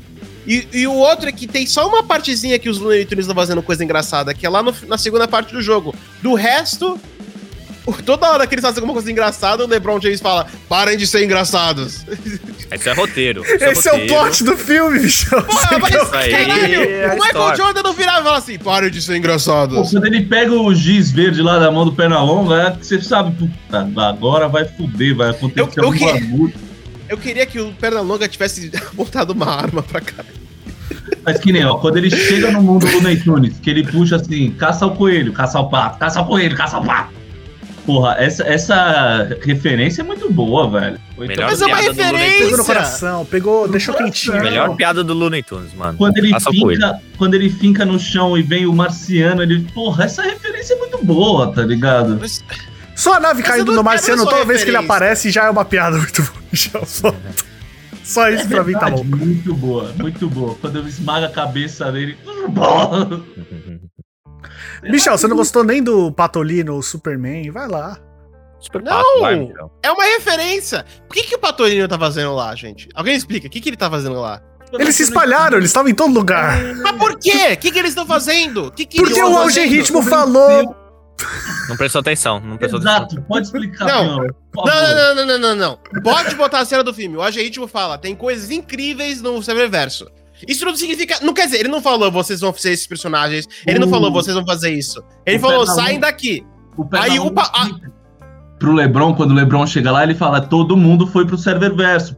E, 0.48 0.68
e 0.74 0.88
o 0.88 0.94
outro 0.94 1.30
é 1.30 1.32
que 1.32 1.46
tem 1.46 1.68
só 1.68 1.88
uma 1.88 2.01
partezinha 2.01 2.58
que 2.58 2.70
os 2.70 2.80
Looney 2.80 3.06
Tunes 3.06 3.25
estão 3.25 3.36
fazendo 3.36 3.62
coisa 3.62 3.84
engraçada, 3.84 4.34
que 4.34 4.46
é 4.46 4.50
lá 4.50 4.63
no- 4.63 4.74
na 4.88 4.98
segunda 4.98 5.28
parte 5.28 5.54
do 5.54 5.62
jogo. 5.62 5.94
Do 6.24 6.34
resto, 6.34 7.00
toda 8.06 8.32
hora 8.32 8.48
que 8.48 8.56
eles 8.56 8.63
fazem 8.63 8.78
alguma 8.80 8.94
coisa 8.94 9.12
engraçada, 9.12 9.63
o 9.63 9.68
LeBron 9.68 10.01
James 10.01 10.20
fala: 10.20 10.48
parem 10.68 10.98
de 10.98 11.06
ser 11.06 11.24
engraçados. 11.24 12.04
isso 12.76 12.90
é 12.90 12.94
roteiro. 12.94 13.44
isso 13.44 13.64
Esse 13.66 13.88
é 13.90 13.92
o 13.92 13.96
roteiro. 13.96 14.14
plot 14.22 14.44
do 14.44 14.58
filme, 14.58 15.00
Michel. 15.00 15.44
Porra, 15.44 15.80
mas 15.80 15.96
Isso 15.96 16.16
aí 16.16 16.32
caralho, 16.32 16.76
é 16.84 17.06
a 17.06 17.14
o 17.14 17.20
Michael. 17.20 17.56
Jordan 17.56 17.82
não 17.84 17.94
virava 17.94 18.20
e 18.20 18.24
falava 18.24 18.38
assim: 18.38 18.58
parem 18.60 18.90
de 18.92 19.02
ser 19.02 19.14
Pô, 19.14 19.18
engraçados. 19.18 19.92
quando 19.92 20.06
ele 20.06 20.22
pega 20.26 20.52
o 20.54 20.74
giz 20.76 21.12
verde 21.12 21.42
lá 21.42 21.58
da 21.60 21.72
mão 21.72 21.86
do 21.86 21.92
Pernalonga, 21.94 22.56
é 22.62 22.72
que 22.72 22.86
você 22.86 23.02
sabe, 23.02 23.36
puta, 23.36 23.90
agora 24.08 24.48
vai 24.48 24.66
fuder, 24.66 25.16
vai 25.16 25.30
acontecer 25.32 25.60
Eu- 25.62 25.70
eu 25.78 25.84
algum 25.86 25.98
que- 25.98 26.06
bagulho. 26.06 26.54
Eu 27.08 27.18
queria 27.18 27.46
que 27.46 27.60
o 27.60 27.72
Pernalonga 27.74 28.28
tivesse 28.28 28.72
botado 28.94 29.34
uma 29.34 29.48
arma 29.48 29.82
pra 29.82 30.00
cá. 30.02 30.24
Mas 31.26 31.40
que 31.40 31.52
nem, 31.52 31.66
ó, 31.66 31.76
quando 31.76 31.98
ele 31.98 32.10
chega 32.10 32.52
no 32.52 32.62
mundo 32.62 32.86
do 32.88 33.16
Tunes, 33.24 33.60
que 33.60 33.70
ele 33.70 33.84
puxa 33.86 34.16
assim, 34.16 34.52
caça 34.52 34.86
o 34.86 34.96
coelho, 34.96 35.34
caça 35.34 35.60
o 35.60 35.70
pato, 35.70 36.00
caça 36.00 36.22
o 36.22 36.26
coelho, 36.26 36.56
caça 36.56 36.78
o 36.78 36.86
pato. 36.86 37.14
Porra, 37.89 38.17
essa, 38.19 38.43
essa 38.43 39.36
referência 39.41 40.03
é 40.03 40.05
muito 40.05 40.31
boa, 40.31 40.69
velho. 40.69 41.00
Melhor 41.17 41.50
Mas 41.50 41.60
é 41.60 41.65
uma 41.65 41.75
piada 41.75 41.93
do 41.93 42.03
Looney 42.03 42.19
referência. 42.19 42.43
Pegou 42.46 42.58
no 42.60 42.65
coração, 42.65 43.25
pegou, 43.25 43.67
deixou 43.67 43.96
quentinho. 43.96 44.43
Melhor 44.43 44.75
piada 44.75 45.03
do 45.03 45.12
Looney 45.15 45.41
Tunes, 45.41 45.74
mano. 45.74 45.98
Quando 45.98 46.19
ele, 46.19 46.31
finca, 46.39 47.01
quando 47.17 47.34
ele 47.34 47.50
finca 47.50 47.86
no 47.86 48.00
chão 48.00 48.38
e 48.38 48.43
vem 48.43 48.67
o 48.67 48.74
marciano, 48.74 49.41
ele. 49.41 49.63
Porra, 49.74 50.03
essa 50.03 50.22
referência 50.22 50.75
é 50.75 50.77
muito 50.77 51.03
boa, 51.03 51.51
tá 51.51 51.63
ligado? 51.63 52.15
Mas- 52.22 52.43
Só 52.96 53.15
a 53.15 53.19
nave 53.19 53.41
caindo 53.41 53.72
no 53.72 53.84
marciano, 53.84 54.24
toda 54.24 54.46
vez 54.46 54.63
que 54.63 54.69
ele 54.69 54.77
aparece, 54.77 55.31
já 55.31 55.46
é 55.46 55.50
uma 55.50 55.65
piada 55.65 55.98
muito 55.98 56.22
boa. 56.22 56.39
Já 56.53 56.86
Só, 56.86 57.15
só 58.03 58.29
isso 58.29 58.48
pra 58.48 58.63
mim 58.63 58.74
tá 58.74 58.91
bom. 58.91 59.03
Muito 59.03 59.51
boa, 59.55 59.91
muito 59.98 60.29
boa. 60.29 60.55
Quando 60.62 60.75
eu 60.77 60.88
esmaga 60.88 61.25
a 61.25 61.31
cabeça 61.31 61.91
dele. 61.91 62.15
Michel, 64.84 65.17
você 65.17 65.27
não 65.27 65.36
gostou 65.36 65.63
nem 65.63 65.81
do 65.84 66.12
Patolino 66.12 66.75
ou 66.75 66.81
Superman? 66.81 67.50
Vai 67.51 67.67
lá. 67.67 67.98
Super 68.60 68.81
Não! 68.81 68.91
pato, 68.91 69.19
vai. 69.22 69.51
É 69.84 69.91
uma 69.91 70.03
referência. 70.03 70.86
O 71.10 71.13
que, 71.13 71.24
que 71.24 71.36
o 71.36 71.39
Patolino 71.39 71.88
tá 71.88 71.98
fazendo 71.98 72.34
lá, 72.36 72.53
gente? 72.55 72.89
Alguém 72.93 73.15
explica. 73.15 73.48
O 73.48 73.50
que, 73.50 73.62
que 73.62 73.69
ele 73.69 73.77
tá 73.77 73.89
fazendo 73.89 74.19
lá? 74.19 74.41
Eles 74.74 74.96
se 74.96 75.03
espalharam, 75.03 75.58
eles 75.58 75.69
estavam 75.69 75.89
em 75.89 75.96
todo 75.96 76.13
lugar. 76.13 76.62
Mas 76.75 76.91
por 76.93 77.17
quê? 77.17 77.53
O 77.53 77.58
que, 77.58 77.72
que 77.72 77.79
eles 77.79 77.91
estão 77.91 78.05
fazendo? 78.05 78.72
Que 78.72 78.86
que 78.86 78.98
Porque 79.01 79.22
o 79.22 79.38
Auge? 79.38 79.65
Ritmo 79.65 80.03
falou. 80.03 80.75
Não 81.67 81.75
prestou 81.75 82.00
atenção, 82.00 82.39
não 82.39 82.55
prestou 82.55 82.79
atenção. 82.79 82.98
Exato, 82.98 83.22
pode 83.24 83.46
explicar, 83.48 83.86
Não. 83.86 84.17
Não, 84.17 84.65
não, 84.65 85.15
não, 85.15 85.25
não, 85.25 85.38
não, 85.38 85.55
não. 85.55 85.79
Pode 86.03 86.36
botar 86.36 86.60
a 86.60 86.65
cena 86.65 86.84
do 86.84 86.93
filme. 86.93 87.17
O 87.17 87.22
Auge 87.22 87.41
Ritmo 87.41 87.67
fala, 87.67 87.98
tem 87.98 88.15
coisas 88.15 88.51
incríveis 88.51 89.22
no 89.22 89.41
Cyberverso. 89.41 90.10
Isso 90.48 90.65
não 90.65 90.75
significa. 90.75 91.17
Não 91.22 91.34
quer 91.34 91.46
dizer, 91.46 91.60
ele 91.60 91.69
não 91.69 91.81
falou 91.81 92.12
vocês 92.12 92.39
vão 92.39 92.53
ser 92.53 92.72
esses 92.72 92.88
personagens. 92.88 93.46
Ele 93.65 93.79
não 93.79 93.88
Uh. 93.88 93.91
falou 93.91 94.12
vocês 94.12 94.36
vão 94.36 94.46
fazer 94.46 94.72
isso. 94.74 95.03
Ele 95.25 95.38
O 95.38 95.41
falou, 95.41 95.65
saem 95.65 96.00
daqui. 96.00 96.46
O 96.77 96.88
Aí 96.93 97.19
o 97.19 97.31
a- 97.38 97.69
Pro 98.58 98.74
Lebron, 98.74 99.13
quando 99.13 99.31
o 99.31 99.34
Lebron 99.34 99.65
chega 99.65 99.91
lá, 99.91 100.03
ele 100.03 100.15
fala: 100.15 100.41
todo 100.41 100.75
mundo 100.75 101.08
foi 101.08 101.25
pro 101.25 101.38
server 101.38 101.74
verso. 101.75 102.15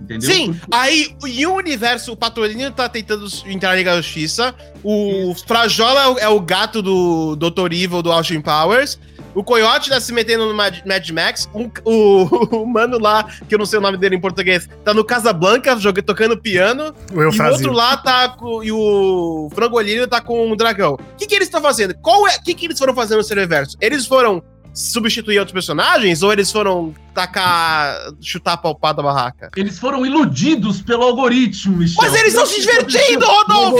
Entendeu? 0.00 0.30
Sim, 0.30 0.60
aí 0.70 1.14
e 1.26 1.46
o 1.46 1.54
universo, 1.54 2.12
o 2.12 2.16
Patolino 2.16 2.70
tá 2.70 2.88
tentando 2.88 3.26
entrar 3.46 3.70
na 3.70 3.76
Liga 3.76 3.94
da 3.94 4.00
Justiça. 4.00 4.54
O 4.84 5.34
Frajola 5.46 6.00
é 6.00 6.08
o, 6.08 6.18
é 6.18 6.28
o 6.28 6.40
gato 6.40 6.82
do 6.82 7.36
Dr. 7.36 7.72
Evil 7.72 8.02
do 8.02 8.12
Austin 8.12 8.40
Powers. 8.40 8.98
O 9.34 9.44
Coyote 9.44 9.90
tá 9.90 10.00
se 10.00 10.14
metendo 10.14 10.46
no 10.46 10.54
Mad, 10.54 10.78
Mad 10.86 11.10
Max. 11.10 11.46
Um- 11.54 11.70
o, 11.84 12.24
o 12.62 12.66
mano 12.66 12.98
lá, 12.98 13.24
que 13.46 13.54
eu 13.54 13.58
não 13.58 13.66
sei 13.66 13.78
o 13.78 13.82
nome 13.82 13.98
dele 13.98 14.16
em 14.16 14.20
português, 14.20 14.66
tá 14.82 14.94
no 14.94 15.04
Casablanca 15.04 15.76
joga, 15.78 16.02
tocando 16.02 16.38
piano. 16.38 16.94
O 17.12 17.22
E 17.22 17.26
o 17.26 17.52
outro 17.52 17.72
lá 17.72 17.98
tá 17.98 18.30
com. 18.30 18.64
E 18.64 18.72
o 18.72 19.50
Frangolino 19.54 20.06
tá 20.06 20.22
com 20.22 20.50
um 20.50 20.56
dragão. 20.56 20.94
O 20.94 21.16
que, 21.18 21.26
que 21.26 21.34
eles 21.34 21.48
estão 21.48 21.60
fazendo? 21.60 21.94
Qual 22.00 22.26
é. 22.26 22.36
O 22.36 22.42
que, 22.42 22.54
que 22.54 22.64
eles 22.64 22.78
foram 22.78 22.94
fazendo 22.94 23.18
no 23.18 23.24
Seriverso? 23.24 23.76
Eles 23.78 24.06
foram 24.06 24.42
substituir 24.72 25.38
outros 25.38 25.52
personagens 25.52 26.22
ou 26.22 26.32
eles 26.32 26.50
foram 26.50 26.94
tacar. 27.16 28.12
chutar 28.20 28.52
a 28.52 28.56
palpada 28.56 28.98
da 28.98 29.02
barraca? 29.02 29.50
Eles 29.56 29.78
foram 29.78 30.04
iludidos 30.04 30.80
pelo 30.82 31.02
algoritmo, 31.02 31.76
Michel. 31.78 31.96
Mas 32.02 32.14
eles 32.14 32.28
estão 32.34 32.46
se 32.46 32.60
divertindo, 32.60 33.26
Rodolfo! 33.26 33.78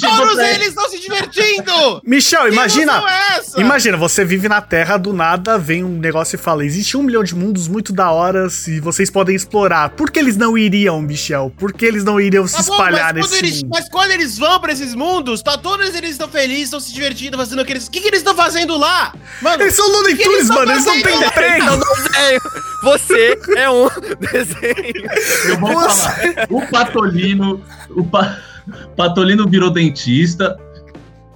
Todos 0.00 0.38
eles 0.38 0.68
estão 0.68 0.88
se 0.88 0.98
divertindo! 1.00 2.00
Michel, 2.06 2.44
Que 2.44 2.52
imagina. 2.52 3.02
é 3.08 3.38
essa? 3.38 3.60
Imagina, 3.60 3.96
você 3.96 4.24
vive 4.24 4.48
na 4.48 4.60
Terra, 4.60 4.96
do 4.96 5.12
nada 5.12 5.58
vem 5.58 5.82
um 5.84 5.98
negócio 5.98 6.36
e 6.36 6.38
fala: 6.38 6.64
existe 6.64 6.96
um 6.96 7.02
milhão 7.02 7.24
de 7.24 7.34
mundos 7.34 7.68
muito 7.68 7.92
da 7.92 8.10
hora 8.10 8.46
e 8.68 8.80
vocês 8.80 9.10
podem 9.10 9.34
explorar. 9.34 9.90
Por 9.90 10.10
que 10.10 10.18
eles 10.18 10.36
não 10.36 10.56
iriam, 10.56 11.00
Michel? 11.02 11.52
Por 11.58 11.72
que 11.72 11.84
eles 11.84 12.04
não 12.04 12.20
iriam 12.20 12.46
se 12.46 12.56
Tá 12.56 12.62
bom, 12.62 12.72
espalhar 12.72 13.14
nesse 13.14 13.36
eles, 13.36 13.62
mundo? 13.62 13.70
mas 13.74 13.88
quando 13.88 14.10
eles 14.12 14.38
vão 14.38 14.60
pra 14.60 14.72
esses 14.72 14.94
mundos, 14.94 15.42
tá, 15.42 15.58
todos 15.58 15.94
eles 15.94 16.10
estão 16.12 16.28
felizes, 16.28 16.64
estão 16.64 16.80
se 16.80 16.92
divertindo, 16.92 17.36
fazendo 17.36 17.60
aqueles. 17.62 17.86
O 17.86 17.90
que, 17.90 18.00
que 18.00 18.08
eles 18.08 18.20
estão 18.20 18.34
fazendo 18.34 18.76
lá? 18.76 19.12
Mano, 19.42 19.62
Eles 19.62 19.74
são 19.74 19.86
Looney 19.90 20.16
Tunes, 20.16 20.48
mano, 20.48 20.72
eles 20.72 20.84
não 20.84 21.02
têm 21.02 21.22
emprego. 21.24 21.66
Desenho. 21.66 22.40
Você 22.86 23.36
é 23.56 23.68
um 23.68 23.88
desenho. 24.30 25.10
Eu 25.48 25.58
vou 25.58 25.72
Você- 25.74 26.32
falar. 26.32 26.46
O 26.50 26.66
Patolino. 26.68 27.60
O 27.90 28.04
pa... 28.04 28.38
Patolino 28.96 29.48
virou 29.48 29.70
dentista. 29.70 30.56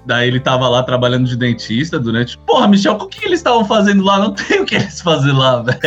Daí 0.07 0.29
ele 0.29 0.41
tava 0.41 0.69
lá 0.69 0.83
trabalhando 0.83 1.27
de 1.27 1.37
dentista 1.37 1.99
durante. 1.99 2.39
Porra, 2.39 2.67
Michel, 2.67 2.95
o 2.95 3.07
que 3.07 3.25
eles 3.25 3.41
estavam 3.41 3.65
fazendo 3.65 4.03
lá? 4.03 4.19
Não 4.19 4.33
tem 4.33 4.61
o 4.61 4.65
que 4.65 4.75
eles 4.75 5.01
fazer 5.01 5.33
lá, 5.33 5.63
velho. 5.63 5.79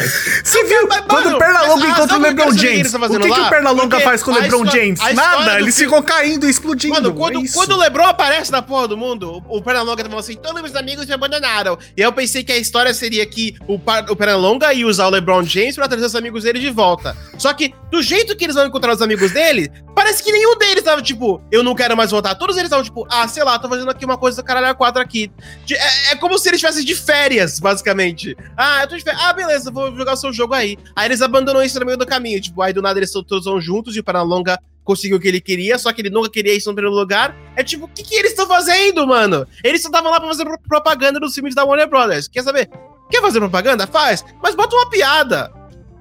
Você 0.43 0.63
viu? 0.65 0.87
mas, 0.87 1.01
Quando 1.07 1.25
mano, 1.25 1.35
o 1.35 1.39
Pernalonga 1.39 1.87
encontra 1.87 2.17
o 2.17 2.21
LeBron 2.21 2.51
James, 2.53 2.93
o 2.93 2.99
que, 2.99 3.19
que 3.19 3.39
o 3.41 3.49
Pernalonga 3.49 3.99
faz 4.01 4.23
com 4.23 4.31
o 4.31 4.39
LeBron 4.39 4.65
James? 4.65 4.99
Nada, 5.13 5.59
eles 5.59 5.75
filme- 5.75 5.95
ficam 5.95 6.03
caindo 6.03 6.45
e 6.45 6.49
explodindo. 6.49 6.93
Mano, 6.93 7.09
é 7.09 7.13
quando, 7.13 7.39
isso. 7.41 7.53
quando 7.55 7.71
o 7.71 7.77
Lebron 7.77 8.05
aparece 8.05 8.51
na 8.51 8.61
porra 8.61 8.87
do 8.87 8.97
mundo, 8.97 9.43
o, 9.47 9.61
Pernalonga 9.61 10.03
falando 10.03 10.19
assim, 10.19 10.35
todos 10.35 10.61
meus 10.61 10.75
amigos 10.75 11.05
me 11.05 11.13
abandonaram. 11.13 11.77
E 11.95 12.01
aí 12.01 12.07
eu 12.07 12.13
pensei 12.13 12.43
que 12.43 12.51
a 12.51 12.57
história 12.57 12.93
seria 12.93 13.25
que 13.25 13.55
o, 13.67 13.79
o 14.09 14.15
Pernalonga 14.15 14.73
ia 14.73 14.87
usar 14.87 15.07
o 15.07 15.09
LeBron 15.09 15.43
James 15.43 15.75
pra 15.75 15.87
trazer 15.87 16.05
os 16.05 16.15
amigos 16.15 16.43
dele 16.43 16.59
de 16.59 16.69
volta. 16.69 17.15
Só 17.37 17.53
que, 17.53 17.73
do 17.91 18.01
jeito 18.01 18.35
que 18.35 18.43
eles 18.43 18.55
vão 18.55 18.65
encontrar 18.65 18.93
os 18.93 19.01
amigos 19.01 19.31
dele, 19.31 19.71
parece 19.95 20.23
que 20.23 20.31
nenhum 20.31 20.57
deles 20.57 20.83
tava 20.83 21.01
tipo, 21.01 21.41
eu 21.51 21.63
não 21.63 21.75
quero 21.75 21.95
mais 21.97 22.11
voltar. 22.11 22.35
Todos 22.35 22.55
eles 22.55 22.67
estavam 22.67 22.83
tipo, 22.83 23.07
ah, 23.09 23.27
sei 23.27 23.43
lá, 23.43 23.57
tô 23.57 23.67
fazendo 23.67 23.89
aqui 23.89 24.02
uma 24.05 24.17
coisa 24.17 24.41
do 24.41 24.45
caralho 24.45 24.67
a 24.67 24.73
quatro 24.73 25.01
aqui. 25.01 25.31
De- 25.65 25.75
É, 25.75 26.11
é 26.11 26.15
como 26.15 26.37
se 26.37 26.49
eles 26.49 26.57
estivessem 26.61 26.85
de 26.85 26.95
férias, 26.95 27.59
basicamente. 27.59 28.35
Ah, 28.57 28.81
eu 28.83 28.87
tô 28.87 28.95
de 28.97 29.03
férias. 29.03 29.21
Ah, 29.23 29.33
beleza, 29.33 29.71
vou 29.71 29.95
jogar 29.95 30.13
o 30.13 30.17
seu 30.17 30.31
jogo 30.33 30.53
aí. 30.53 30.77
Aí 30.95 31.07
eles 31.07 31.21
abandonam 31.21 31.63
isso 31.63 31.79
no 31.79 31.85
meio 31.85 31.97
do 31.97 32.05
caminho. 32.05 32.39
Tipo, 32.41 32.61
aí 32.61 32.73
do 32.73 32.81
nada 32.81 32.99
eles 32.99 33.11
todos 33.11 33.45
vão 33.45 33.59
juntos 33.61 33.95
e 33.95 33.99
o 33.99 34.03
Pernalonga 34.03 34.59
conseguiu 34.83 35.15
o 35.15 35.19
que 35.19 35.27
ele 35.29 35.39
queria, 35.39 35.77
só 35.79 35.93
que 35.93 36.01
ele 36.01 36.09
nunca 36.09 36.29
queria 36.29 36.53
isso 36.53 36.67
no 36.69 36.75
primeiro 36.75 36.95
lugar. 36.97 37.33
É 37.55 37.63
tipo, 37.63 37.85
o 37.85 37.87
que, 37.87 38.03
que 38.03 38.15
eles 38.15 38.31
estão 38.31 38.45
fazendo, 38.47 39.07
mano? 39.07 39.47
Eles 39.63 39.81
só 39.81 39.87
estavam 39.87 40.11
lá 40.11 40.19
pra 40.19 40.27
fazer 40.27 40.43
pro- 40.43 40.59
propaganda 40.67 41.19
nos 41.21 41.33
filmes 41.33 41.55
da 41.55 41.63
Warner 41.63 41.87
Brothers. 41.89 42.27
Quer 42.27 42.43
saber? 42.43 42.69
Quer 43.09 43.21
fazer 43.21 43.39
propaganda? 43.39 43.87
Faz. 43.87 44.25
Mas 44.41 44.55
bota 44.55 44.75
uma 44.75 44.89
piada. 44.89 45.51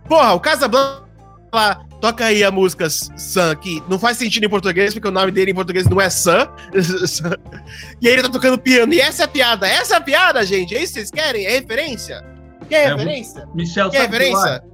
Porra, 0.08 0.32
o 0.32 0.40
Casablanca 0.40 1.04
lá, 1.54 1.84
toca 2.02 2.24
aí 2.24 2.42
a 2.42 2.50
música 2.50 2.90
Sam, 2.90 3.54
que 3.54 3.80
não 3.88 3.96
faz 3.96 4.18
sentido 4.18 4.44
em 4.44 4.48
português, 4.48 4.92
porque 4.92 5.06
o 5.06 5.12
nome 5.12 5.30
dele 5.30 5.52
em 5.52 5.54
português 5.54 5.86
não 5.88 6.00
é 6.00 6.10
Sam. 6.10 6.48
e 8.02 8.08
aí 8.08 8.14
ele 8.14 8.22
tá 8.22 8.28
tocando 8.28 8.58
piano. 8.58 8.92
E 8.92 9.00
essa 9.00 9.22
é 9.22 9.24
a 9.24 9.28
piada. 9.28 9.68
Essa 9.68 9.94
é 9.94 9.96
a 9.98 10.00
piada, 10.00 10.44
gente. 10.44 10.74
É 10.74 10.82
isso 10.82 10.94
que 10.94 10.98
vocês 10.98 11.10
querem? 11.12 11.46
É 11.46 11.50
referência? 11.60 12.24
Quer 12.68 12.88
É, 12.88 12.88
referência? 12.88 13.48
Michel, 13.54 13.88
Quer 13.88 14.02
sabe 14.02 14.18
referência? 14.18 14.64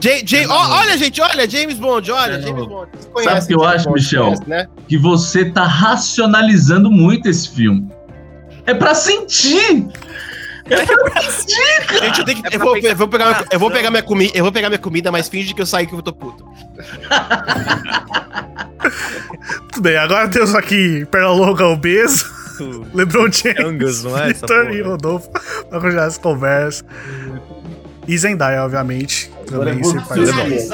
J, 0.00 0.22
J, 0.22 0.46
ó, 0.46 0.80
olha, 0.80 0.98
gente, 0.98 1.18
olha, 1.22 1.48
James 1.48 1.78
Bond, 1.78 2.12
olha, 2.12 2.34
É, 2.34 2.42
James. 2.42 2.66
Bond. 2.66 2.90
Vocês 3.14 3.44
o 3.44 3.46
que 3.46 3.54
eu 3.54 3.64
acho, 3.64 3.84
Bond, 3.86 3.98
Michel? 3.98 4.24
conhece, 4.24 4.42
né? 4.46 4.68
que 4.86 4.98
você 4.98 5.46
tá 5.46 5.64
racionalizando 5.64 6.90
muito 6.90 7.26
esse 7.26 7.48
filme. 7.48 7.88
É 8.66 8.74
pra 8.74 8.94
sentir! 8.94 9.88
É! 10.70 10.76
Gente, 12.06 12.18
eu, 12.20 12.24
tenho 12.24 12.42
que, 12.42 12.48
É 12.48 12.56
eu, 12.56 12.60
vou, 12.60 12.76
eu, 12.76 12.96
vou 12.96 13.08
pegar 13.08 13.44
eu 13.50 13.58
vou 13.60 13.70
pegar 13.70 13.90
minha 13.90 14.02
comida, 14.02 14.32
eu 14.36 14.42
vou 14.42 14.52
pegar 14.52 14.68
minha 14.70 14.78
comida, 14.78 15.12
mas 15.12 15.28
finge 15.28 15.52
que 15.54 15.60
eu 15.60 15.66
saí 15.66 15.86
que 15.86 15.94
eu 15.94 16.00
tô 16.02 16.12
puto. 16.12 16.44
Tudo 19.72 19.82
bem, 19.82 19.96
agora 19.96 20.28
temos 20.28 20.54
aqui 20.54 21.04
Pernalonga 21.06 21.66
obeso, 21.66 22.24
LeBron 22.94 23.28
James, 23.30 24.04
é 24.04 24.32
porra? 24.34 24.72
e 24.72 24.80
Rodolfo 24.82 25.28
pra 25.68 25.80
continuar 25.80 26.06
essa 26.06 26.20
conversa. 26.20 26.84
E 28.06 28.16
Zendaya, 28.18 28.62
obviamente. 28.64 29.30
Também 29.46 29.82
sempre 29.82 30.04
faz 30.04 30.20
dizer- 30.20 30.52
isso. 30.52 30.72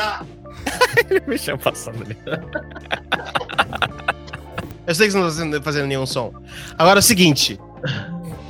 Me 1.26 1.38
chama 1.38 1.59
passando 1.59 2.03
ali. 2.03 2.16
Eu 4.87 4.94
sei 4.94 5.07
que 5.07 5.12
você 5.12 5.18
não 5.18 5.26
tá 5.29 5.33
fazendo- 5.35 5.62
fazendo 5.62 5.87
nenhum 5.87 6.07
som. 6.07 6.33
Agora 6.76 6.98
é 6.98 7.00
o 7.00 7.03
seguinte. 7.03 7.59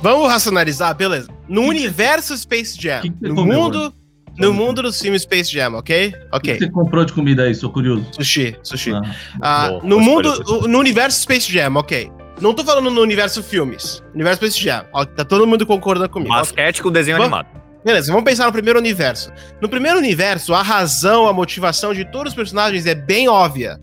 Vamos 0.01 0.27
racionalizar, 0.29 0.95
beleza. 0.95 1.27
No 1.47 1.61
universo 1.63 2.35
Space 2.37 2.75
Jam, 2.79 3.01
Que 3.01 3.09
que 3.09 3.27
no 3.29 3.35
comeu, 3.35 3.61
mundo, 3.61 3.93
no 4.37 4.53
mundo 4.53 4.81
dos 4.81 4.99
filmes 4.99 5.21
Space 5.23 5.51
Jam, 5.51 5.75
ok? 5.75 6.07
O 6.33 6.39
que 6.39 6.51
Ok. 6.51 6.59
você 6.59 6.69
comprou 6.71 7.05
de 7.05 7.13
comida 7.13 7.43
aí, 7.43 7.53
sou 7.53 7.69
curioso? 7.71 8.05
Sushi, 8.13 8.55
sushi. 8.63 8.93
Ah, 8.93 9.01
Ah, 9.41 9.69
Boa, 9.69 9.83
no 9.83 9.99
mundo, 9.99 10.67
no 10.67 10.79
universo 10.79 11.21
Space 11.21 11.51
Jam, 11.51 11.75
ok. 11.75 12.11
Não 12.39 12.53
tô 12.53 12.63
falando 12.63 12.89
no 12.89 13.01
universo 13.01 13.43
filmes. 13.43 14.01
Universo 14.15 14.37
Space 14.47 14.59
Jam. 14.63 14.85
Ó, 14.93 15.05
Tá 15.05 15.23
todo 15.23 15.45
mundo 15.45 15.65
concordando 15.65 16.09
comigo. 16.09 16.33
ok. 16.33 16.41
Basquete 16.41 16.81
com 16.81 16.91
desenho 16.91 17.17
Vamos- 17.17 17.33
animado. 17.39 17.61
Beleza, 17.83 18.11
vamos 18.11 18.23
pensar 18.25 18.45
no 18.45 18.51
primeiro 18.51 18.77
universo. 18.79 19.31
No 19.59 19.67
primeiro 19.67 19.97
universo, 19.97 20.53
a 20.53 20.61
razão, 20.61 21.27
a 21.27 21.33
motivação 21.33 21.93
de 21.95 22.05
todos 22.11 22.31
os 22.31 22.35
personagens 22.35 22.85
é 22.85 22.93
bem 22.95 23.27
óbvia. 23.27 23.79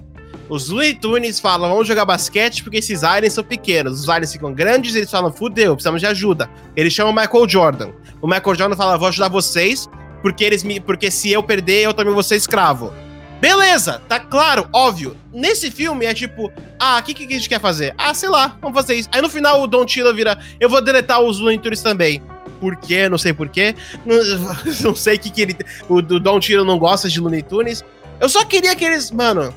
Os 0.48 0.68
Looney 0.68 0.94
Tunes 0.94 1.38
falam, 1.38 1.68
vamos 1.68 1.86
jogar 1.86 2.04
basquete 2.04 2.62
porque 2.62 2.78
esses 2.78 3.04
aliens 3.04 3.34
são 3.34 3.44
pequenos. 3.44 4.00
Os 4.00 4.08
aliens 4.08 4.32
ficam 4.32 4.52
grandes 4.52 4.94
eles 4.94 5.10
falam, 5.10 5.32
fudeu, 5.32 5.74
precisamos 5.74 6.00
de 6.00 6.06
ajuda. 6.06 6.48
Eles 6.74 6.92
chamam 6.92 7.12
o 7.12 7.16
Michael 7.16 7.48
Jordan. 7.48 7.90
O 8.22 8.26
Michael 8.26 8.54
Jordan 8.54 8.76
fala, 8.76 8.96
vou 8.96 9.08
ajudar 9.08 9.28
vocês, 9.28 9.88
porque, 10.22 10.44
eles 10.44 10.62
me, 10.62 10.80
porque 10.80 11.10
se 11.10 11.30
eu 11.30 11.42
perder, 11.42 11.82
eu 11.82 11.92
também 11.92 12.14
vou 12.14 12.22
ser 12.22 12.36
escravo. 12.36 12.92
Beleza, 13.40 14.02
tá 14.08 14.18
claro, 14.18 14.68
óbvio. 14.72 15.16
Nesse 15.32 15.70
filme 15.70 16.06
é 16.06 16.14
tipo, 16.14 16.50
ah, 16.78 16.98
o 16.98 17.02
que, 17.04 17.14
que 17.14 17.24
a 17.24 17.36
gente 17.36 17.48
quer 17.48 17.60
fazer? 17.60 17.94
Ah, 17.96 18.12
sei 18.12 18.28
lá, 18.28 18.56
vamos 18.60 18.76
fazer 18.76 18.94
isso. 18.94 19.08
Aí 19.12 19.22
no 19.22 19.28
final 19.28 19.62
o 19.62 19.66
Don 19.66 19.84
Tila 19.84 20.12
vira, 20.12 20.36
eu 20.58 20.68
vou 20.68 20.80
deletar 20.80 21.20
os 21.20 21.38
Looney 21.38 21.58
Tunes 21.58 21.82
também. 21.82 22.20
Por 22.58 22.76
quê? 22.76 23.08
Não 23.08 23.18
sei 23.18 23.32
por 23.32 23.48
quê. 23.48 23.74
Não, 24.04 24.16
não 24.82 24.94
sei 24.94 25.16
o 25.16 25.18
que, 25.18 25.30
que 25.30 25.42
ele. 25.42 25.56
O 25.88 26.02
do 26.02 26.18
Don 26.18 26.40
Tiro 26.40 26.64
não 26.64 26.78
gosta 26.78 27.08
de 27.08 27.20
Looney 27.20 27.42
Tunes. 27.42 27.84
Eu 28.20 28.28
só 28.28 28.44
queria 28.44 28.74
que 28.74 28.84
eles. 28.84 29.10
Mano. 29.10 29.54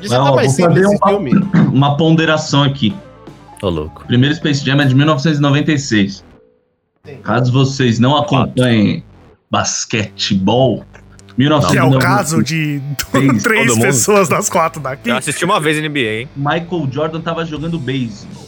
Podia 0.00 0.08
ser 0.08 0.14
até 0.16 0.34
mais 0.36 0.46
vou 0.46 0.56
simples 0.56 0.74
fazer 0.74 0.94
esse 0.94 1.02
uma- 1.02 1.08
filme. 1.08 1.32
Uma 1.76 1.96
ponderação 1.96 2.62
aqui. 2.62 2.94
Ô, 3.62 3.68
louco. 3.68 4.04
Primeiro 4.06 4.34
Space 4.34 4.64
Jam 4.64 4.80
é 4.80 4.84
de 4.86 4.94
1996. 4.94 6.24
Caso 7.22 7.52
vocês 7.52 7.98
não 7.98 8.16
acompanhem 8.16 9.02
basquetebol, 9.50 10.84
Que 11.36 11.42
é 11.44 11.52
o 11.54 11.58
1996, 11.90 12.02
caso 12.04 12.42
de 12.42 12.80
três 13.42 13.78
pessoas 13.78 14.28
das 14.28 14.48
quatro 14.48 14.80
daqui. 14.80 15.08
Eu 15.10 15.16
assisti 15.16 15.44
uma 15.44 15.60
vez 15.60 15.80
NBA, 15.80 16.20
hein? 16.22 16.28
Michael 16.36 16.88
Jordan 16.90 17.20
tava 17.20 17.44
jogando 17.44 17.78
beisebol. 17.78 18.46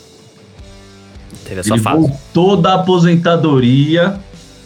Teve 1.44 1.60
essa 1.60 1.74
Ele 1.74 1.82
fase. 1.82 1.96
voltou 1.98 2.56
da 2.56 2.74
aposentadoria 2.74 4.18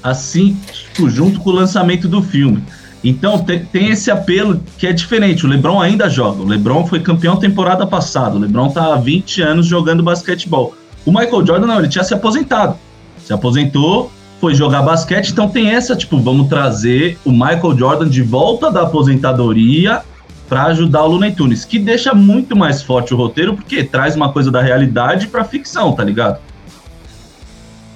assim, 0.02 0.56
tipo, 0.72 1.08
junto 1.10 1.40
com 1.40 1.50
o 1.50 1.52
lançamento 1.52 2.06
do 2.08 2.22
filme. 2.22 2.62
Então 3.08 3.38
te- 3.38 3.60
tem, 3.72 3.90
esse 3.90 4.10
apelo 4.10 4.60
que 4.78 4.86
é 4.86 4.92
diferente. 4.92 5.44
O 5.46 5.48
LeBron 5.48 5.80
ainda 5.80 6.08
joga. 6.08 6.42
O 6.42 6.46
LeBron 6.46 6.86
foi 6.86 7.00
campeão 7.00 7.36
temporada 7.36 7.86
passada. 7.86 8.36
O 8.36 8.38
LeBron 8.38 8.68
tá 8.70 8.94
há 8.94 8.96
20 8.96 9.42
anos 9.42 9.66
jogando 9.66 10.02
basquetebol. 10.02 10.74
O 11.04 11.10
Michael 11.10 11.46
Jordan 11.46 11.66
não, 11.66 11.78
ele 11.78 11.88
tinha 11.88 12.02
se 12.04 12.12
aposentado. 12.14 12.76
Se 13.24 13.32
aposentou, 13.32 14.10
foi 14.40 14.54
jogar 14.54 14.82
basquete. 14.82 15.30
Então 15.30 15.48
tem 15.48 15.70
essa, 15.70 15.94
tipo, 15.94 16.18
vamos 16.18 16.48
trazer 16.48 17.18
o 17.24 17.30
Michael 17.30 17.76
Jordan 17.78 18.08
de 18.08 18.22
volta 18.22 18.70
da 18.70 18.82
aposentadoria 18.82 20.02
para 20.48 20.64
ajudar 20.66 21.02
o 21.02 21.08
Looney 21.08 21.32
Tunes, 21.32 21.64
que 21.64 21.78
deixa 21.78 22.14
muito 22.14 22.56
mais 22.56 22.80
forte 22.82 23.12
o 23.12 23.16
roteiro, 23.16 23.54
porque 23.54 23.82
traz 23.82 24.14
uma 24.14 24.32
coisa 24.32 24.50
da 24.50 24.62
realidade 24.62 25.26
pra 25.26 25.42
ficção, 25.44 25.92
tá 25.92 26.04
ligado? 26.04 26.38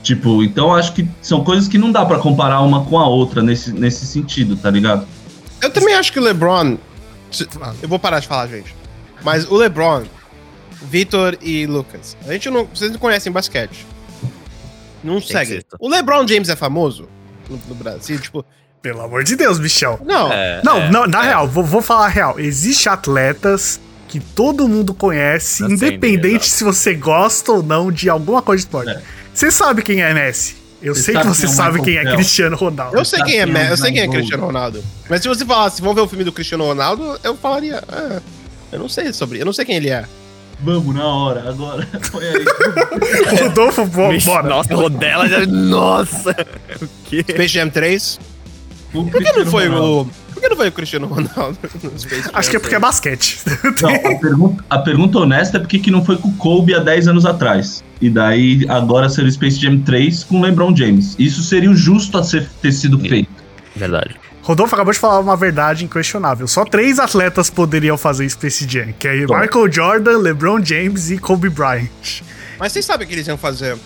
Tipo, 0.03 0.43
então 0.43 0.75
acho 0.75 0.95
que 0.95 1.07
são 1.21 1.45
coisas 1.45 1.69
que 1.69 1.77
não 1.77 1.93
dá 1.93 2.05
pra 2.07 2.19
comparar 2.19 2.61
uma 2.63 2.85
com 2.85 2.99
a 2.99 3.07
outra 3.07 3.43
nesse, 3.43 3.73
nesse 3.73 4.07
sentido, 4.07 4.57
tá 4.57 4.71
ligado? 4.71 5.07
Eu 5.61 5.71
também 5.71 5.95
acho 5.95 6.13
que 6.13 6.19
o 6.19 6.23
LeBron. 6.23 6.79
Eu 7.83 7.89
vou 7.89 7.99
parar 7.99 8.21
de 8.21 8.27
falar, 8.27 8.47
gente. 8.49 8.75
Mas 9.23 9.45
o 9.51 9.57
LeBron, 9.57 10.05
Vitor 10.83 11.37
e 11.43 11.67
Lucas, 11.67 12.17
a 12.27 12.33
gente 12.33 12.49
não. 12.49 12.67
Vocês 12.67 12.91
não 12.91 12.99
conhecem 12.99 13.31
basquete. 13.31 13.87
Não 15.05 15.21
seguem. 15.21 15.59
ser. 15.59 15.67
O 15.79 15.89
LeBron 15.89 16.27
James 16.27 16.49
é 16.49 16.57
famoso 16.57 17.09
no, 17.49 17.61
no 17.69 17.75
Brasil, 17.75 18.19
tipo. 18.19 18.45
Pelo 18.83 19.03
amor 19.03 19.25
de 19.25 19.37
Deus, 19.37 19.59
Michel. 19.59 20.01
Não. 20.03 20.33
É, 20.33 20.63
Não, 20.65 20.79
é, 20.79 20.91
não, 20.91 21.07
na 21.07 21.23
é. 21.23 21.29
real, 21.29 21.47
vou, 21.47 21.63
vou 21.63 21.83
falar 21.83 22.07
a 22.07 22.09
real. 22.09 22.41
Existe 22.41 22.89
atletas 22.89 23.79
que 24.09 24.19
todo 24.19 24.67
mundo 24.67 24.95
conhece, 24.95 25.63
Eu 25.63 25.69
sei, 25.69 25.77
independente 25.77 26.49
se 26.49 26.65
você 26.65 26.95
gosta 26.95 27.53
ou 27.53 27.63
não 27.63 27.93
de 27.93 28.09
alguma 28.09 28.41
coisa 28.41 28.63
de 28.63 28.67
esporte. 28.67 28.91
É. 28.91 29.03
Você 29.41 29.51
sabe 29.51 29.83
quem 29.83 30.03
é 30.03 30.13
Messi. 30.13 30.55
Eu 30.83 30.95
Você 30.95 31.01
sei 31.03 31.15
que 31.17 31.27
você 31.27 31.43
quem 31.47 31.51
é 31.51 31.55
sabe 31.55 31.79
Michael 31.81 31.85
quem 32.03 32.13
é. 32.13 32.15
Cristiano 32.15 32.57
Ronaldo. 32.57 32.97
Eu 32.99 33.05
sei 33.07 33.23
quem 33.23 33.39
é, 33.41 33.47
Tá 33.47 33.53
Me- 33.53 33.71
eu 33.71 33.77
sei 33.79 33.91
quem 33.93 34.03
é 34.03 34.09
Cristiano 34.09 34.45
Ronaldo. 34.45 34.85
Mas 35.09 35.23
se 35.23 35.29
você 35.29 35.47
falasse, 35.47 35.81
vamos 35.81 35.95
ver 35.97 36.03
o 36.03 36.09
filme 36.09 36.25
do 36.25 36.33
Cristiano 36.33 36.65
Ronaldo, 36.65 37.19
eu 37.25 37.35
falaria. 37.37 37.83
"Ah, 37.89 38.21
eu 38.71 38.79
não 38.79 38.89
sei 38.89 39.11
sobre. 39.15 39.41
Eu 39.41 39.47
não 39.47 39.53
sei 39.55 39.65
quem 39.65 39.77
ele 39.77 39.89
é. 39.89 40.05
Vamos 40.63 40.95
na 40.95 41.07
hora, 41.07 41.49
agora. 41.49 41.89
Põe 42.13 42.23
aí. 42.27 42.45
Rodolfo, 43.41 43.87
bora. 43.87 44.43
Nossa, 44.49 44.75
Rodela 44.75 45.27
já. 45.27 45.47
Nossa! 45.47 46.37
O 46.83 46.89
quê? 47.09 47.25
Space 47.29 47.49
Jam 47.49 47.69
3. 47.71 48.21
O 48.95 49.05
Por 49.11 49.23
que 49.23 49.33
não 49.33 49.47
foi 49.47 49.69
Ronaldo. 49.69 50.11
O. 50.41 50.43
Por 50.43 50.49
que 50.49 50.49
não 50.49 50.57
foi 50.57 50.69
o 50.69 50.73
Cristiano 50.73 51.07
Ronaldo 51.07 51.59
no 51.83 51.99
Space 51.99 52.23
Jam 52.23 52.31
Acho 52.33 52.51
que 52.51 52.57
é 52.57 52.59
porque 52.59 52.75
é 52.75 52.79
3? 52.79 52.81
basquete. 52.81 53.41
Não, 53.83 53.91
a 53.91 54.19
pergunta, 54.19 54.65
a 54.71 54.79
pergunta 54.79 55.19
honesta 55.19 55.57
é 55.57 55.61
por 55.61 55.69
que 55.69 55.91
não 55.91 56.05
foi 56.05 56.17
com 56.17 56.29
o 56.29 56.33
Kobe 56.35 56.75
há 56.75 56.79
10 56.79 57.09
anos 57.09 57.27
atrás. 57.27 57.85
E 58.01 58.09
daí 58.09 58.65
agora 58.69 59.09
ser 59.09 59.25
o 59.25 59.31
Space 59.31 59.61
Jam 59.61 59.81
3 59.81 60.25
com 60.25 60.39
o 60.39 60.43
LeBron 60.43 60.75
James. 60.75 61.15
Isso 61.19 61.43
seria 61.43 61.71
o 61.71 61.75
justo 61.77 62.17
a 62.17 62.25
ser, 62.25 62.49
ter 62.63 62.73
sido 62.73 62.99
feito. 62.99 63.29
Verdade. 63.77 64.17
Rodolfo 64.43 64.75
acabou 64.75 64.93
de 64.93 64.99
falar 64.99 65.21
uma 65.21 65.37
verdade 65.37 65.85
inquestionável. 65.85 66.49
Só 66.49 66.65
três 66.65 66.99
atletas 66.99 67.51
poderiam 67.51 67.99
fazer 67.99 68.29
Space 68.31 68.67
Jam, 68.69 68.93
que 68.99 69.07
é 69.07 69.27
Só. 69.27 69.39
Michael 69.39 69.71
Jordan, 69.73 70.19
LeBron 70.19 70.65
James 70.65 71.11
e 71.11 71.19
Kobe 71.19 71.51
Bryant. 71.51 72.23
Mas 72.59 72.73
vocês 72.73 72.85
sabem 72.85 73.07
o 73.07 73.09
que 73.09 73.15
eles 73.15 73.27
iam 73.27 73.37
fazer? 73.39 73.77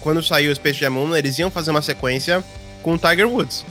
Quando 0.00 0.22
saiu 0.22 0.52
o 0.52 0.54
Space 0.54 0.78
Jam 0.80 0.92
1, 0.92 1.16
eles 1.16 1.38
iam 1.38 1.50
fazer 1.50 1.70
uma 1.70 1.82
sequência 1.82 2.44
com 2.82 2.94
o 2.94 2.98
Tiger 2.98 3.28
Woods. 3.28 3.64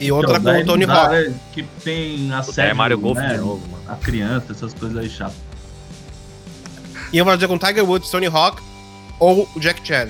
E 0.00 0.12
outra 0.12 0.36
Então, 0.38 0.54
com 0.54 0.60
o 0.60 0.64
Tony 0.66 0.84
Hawk. 0.84 1.14
é, 1.14 1.32
Que 1.52 1.62
tem 1.82 2.32
a 2.32 2.42
série. 2.42 2.70
É 2.70 2.74
Mario 2.74 2.98
Golf 2.98 3.16
né, 3.18 3.34
de 3.34 3.38
novo, 3.40 3.66
mano. 3.70 3.82
A 3.88 3.94
criança, 3.96 4.52
essas 4.52 4.74
coisas 4.74 4.96
aí 4.98 5.08
chatas. 5.08 5.36
Iam 7.12 7.24
fazer 7.24 7.46
com 7.48 7.58
Tiger 7.58 7.84
Woods, 7.84 8.10
Tony 8.10 8.26
Hawk 8.26 8.60
ou 9.18 9.48
o 9.54 9.60
Jack 9.60 9.86
Chan. 9.86 10.08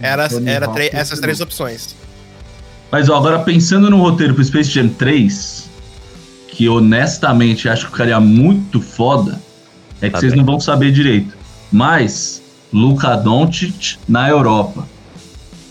Era, 0.00 0.28
Tony 0.28 0.48
era 0.48 0.66
Hawk, 0.66 0.80
eu 0.80 0.90
essas 0.92 1.20
três 1.20 1.40
opções. 1.40 1.94
Mas 2.90 3.08
ó, 3.08 3.16
agora 3.16 3.40
pensando 3.40 3.90
no 3.90 3.98
roteiro 4.00 4.34
pro 4.34 4.44
Space 4.44 4.70
Jam 4.70 4.88
3, 4.88 5.68
que 6.48 6.68
honestamente 6.68 7.68
acho 7.68 7.86
que 7.86 7.92
ficaria 7.92 8.20
muito 8.20 8.80
foda, 8.80 9.40
é 10.00 10.06
que 10.06 10.12
Tá 10.12 10.20
vocês 10.20 10.32
bem. 10.32 10.38
não 10.40 10.46
vão 10.46 10.60
saber 10.60 10.92
direito. 10.92 11.36
Mas 11.72 12.40
Luka 12.72 13.16
Doncic 13.16 13.96
na 14.08 14.28
Europa. 14.28 14.86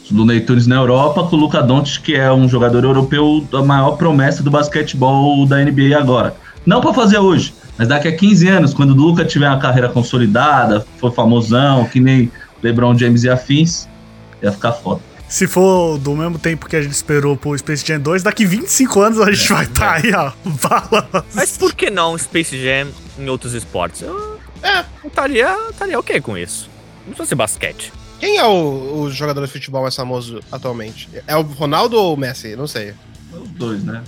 Os 0.04 0.12
Looney 0.12 0.42
Tunes 0.42 0.68
na 0.68 0.76
Europa 0.76 1.24
com 1.24 1.36
o 1.36 1.40
Luka 1.40 1.62
Doncic, 1.62 2.04
que 2.04 2.16
é 2.16 2.32
um 2.32 2.48
jogador 2.48 2.84
europeu 2.84 3.46
da 3.52 3.62
maior 3.64 3.92
promessa 3.92 4.44
do 4.44 4.52
basquetebol 4.52 5.46
da 5.46 5.58
NBA 5.64 5.98
agora. 5.98 6.36
Não 6.66 6.82
pra 6.82 6.94
fazer 6.94 7.18
hoje, 7.18 7.54
mas 7.78 7.88
daqui 7.88 8.08
a 8.08 8.16
15 8.16 8.48
anos, 8.48 8.74
quando 8.74 8.92
o 8.92 8.96
Luka 8.96 9.26
tiver 9.26 9.48
uma 9.48 9.60
carreira 9.60 9.90
consolidada, 9.90 10.86
for 10.98 11.14
famosão, 11.14 11.86
que 11.86 12.00
nem 12.00 12.32
LeBron 12.62 12.98
James 12.98 13.24
e 13.24 13.30
afins, 13.30 13.88
ia 14.42 14.52
ficar 14.52 14.74
foda. 14.74 15.02
Se 15.28 15.48
for 15.48 15.98
do 15.98 16.16
mesmo 16.16 16.38
tempo 16.38 16.68
que 16.68 16.76
a 16.76 16.82
gente 16.82 16.92
esperou 16.92 17.36
pro 17.36 17.58
Space 17.58 17.84
Jam 17.86 18.00
2, 18.00 18.22
daqui 18.22 18.46
25 18.46 19.02
anos 19.02 19.20
a 19.20 19.32
gente 19.32 19.52
vai 19.52 19.66
estar 19.66 19.94
aí, 19.94 20.14
ó. 20.14 20.32
Bala. 20.62 21.26
Mas 21.34 21.58
por 21.58 21.74
que 21.74 21.90
não 21.90 22.16
Space 22.18 22.56
Jam 22.62 22.90
em 23.18 23.28
outros 23.30 23.54
esportes? 23.54 24.04
Eu 24.04 24.40
É, 24.62 24.80
eu 25.04 25.08
estaria, 25.08 25.58
estaria 25.72 25.98
ok 25.98 26.22
com 26.22 26.38
isso. 26.38 26.70
Não 27.06 27.14
precisa 27.14 27.30
ser 27.30 27.36
basquete. 27.36 27.92
Quem 28.24 28.38
é 28.38 28.46
o, 28.46 29.02
o 29.02 29.12
jogador 29.12 29.46
de 29.46 29.52
futebol 29.52 29.82
mais 29.82 29.94
famoso 29.94 30.40
atualmente? 30.50 31.10
É 31.28 31.36
o 31.36 31.42
Ronaldo 31.42 31.98
ou 31.98 32.14
o 32.14 32.18
Messi? 32.18 32.56
Não 32.56 32.68
sei. 32.68 32.94
Os 33.34 33.50
dois, 33.50 33.84
né? 33.84 34.02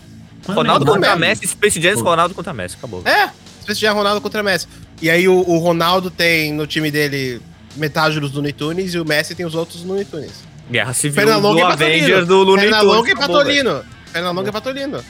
Ronaldo 0.48 0.86
contra 0.86 1.18
mesmo. 1.18 1.20
Messi, 1.20 1.48
Space 1.48 1.82
Jam. 1.82 2.02
Ronaldo 2.02 2.34
contra 2.34 2.54
Messi. 2.54 2.78
Acabou. 2.78 3.02
É, 3.04 3.30
Space 3.62 3.82
Jam 3.82 3.94
Ronaldo 3.94 4.22
contra 4.22 4.42
Messi. 4.42 4.70
E 5.02 5.10
aí 5.10 5.28
o, 5.28 5.34
o 5.34 5.58
Ronaldo 5.58 6.10
tem 6.10 6.54
no 6.54 6.66
time 6.66 6.90
dele 6.90 7.42
metade 7.76 8.18
dos 8.22 8.32
Looney 8.32 8.54
Tunes 8.54 8.94
e 8.94 9.00
o 9.00 9.04
Messi 9.04 9.36
tem 9.36 9.46
os 9.46 9.54
outros 9.54 9.84
Looney 9.84 10.06
Tunes. 10.06 10.46
Guerra 10.72 10.94
Civil 10.94 11.16
Pernalonga 11.18 11.54
do 11.54 11.60
e 11.60 11.74
Avengers 11.74 12.02
Patolino. 12.06 12.26
do 12.26 12.44
Looney 12.44 12.64
Pernalonga 12.70 12.98
Tunes. 12.98 13.10
e 13.10 13.12
Acabou, 13.12 13.44
velho. 13.44 13.66
Patolino. 13.66 13.86
Pernalonga 14.14 14.50
e 14.50 14.52
Patolino. 14.54 15.04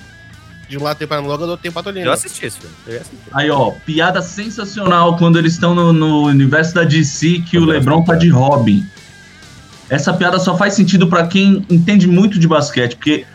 De 0.68 0.78
um 0.80 0.84
lado 0.84 0.98
tem 0.98 1.08
Pernalonga, 1.08 1.46
do 1.46 1.52
outro 1.52 1.62
tem 1.62 1.72
Patolino. 1.72 2.08
Eu 2.08 2.12
assisti 2.12 2.44
esse 2.44 2.58
filme. 2.58 2.76
Eu 2.88 2.94
ia 2.94 3.02
assistir. 3.02 3.18
Aí, 3.32 3.52
ó, 3.52 3.70
piada 3.86 4.20
sensacional 4.24 5.16
quando 5.16 5.38
eles 5.38 5.54
estão 5.54 5.76
no, 5.76 5.94
no 5.94 6.24
universo 6.24 6.74
da 6.74 6.84
DC 6.84 7.44
que 7.48 7.60
o 7.60 7.66
LeBron 7.66 8.04
tá 8.04 8.16
de 8.16 8.30
Robin. 8.30 8.84
Essa 9.90 10.14
piada 10.14 10.40
só 10.40 10.58
faz 10.58 10.74
sentido 10.74 11.08
pra 11.08 11.28
quem 11.28 11.66
entende 11.70 12.08
muito 12.08 12.40
de 12.40 12.48
basquete, 12.48 12.96
porque 12.96 13.26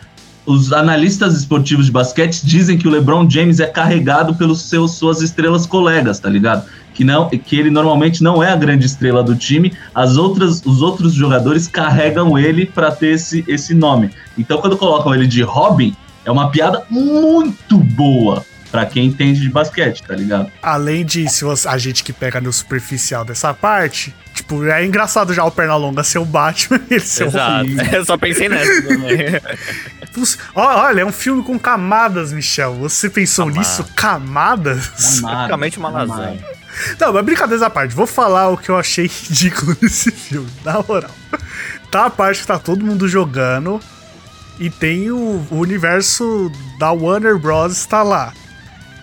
os 0.45 0.73
analistas 0.73 1.35
esportivos 1.35 1.85
de 1.85 1.91
basquete 1.91 2.41
dizem 2.43 2.77
que 2.77 2.87
o 2.87 2.91
LeBron 2.91 3.29
James 3.29 3.59
é 3.59 3.67
carregado 3.67 4.35
pelos 4.35 4.61
seus 4.63 4.91
suas 4.95 5.21
estrelas 5.21 5.65
colegas, 5.65 6.19
tá 6.19 6.29
ligado? 6.29 6.65
Que 6.93 7.03
não, 7.05 7.29
que 7.29 7.55
ele 7.57 7.69
normalmente 7.69 8.21
não 8.21 8.43
é 8.43 8.51
a 8.51 8.55
grande 8.55 8.85
estrela 8.85 9.23
do 9.23 9.35
time, 9.35 9.71
as 9.95 10.17
outras, 10.17 10.61
os 10.65 10.81
outros 10.81 11.13
jogadores 11.13 11.67
carregam 11.67 12.37
ele 12.37 12.65
pra 12.65 12.91
ter 12.91 13.13
esse, 13.13 13.45
esse 13.47 13.73
nome. 13.73 14.09
Então, 14.37 14.57
quando 14.59 14.75
colocam 14.77 15.13
ele 15.15 15.25
de 15.27 15.41
Robin, 15.41 15.95
é 16.25 16.31
uma 16.31 16.49
piada 16.49 16.83
muito 16.89 17.77
boa 17.77 18.43
pra 18.71 18.85
quem 18.85 19.05
entende 19.05 19.39
de 19.41 19.49
basquete, 19.49 20.01
tá 20.03 20.15
ligado? 20.15 20.49
Além 20.61 21.05
você- 21.27 21.67
a 21.67 21.77
gente 21.77 22.03
que 22.03 22.11
pega 22.13 22.39
no 22.41 22.51
superficial 22.51 23.23
dessa 23.25 23.53
parte, 23.53 24.13
tipo, 24.51 24.65
é 24.65 24.85
engraçado 24.85 25.33
já 25.33 25.43
o 25.45 25.51
Pernalonga 25.51 26.03
ser 26.03 26.19
o 26.19 26.25
Batman 26.25 26.81
e 26.89 26.95
ele 26.95 26.99
ser 26.99 27.23
o 27.23 27.27
Exato. 27.27 27.69
Eu 27.95 28.05
só 28.05 28.17
pensei 28.17 28.49
nessa 28.49 28.81
também. 28.81 29.17
Olha, 30.53 31.01
é 31.01 31.05
um 31.05 31.11
filme 31.11 31.41
com 31.41 31.57
camadas, 31.57 32.33
Michel. 32.33 32.73
Você 32.75 33.09
pensou 33.09 33.49
nisso? 33.49 33.85
Camadas? 33.95 35.21
Praticamente 35.21 35.77
uma 35.77 35.89
lasanha. 35.89 36.43
Não, 36.99 37.13
mas 37.13 37.25
brincadeiras 37.25 37.61
à 37.61 37.69
parte. 37.69 37.95
Vou 37.95 38.07
falar 38.07 38.49
o 38.49 38.57
que 38.57 38.69
eu 38.69 38.77
achei 38.77 39.07
ridículo 39.07 39.75
nesse 39.81 40.11
filme, 40.11 40.49
na 40.65 40.83
moral. 40.85 41.11
Tá 41.89 42.05
a 42.05 42.09
parte 42.09 42.41
que 42.41 42.47
tá 42.47 42.59
todo 42.59 42.85
mundo 42.85 43.07
jogando 43.07 43.79
e 44.59 44.69
tem 44.69 45.11
o, 45.11 45.45
o 45.49 45.57
universo 45.57 46.51
da 46.77 46.91
Warner 46.91 47.37
Bros. 47.37 47.85
tá 47.85 48.03
lá. 48.03 48.33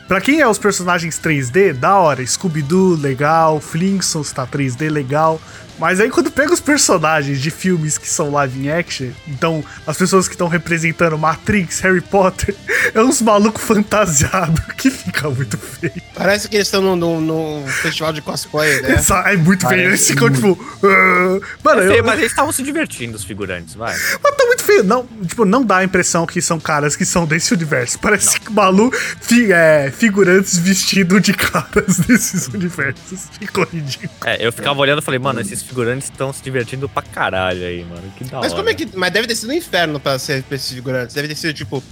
Pra 0.09 0.23
quem 0.23 0.41
é 0.41 0.49
os 0.49 0.59
personagens 0.59 1.21
3D, 1.21 1.75
da 1.75 1.99
hora. 1.99 2.27
Scooby-Doo, 2.27 2.97
legal. 2.97 3.61
Flintstones 3.61 4.33
tá 4.33 4.47
3D, 4.47 4.91
legal. 4.91 5.39
Mas 5.79 6.01
aí 6.01 6.11
quando 6.11 6.31
pega 6.31 6.53
os 6.53 6.61
personagens 6.61 7.41
de 7.41 7.51
filmes 7.51 7.97
que 7.99 8.09
são 8.09 8.31
live 8.33 8.59
in 8.59 8.69
action, 8.71 9.09
então 9.27 9.65
as 9.87 9.97
pessoas 9.97 10.27
que 10.29 10.35
estão 10.35 10.49
representando 10.49 11.17
Matrix, 11.19 11.81
Harry 11.81 12.01
Potter, 12.01 12.55
é 12.95 13.01
uns 13.01 13.23
malucos 13.23 13.63
fantasiados 13.63 14.61
que 14.77 14.91
fica 14.91 15.29
muito 15.31 15.57
feio. 15.59 15.93
Parece 16.15 16.49
que 16.49 16.57
eles 16.57 16.67
estão 16.67 16.83
num, 16.83 16.97
num- 16.97 17.21
num 17.21 17.67
festival 17.69 18.13
de 18.13 18.21
cosplay, 18.23 18.81
né? 18.83 18.93
Essa- 18.93 19.19
É 19.31 19.37
muito 19.37 19.67
feio. 19.69 19.81
Eles 19.81 19.89
Parece 19.89 20.13
ficam 20.13 20.31
tipo. 20.31 20.79
"Ah". 20.85 21.47
Mano, 21.65 21.81
Eu 21.83 21.91
sei, 21.91 22.01
eu, 22.01 22.05
mas 22.05 22.19
eles 22.19 22.31
estavam 22.33 22.53
se 22.53 22.63
divertindo, 22.63 23.17
os 23.17 23.25
figurantes, 23.25 23.75
vai. 23.75 23.95
mas 24.23 24.35
tá 24.37 24.45
muito 24.47 24.63
feio. 24.65 24.83
Não, 24.85 25.07
tipo, 25.27 25.45
não 25.45 25.65
dá 25.65 25.79
a 25.79 25.85
impressão 25.85 26.27
que 26.27 26.41
são 26.43 26.59
caras 26.59 26.97
que 26.97 27.05
são 27.05 27.27
desse 27.27 27.53
universo. 27.55 27.99
Parece 27.99 28.41
que 28.41 28.49
o 28.49 28.53
Malu 28.53 28.91
fi- 29.21 29.53
é, 29.53 29.93
figurantes 29.97 30.59
vestidos 30.59 31.23
de 31.23 31.33
caras 31.35 31.99
desses 32.07 32.49
universos. 32.49 33.29
Ficou 33.39 33.65
ridículo. 33.65 34.11
É, 34.25 34.45
eu 34.47 34.53
ficava 34.53 34.79
olhando 34.81 35.01
e 35.01 35.05
falei, 35.05 35.19
mano, 35.21 35.41
esses 35.41 35.63
figurantes 35.69 36.09
estão 36.11 36.33
se 36.33 36.43
divertindo 36.43 36.89
pra 36.89 37.03
caralho 37.03 37.63
aí, 37.65 37.85
mano. 37.85 38.03
Que 38.17 38.25
da 38.25 38.39
Mas 38.39 38.53
hora. 38.53 38.57
como 38.57 38.69
é 38.71 38.75
que. 38.75 38.89
Mas 38.97 39.13
deve 39.13 39.27
ter 39.29 39.35
sido 39.37 39.51
um 39.51 39.55
inferno 39.55 40.01
pra 40.01 40.19
ser 40.19 40.43
pra 40.43 40.57
esses 40.57 40.73
figurantes. 40.73 41.15
Deve 41.15 41.29
ter 41.29 41.35
sido 41.37 41.53
tipo. 41.55 41.83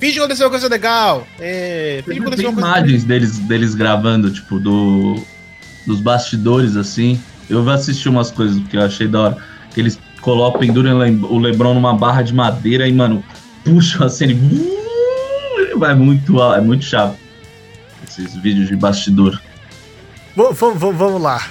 Finge 0.00 0.14
que 0.14 0.18
aconteceu 0.20 0.46
uma 0.46 0.50
coisa 0.50 0.68
legal. 0.68 1.26
É, 1.38 2.02
finge 2.04 2.04
que 2.04 2.10
Tem 2.10 2.18
aconteceu 2.20 2.50
uma 2.50 2.60
coisa 2.62 2.78
imagens 2.78 3.04
deles, 3.04 3.38
deles 3.40 3.74
gravando, 3.74 4.30
tipo, 4.32 4.58
do, 4.58 5.22
dos 5.86 6.00
bastidores, 6.00 6.76
assim. 6.76 7.20
Eu 7.48 7.68
assisti 7.70 8.08
umas 8.08 8.30
coisas 8.30 8.60
que 8.68 8.76
eu 8.76 8.82
achei 8.82 9.06
da 9.06 9.20
hora. 9.20 9.36
Que 9.72 9.80
eles 9.80 9.98
colocam, 10.20 10.60
penduram 10.60 10.96
o 10.98 11.02
Le- 11.02 11.24
o 11.24 11.38
Lebron 11.38 11.74
numa 11.74 11.94
barra 11.94 12.22
de 12.22 12.32
madeira 12.34 12.88
e, 12.88 12.92
mano, 12.92 13.22
puxam 13.64 14.06
a 14.06 14.08
cena 14.10 14.32
e... 14.32 15.74
Vai 15.76 15.94
muito, 15.94 16.40
al- 16.40 16.54
é 16.56 16.60
muito 16.60 16.84
chato. 16.84 17.16
Esses 18.06 18.34
vídeos 18.36 18.68
de 18.68 18.76
bastidor. 18.76 19.40
V- 20.36 20.52
v- 20.52 20.72
v- 20.78 20.92
vamos 20.92 21.20
lá. 21.22 21.46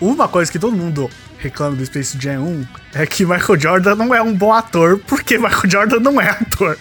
Uma 0.00 0.26
coisa 0.28 0.50
que 0.50 0.58
todo 0.58 0.74
mundo 0.76 1.10
reclama 1.38 1.76
do 1.76 1.84
Space 1.84 2.16
Jam 2.18 2.40
1 2.42 2.66
é 2.94 3.06
que 3.06 3.24
Michael 3.24 3.60
Jordan 3.60 3.94
não 3.96 4.14
é 4.14 4.22
um 4.22 4.34
bom 4.34 4.52
ator, 4.52 4.98
porque 5.06 5.36
Michael 5.38 5.68
Jordan 5.70 6.00
não 6.00 6.20
é 6.20 6.30
ator. 6.30 6.78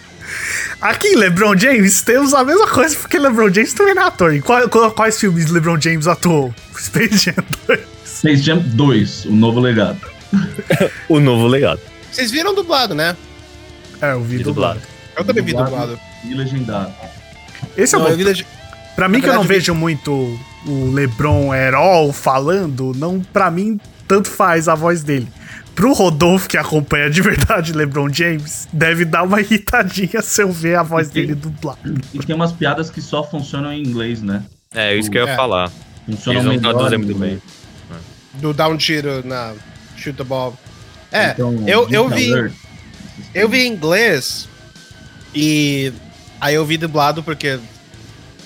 Aqui 0.79 1.07
em 1.09 1.15
LeBron 1.15 1.57
James 1.57 2.01
temos 2.01 2.33
a 2.33 2.43
mesma 2.45 2.67
coisa, 2.67 2.95
porque 2.97 3.17
LeBron 3.17 3.51
James 3.53 3.73
também 3.73 3.93
não 3.95 4.03
é 4.03 4.05
ator. 4.05 4.33
Em 4.33 4.41
qual- 4.41 4.69
quais 4.91 5.19
filmes 5.19 5.49
LeBron 5.49 5.79
James 5.81 6.07
atuou? 6.07 6.53
Space 6.77 7.17
Jam 7.17 7.33
2. 7.67 7.79
Space 8.05 8.41
Jam 8.43 8.59
2, 8.59 9.25
o 9.25 9.31
novo 9.33 9.59
legado. 9.59 9.99
O 11.09 11.19
novo 11.19 11.47
legado. 11.47 11.79
Vocês 12.11 12.29
viram 12.31 12.53
dublado, 12.53 12.93
né? 12.93 13.15
É, 14.01 14.11
eu 14.13 14.21
vi 14.23 14.35
E 14.39 14.43
dublado. 14.43 14.79
dublado. 14.79 14.99
Eu 15.17 15.25
também 15.25 15.43
vi 15.43 15.51
Dublado. 15.51 15.71
dublado. 15.71 15.99
E 16.25 16.33
legendado. 16.35 16.93
Esse 17.75 17.95
é 17.95 17.97
Não, 17.99 18.05
bom. 18.05 18.15
vi 18.15 18.23
leg- 18.23 18.45
Pra 18.95 19.07
mim, 19.09 19.17
Na 19.17 19.23
que 19.23 19.29
eu 19.29 19.33
não 19.33 19.43
vejo 19.43 19.73
muito 19.73 20.39
o 20.65 20.91
LeBron 20.91 21.53
Herol 21.53 22.11
falando, 22.13 22.91
não, 22.95 23.19
pra 23.21 23.49
mim, 23.49 23.79
tanto 24.07 24.29
faz 24.29 24.67
a 24.67 24.75
voz 24.75 25.03
dele. 25.03 25.27
Pro 25.75 25.93
Rodolfo, 25.93 26.49
que 26.49 26.57
acompanha 26.57 27.09
de 27.09 27.21
verdade 27.21 27.71
LeBron 27.71 28.11
James, 28.11 28.67
deve 28.73 29.05
dar 29.05 29.23
uma 29.23 29.39
irritadinha 29.39 30.21
se 30.21 30.41
eu 30.43 30.51
ver 30.51 30.75
a 30.77 30.83
voz 30.83 31.09
dele 31.09 31.33
dublada. 31.35 31.79
E 32.13 32.19
tem 32.19 32.35
umas 32.35 32.51
piadas 32.51 32.89
que 32.89 33.01
só 33.01 33.23
funcionam 33.23 33.71
em 33.71 33.81
inglês, 33.81 34.21
né? 34.21 34.43
É, 34.73 34.93
isso 34.95 35.09
que 35.09 35.17
eu 35.17 35.25
ia 35.25 35.31
É. 35.31 35.35
falar. 35.35 35.71
Funcionam 36.05 36.41
Eles 36.41 36.45
não 36.45 36.51
melhor 36.55 36.73
traduzem 36.73 36.99
em 36.99 37.01
muito 37.03 37.15
inglês. 37.17 37.39
do 38.33 38.53
down 38.53 38.75
tiro 38.77 39.25
na 39.25 39.53
shoot 39.95 40.17
the 40.17 40.23
ball. 40.23 40.57
É, 41.11 41.31
Então, 41.31 41.63
eu, 41.67 41.87
eu 41.89 42.09
vi. 42.09 42.31
Alert. 42.33 42.53
Eu 43.33 43.47
vi 43.49 43.59
em 43.63 43.71
inglês 43.73 44.47
e 45.33 45.93
aí 46.41 46.55
eu 46.55 46.65
vi 46.65 46.77
dublado 46.77 47.23
porque 47.23 47.59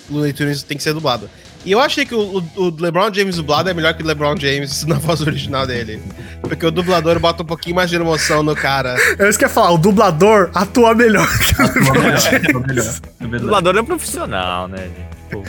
Looney 0.10 0.34
Tunes 0.34 0.62
tem 0.64 0.78
que 0.78 0.84
ser 0.84 0.94
dublado. 0.94 1.30
E 1.66 1.72
eu 1.72 1.80
achei 1.80 2.06
que 2.06 2.14
o, 2.14 2.20
o- 2.40 2.44
o 2.58 2.76
LeBron 2.82 3.14
James 3.14 3.38
dublado 3.38 3.70
é 3.70 3.74
melhor 3.74 3.94
que 3.94 4.04
o 4.04 4.06
LeBron 4.06 4.36
James 4.38 4.84
na 4.88 4.96
voz 4.96 5.22
original 5.22 5.66
dele. 5.66 6.02
Porque 6.42 6.66
o 6.66 6.72
dublador 6.72 7.20
bota 7.20 7.42
um 7.44 7.46
pouquinho 7.46 7.76
mais 7.78 7.90
de 7.90 7.96
emoção 7.96 8.44
no 8.44 8.54
cara. 8.56 8.96
É 9.18 9.30
isso 9.30 9.40
que 9.40 9.46
eu 9.46 9.50
ia 9.50 9.54
falar, 9.54 9.72
o 9.72 9.78
dublador 9.78 10.50
atua 10.54 10.94
melhor 10.94 11.28
que 11.40 11.62
o 11.62 11.66
LeBron 11.66 11.94
melhor, 12.02 12.18
James. 12.20 12.50
atua 12.50 12.60
melhor. 12.68 12.86
É 13.22 13.26
O 13.26 13.40
dublador 13.40 13.78
é 13.78 13.84
profissional, 13.84 14.68
né? 14.68 14.90
Pô, 15.32 15.42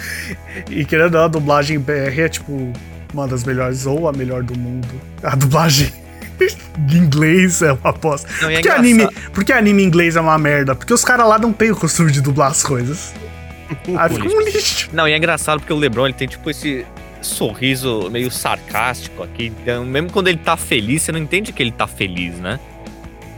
E 0.71 0.85
querendo 0.85 1.15
ou 1.15 1.21
não, 1.21 1.25
a 1.25 1.29
dublagem 1.29 1.79
BR 1.81 2.21
é 2.21 2.29
tipo 2.29 2.73
uma 3.13 3.27
das 3.29 3.45
melhores, 3.45 3.85
ou 3.87 4.09
a 4.09 4.13
melhor 4.13 4.43
do 4.43 4.57
mundo. 4.59 4.89
A 5.23 5.35
dublagem 5.35 5.93
de 6.79 6.97
inglês 6.99 7.61
é 7.63 7.73
uma 7.73 7.91
aposta. 7.91 8.29
Não, 8.41 8.51
é 8.51 8.55
Por 8.55 8.63
que, 8.63 8.69
engraçado. 8.69 8.79
anime, 8.81 9.09
por 9.33 9.45
que 9.45 9.53
anime 9.53 9.83
em 9.83 9.87
inglês 9.87 10.17
é 10.17 10.21
uma 10.21 10.39
merda? 10.39 10.75
Porque 10.77 10.93
os 10.95 11.05
caras 11.05 11.27
lá 11.29 11.39
não 11.39 11.53
têm 11.53 11.71
o 11.73 11.77
costume 11.77 12.11
de 12.13 12.21
dublar 12.21 12.51
as 12.51 12.63
coisas. 12.63 13.13
Aí 13.99 14.09
fica 14.11 14.29
um 14.29 14.41
lixo. 14.41 14.91
Não, 14.93 15.09
e 15.09 15.13
é 15.13 15.17
engraçado 15.17 15.61
porque 15.61 15.73
o 15.73 15.77
LeBron 15.77 16.07
ele 16.07 16.15
tem 16.15 16.29
tipo 16.29 16.49
esse 16.51 16.87
sorriso 17.21 18.09
meio 18.11 18.31
sarcástico 18.31 19.23
aqui. 19.23 19.53
Então, 19.63 19.85
mesmo 19.85 20.11
quando 20.11 20.29
ele 20.29 20.39
tá 20.39 20.57
feliz, 20.57 21.03
você 21.03 21.13
não 21.13 21.19
entende 21.19 21.53
que 21.53 21.63
ele 21.63 21.73
tá 21.73 21.87
feliz, 21.87 22.35
né? 22.39 22.61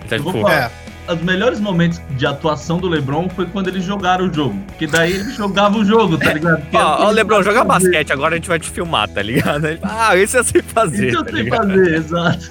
Ele 0.01 0.09
tá 0.09 0.16
Eu 0.16 0.25
tipo. 0.25 0.49
É. 0.49 0.70
Os 1.09 1.22
melhores 1.22 1.61
momentos 1.61 2.01
de 2.11 2.27
atuação 2.27 2.79
do 2.79 2.88
LeBron 2.88 3.29
foi 3.29 3.46
quando 3.46 3.68
eles 3.68 3.85
jogaram 3.85 4.29
o 4.29 4.35
jogo. 4.35 4.59
Porque 4.66 4.88
daí 4.88 5.12
ele 5.12 5.31
jogava 5.31 5.79
o 5.79 5.85
jogo, 5.85 6.18
tá 6.18 6.33
ligado? 6.33 6.61
Porque 6.66 6.77
ó, 6.77 7.11
LeBron, 7.11 7.44
joga 7.44 7.64
fazer. 7.64 7.85
basquete, 7.85 8.12
agora 8.12 8.35
a 8.35 8.38
gente 8.38 8.49
vai 8.49 8.59
te 8.59 8.68
filmar, 8.68 9.09
tá 9.09 9.22
ligado? 9.22 9.68
Ele, 9.68 9.79
ah, 9.85 10.16
esse 10.16 10.37
eu 10.37 10.42
sei 10.42 10.62
fazer. 10.62 11.09
Isso 11.09 11.18
eu 11.18 11.25
tá 11.25 11.31
sei 11.31 11.42
ligado? 11.42 11.68
fazer, 11.68 11.94
exato. 11.94 12.51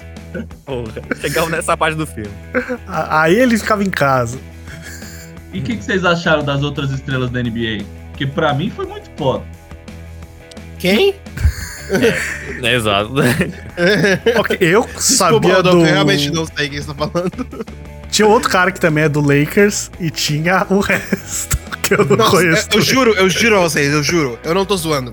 Porra, 0.64 1.02
chegamos 1.20 1.50
nessa 1.50 1.76
parte 1.76 1.96
do 1.96 2.06
filme. 2.06 2.30
Aí 2.86 3.34
ele 3.38 3.58
ficava 3.58 3.84
em 3.84 3.90
casa. 3.90 4.38
E 5.52 5.60
o 5.60 5.62
que, 5.62 5.76
que 5.76 5.84
vocês 5.84 6.04
acharam 6.04 6.44
das 6.44 6.62
outras 6.62 6.90
estrelas 6.90 7.30
da 7.30 7.42
NBA? 7.42 7.84
Porque 8.10 8.26
pra 8.26 8.52
mim 8.52 8.70
foi 8.70 8.86
muito 8.86 9.10
foda. 9.16 9.44
Quem? 10.78 11.14
É, 12.62 12.74
exato. 12.74 13.12
Ok, 14.38 14.56
eu 14.60 14.86
sabia 14.98 15.62
do. 15.62 15.70
eu 15.70 15.82
realmente 15.82 16.30
não 16.30 16.46
sei 16.46 16.68
quem 16.68 16.80
você 16.80 16.92
tá 16.92 16.94
falando. 16.94 17.66
Tinha 18.10 18.26
outro 18.26 18.50
cara 18.50 18.72
que 18.72 18.80
também 18.80 19.04
é 19.04 19.08
do 19.08 19.20
Lakers 19.20 19.90
e 20.00 20.10
tinha 20.10 20.66
o 20.70 20.80
resto 20.80 21.56
que 21.82 21.94
eu 21.94 22.04
não 22.04 22.16
Nossa, 22.16 22.30
conheço. 22.30 22.68
eu, 22.70 22.78
eu 22.78 22.82
juro, 22.82 23.14
eu 23.14 23.28
juro 23.30 23.56
a 23.56 23.60
vocês, 23.60 23.92
eu 23.92 24.02
juro. 24.02 24.38
Eu 24.42 24.54
não 24.54 24.64
tô 24.64 24.76
zoando. 24.76 25.12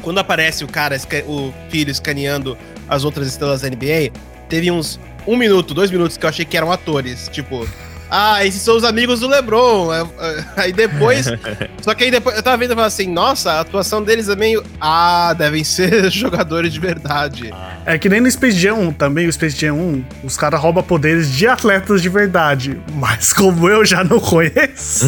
Quando 0.00 0.18
aparece 0.18 0.64
o 0.64 0.68
cara, 0.68 0.96
o 1.26 1.52
filho 1.70 1.90
escaneando 1.90 2.56
as 2.88 3.04
outras 3.04 3.28
estrelas 3.28 3.60
da 3.60 3.68
NBA, 3.68 4.10
teve 4.48 4.70
uns 4.70 4.98
um 5.26 5.36
minuto, 5.36 5.72
dois 5.74 5.90
minutos 5.90 6.16
que 6.16 6.24
eu 6.24 6.28
achei 6.28 6.44
que 6.44 6.56
eram 6.56 6.72
atores. 6.72 7.28
Tipo, 7.30 7.68
ah, 8.14 8.44
esses 8.44 8.60
são 8.60 8.76
os 8.76 8.84
amigos 8.84 9.20
do 9.20 9.26
LeBron. 9.26 9.90
É, 9.90 10.02
é, 10.02 10.44
Aí 10.58 10.72
depois. 10.72 11.26
só 11.80 11.94
que 11.94 12.04
aí 12.04 12.10
depois 12.10 12.36
eu 12.36 12.42
tava 12.42 12.58
vendo 12.58 12.72
e 12.72 12.74
falava 12.74 12.88
assim, 12.88 13.10
nossa, 13.10 13.52
a 13.52 13.60
atuação 13.60 14.02
deles 14.02 14.28
é 14.28 14.36
meio. 14.36 14.62
Ah, 14.78 15.32
devem 15.32 15.64
ser 15.64 16.08
jogadores 16.12 16.72
de 16.74 16.78
verdade. 16.78 17.50
É 17.86 17.96
que 17.96 18.10
nem 18.10 18.20
no 18.20 18.30
Space 18.30 18.58
Jam 18.58 18.74
1 18.88 18.92
também, 18.92 19.26
o 19.26 19.32
Space 19.32 19.56
Jam 19.58 19.74
1, 19.74 20.04
os 20.24 20.36
caras 20.36 20.60
roubam 20.60 20.82
poderes 20.82 21.32
de 21.32 21.46
atletas 21.46 22.02
de 22.02 22.10
verdade. 22.10 22.78
Mas 22.96 23.32
como 23.32 23.66
eu 23.66 23.82
já 23.84 24.04
não 24.04 24.20
conheço, 24.20 25.06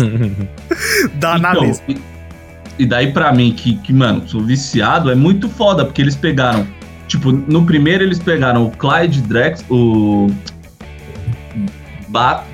dá 1.14 1.38
na 1.38 1.50
Então, 1.50 1.62
mesma. 1.62 1.84
e, 1.88 1.98
e 2.78 2.86
daí 2.86 3.12
pra 3.12 3.32
mim, 3.34 3.52
que, 3.52 3.76
que, 3.76 3.92
mano, 3.92 4.26
sou 4.26 4.42
viciado, 4.42 5.10
é 5.10 5.14
muito 5.14 5.48
foda, 5.50 5.84
porque 5.84 6.00
eles 6.00 6.16
pegaram. 6.16 6.66
Tipo, 7.06 7.30
no 7.32 7.64
primeiro 7.66 8.02
eles 8.02 8.18
pegaram 8.18 8.64
o 8.64 8.70
Clyde 8.70 9.20
Drex, 9.20 9.62
o. 9.68 10.28
Bat 12.14 12.44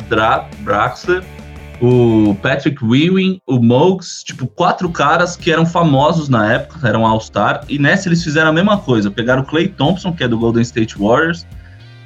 Braxler, 0.62 1.22
o 1.82 2.34
Patrick 2.40 2.82
Ewing, 2.82 3.42
o 3.46 3.62
Mogs, 3.62 4.24
tipo, 4.24 4.46
quatro 4.46 4.88
caras 4.88 5.36
que 5.36 5.52
eram 5.52 5.66
famosos 5.66 6.30
na 6.30 6.54
época, 6.54 6.88
eram 6.88 7.06
All-Star, 7.06 7.60
e 7.68 7.78
nessa 7.78 8.08
eles 8.08 8.24
fizeram 8.24 8.48
a 8.48 8.52
mesma 8.54 8.78
coisa. 8.78 9.10
Pegaram 9.10 9.42
o 9.42 9.44
Clay 9.44 9.68
Thompson, 9.68 10.14
que 10.14 10.24
é 10.24 10.28
do 10.28 10.38
Golden 10.38 10.62
State 10.62 10.98
Warriors, 10.98 11.46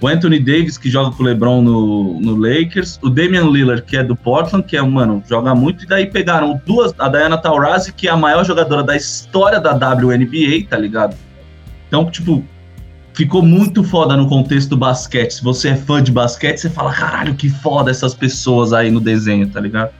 o 0.00 0.08
Anthony 0.08 0.40
Davis, 0.40 0.76
que 0.76 0.90
joga 0.90 1.16
com 1.16 1.22
o 1.22 1.26
LeBron 1.26 1.62
no, 1.62 2.20
no 2.20 2.34
Lakers, 2.34 2.98
o 3.00 3.08
Damian 3.08 3.48
Lillard, 3.48 3.82
que 3.82 3.96
é 3.96 4.02
do 4.02 4.16
Portland, 4.16 4.66
que 4.66 4.76
é, 4.76 4.82
mano, 4.82 5.22
joga 5.28 5.54
muito, 5.54 5.84
e 5.84 5.86
daí 5.86 6.06
pegaram 6.06 6.60
duas, 6.66 6.92
a 6.98 7.08
Diana 7.08 7.38
Taurasi, 7.38 7.92
que 7.92 8.08
é 8.08 8.10
a 8.10 8.16
maior 8.16 8.44
jogadora 8.44 8.82
da 8.82 8.96
história 8.96 9.60
da 9.60 9.70
WNBA, 9.74 10.66
tá 10.68 10.76
ligado? 10.76 11.16
Então, 11.86 12.10
tipo, 12.10 12.44
ficou 13.14 13.42
muito 13.42 13.82
foda 13.84 14.16
no 14.16 14.28
contexto 14.28 14.70
do 14.70 14.76
basquete. 14.76 15.32
Se 15.34 15.42
você 15.42 15.68
é 15.70 15.76
fã 15.76 16.02
de 16.02 16.10
basquete, 16.12 16.58
você 16.58 16.68
fala, 16.68 16.92
caralho, 16.92 17.34
que 17.34 17.48
foda 17.48 17.90
essas 17.90 18.14
pessoas 18.14 18.72
aí 18.72 18.90
no 18.90 19.00
desenho, 19.00 19.48
tá 19.48 19.60
ligado? 19.60 19.92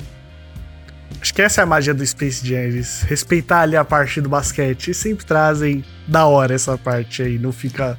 Acho 1.20 1.32
que 1.32 1.40
essa 1.40 1.62
é 1.62 1.64
a 1.64 1.66
magia 1.66 1.94
do 1.94 2.04
Space 2.04 2.46
Jam, 2.46 2.58
eles 2.58 3.02
respeitar 3.02 3.60
ali 3.62 3.76
a 3.76 3.84
parte 3.84 4.20
do 4.20 4.28
basquete 4.28 4.90
e 4.90 4.94
sempre 4.94 5.24
trazem 5.24 5.82
da 6.06 6.26
hora 6.26 6.54
essa 6.54 6.76
parte 6.76 7.22
aí, 7.22 7.38
não 7.38 7.50
fica 7.50 7.98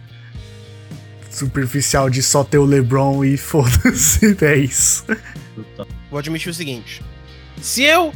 superficial 1.32 2.10
de 2.10 2.22
só 2.22 2.44
ter 2.44 2.60
o 2.60 2.66
LeBron 2.66 3.26
e 3.26 3.36
foda-se, 3.38 4.38
é 4.42 4.58
isso. 4.58 5.06
Vou 6.12 6.20
admitir 6.20 6.50
o 6.50 6.54
seguinte: 6.54 7.02
se 7.60 7.82
eu 7.84 8.14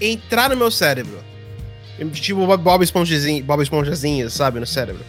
entrar 0.00 0.48
no 0.48 0.56
meu 0.56 0.70
cérebro, 0.70 1.18
tipo 2.12 2.46
Bob- 2.46 2.62
Bob 2.62 2.82
Esponjazinho, 2.82 3.44
Bob 3.44 3.62
Esponjazinho, 3.62 4.30
sabe, 4.30 4.60
no 4.60 4.66
cérebro, 4.66 5.04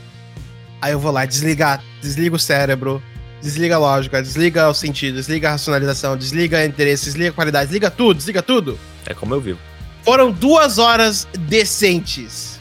aí 0.82 0.92
eu 0.92 1.00
vou 1.00 1.12
lá 1.12 1.26
desligar, 1.26 1.84
desliga 2.02 2.36
o 2.36 2.40
cérebro, 2.40 3.02
desliga 3.42 3.76
a 3.76 3.80
lógica, 3.80 4.22
desliga 4.22 4.70
o 4.70 4.74
sentido, 4.74 5.16
desliga 5.16 5.50
a 5.50 5.52
racionalização, 5.52 6.18
desliga 6.18 6.60
o 6.60 6.64
interesse, 6.64 7.06
desliga 7.06 7.30
a 7.30 7.34
qualidade, 7.34 7.66
desliga 7.68 7.90
tudo, 7.90 8.18
desliga 8.18 8.42
tudo. 8.42 8.80
É 9.06 9.14
como 9.14 9.34
eu 9.34 9.42
vivo. 9.42 9.60
Foram 10.04 10.32
duas 10.32 10.78
horas 10.78 11.28
decentes. 11.38 12.60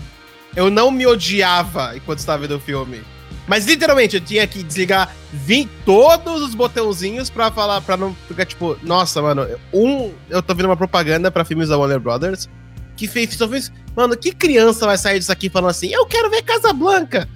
Eu 0.56 0.70
não 0.70 0.90
me 0.90 1.06
odiava 1.06 1.96
enquanto 1.96 2.18
estava 2.18 2.42
vendo 2.42 2.56
o 2.56 2.60
filme. 2.60 3.02
Mas 3.46 3.64
literalmente 3.66 4.16
eu 4.16 4.20
tinha 4.20 4.46
que 4.46 4.62
desligar, 4.62 5.14
vir 5.32 5.68
todos 5.86 6.42
os 6.42 6.54
botãozinhos 6.54 7.30
pra 7.30 7.50
falar, 7.50 7.80
pra 7.80 7.96
não 7.96 8.14
ficar 8.26 8.44
tipo, 8.44 8.76
nossa, 8.82 9.22
mano, 9.22 9.46
um, 9.72 10.12
eu 10.28 10.42
tô 10.42 10.54
vendo 10.54 10.66
uma 10.66 10.76
propaganda 10.76 11.30
pra 11.30 11.44
filmes 11.44 11.70
da 11.70 11.78
Warner 11.78 11.98
Brothers 11.98 12.48
que 12.94 13.06
fez, 13.06 13.32
só 13.34 13.48
fez, 13.48 13.72
mano, 13.96 14.16
que 14.16 14.32
criança 14.32 14.84
vai 14.84 14.98
sair 14.98 15.20
disso 15.20 15.30
aqui 15.32 15.48
falando 15.48 15.70
assim, 15.70 15.88
eu 15.88 16.04
quero 16.04 16.28
ver 16.28 16.42
Casablanca. 16.42 17.28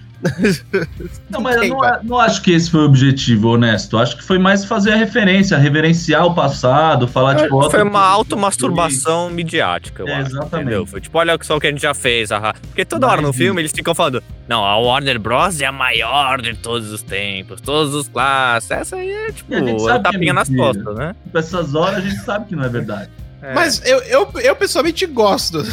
Não, 1.28 1.40
mas 1.40 1.56
eu 1.56 1.68
não, 1.68 1.78
não 2.04 2.18
acho 2.18 2.42
que 2.42 2.52
esse 2.52 2.70
foi 2.70 2.80
o 2.80 2.84
objetivo, 2.84 3.48
honesto. 3.48 3.98
Acho 3.98 4.16
que 4.16 4.22
foi 4.22 4.38
mais 4.38 4.64
fazer 4.64 4.92
a 4.92 4.96
referência, 4.96 5.56
reverenciar 5.58 6.24
o 6.26 6.34
passado, 6.34 7.08
falar 7.08 7.36
tipo. 7.36 7.56
ó, 7.56 7.70
Foi 7.70 7.82
uma 7.82 8.00
automasturbação 8.04 9.30
midiática, 9.30 10.02
eu 10.02 10.08
É, 10.08 10.14
acho, 10.16 10.30
exatamente. 10.30 10.54
entendeu? 10.66 10.86
Foi 10.86 11.00
tipo, 11.00 11.18
olha 11.18 11.36
só 11.42 11.56
o 11.56 11.60
que 11.60 11.66
a 11.66 11.70
gente 11.70 11.82
já 11.82 11.94
fez, 11.94 12.30
ahá. 12.30 12.54
Porque 12.54 12.84
toda 12.84 13.06
hora 13.06 13.20
no 13.20 13.28
Mas- 13.28 13.36
filme 13.36 13.60
eles 13.60 13.72
ficam 13.72 13.94
falando, 13.94 14.22
não, 14.48 14.64
a 14.64 14.76
Warner 14.78 15.18
Bros. 15.18 15.60
é 15.60 15.66
a 15.66 15.72
maior 15.72 16.40
de 16.40 16.54
todos 16.56 16.90
os 16.92 17.02
tempos, 17.02 17.60
todos 17.60 17.94
os 17.94 18.08
clássicos. 18.08 18.76
Essa 18.76 18.96
aí 18.96 19.10
é, 19.10 19.32
tipo, 19.32 19.54
a 19.54 19.58
gente 19.58 19.74
é 19.74 19.78
sabe 19.78 20.02
que 20.02 20.08
é 20.08 20.12
tapinha 20.12 20.32
nas 20.34 20.48
costas, 20.48 20.94
né? 20.96 21.14
Tipo, 21.24 21.38
essas 21.38 21.74
horas 21.74 21.96
a 21.98 22.00
gente 22.00 22.20
sabe 22.20 22.46
que 22.46 22.56
não 22.56 22.64
é 22.64 22.68
verdade. 22.68 23.10
É. 23.42 23.54
Mas 23.54 23.82
eu, 23.84 23.98
eu, 24.02 24.30
eu 24.40 24.54
pessoalmente 24.56 25.04
gosto. 25.06 25.62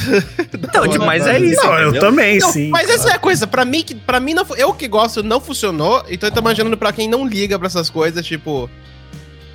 Então, 0.52 0.86
mas 1.06 1.26
é 1.26 1.40
isso, 1.40 1.64
Não, 1.64 1.78
eu 1.80 2.00
também, 2.00 2.38
Não, 2.40 2.52
sim. 2.52 2.70
mas 2.70 2.90
essa 2.90 3.10
é 3.10 3.14
a 3.14 3.20
coisa, 3.20 3.48
pra 3.48 3.66
mim, 3.66 3.82
que, 3.82 3.96
pra 3.96 4.20
mim 4.20 4.34
não, 4.34 4.46
eu 4.56 4.74
que 4.74 4.88
gosto, 4.88 5.24
não 5.24 5.40
funcionou, 5.40 6.04
então 6.10 6.30
eu 6.30 6.34
tô 6.34 6.40
imaginando 6.40 6.78
pra 6.78 6.92
quem 6.94 7.08
não 7.08 7.26
liga 7.28 7.58
pra 7.58 7.68
essas 7.68 7.90
coisas, 7.90 8.26
tipo. 8.26 8.70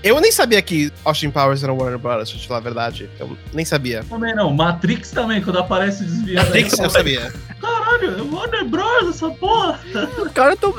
Eu 0.02 0.20
nem 0.20 0.30
sabia 0.30 0.60
que 0.60 0.92
Austin 1.04 1.30
Powers 1.30 1.62
era 1.62 1.72
Warner 1.72 1.98
Brothers, 1.98 2.30
pra 2.30 2.40
te 2.40 2.46
falar 2.48 2.60
a 2.60 2.62
verdade. 2.62 3.08
Eu 3.18 3.38
nem 3.52 3.64
sabia. 3.64 4.04
Também 4.08 4.34
não. 4.34 4.52
Matrix 4.52 5.10
também, 5.10 5.40
quando 5.40 5.58
aparece 5.58 6.04
desviado. 6.04 6.46
Matrix 6.46 6.78
eu 6.78 6.90
sabia. 6.90 7.32
Caralho, 7.60 8.18
é 8.18 8.22
Warner 8.22 8.64
Bros. 8.66 9.08
essa 9.08 9.30
porra. 9.30 9.80
O 10.18 10.30
cara 10.30 10.56
tô... 10.56 10.74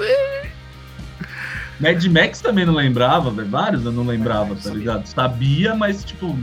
Mad 1.80 2.06
Max 2.06 2.40
também 2.40 2.66
não 2.66 2.74
lembrava, 2.76 3.32
velho. 3.32 3.50
Vários 3.50 3.84
eu 3.84 3.92
não 3.92 4.06
lembrava, 4.06 4.56
tá 4.56 4.70
ligado? 4.70 5.06
Sabia, 5.08 5.76
mas 5.76 6.04
tipo. 6.04 6.38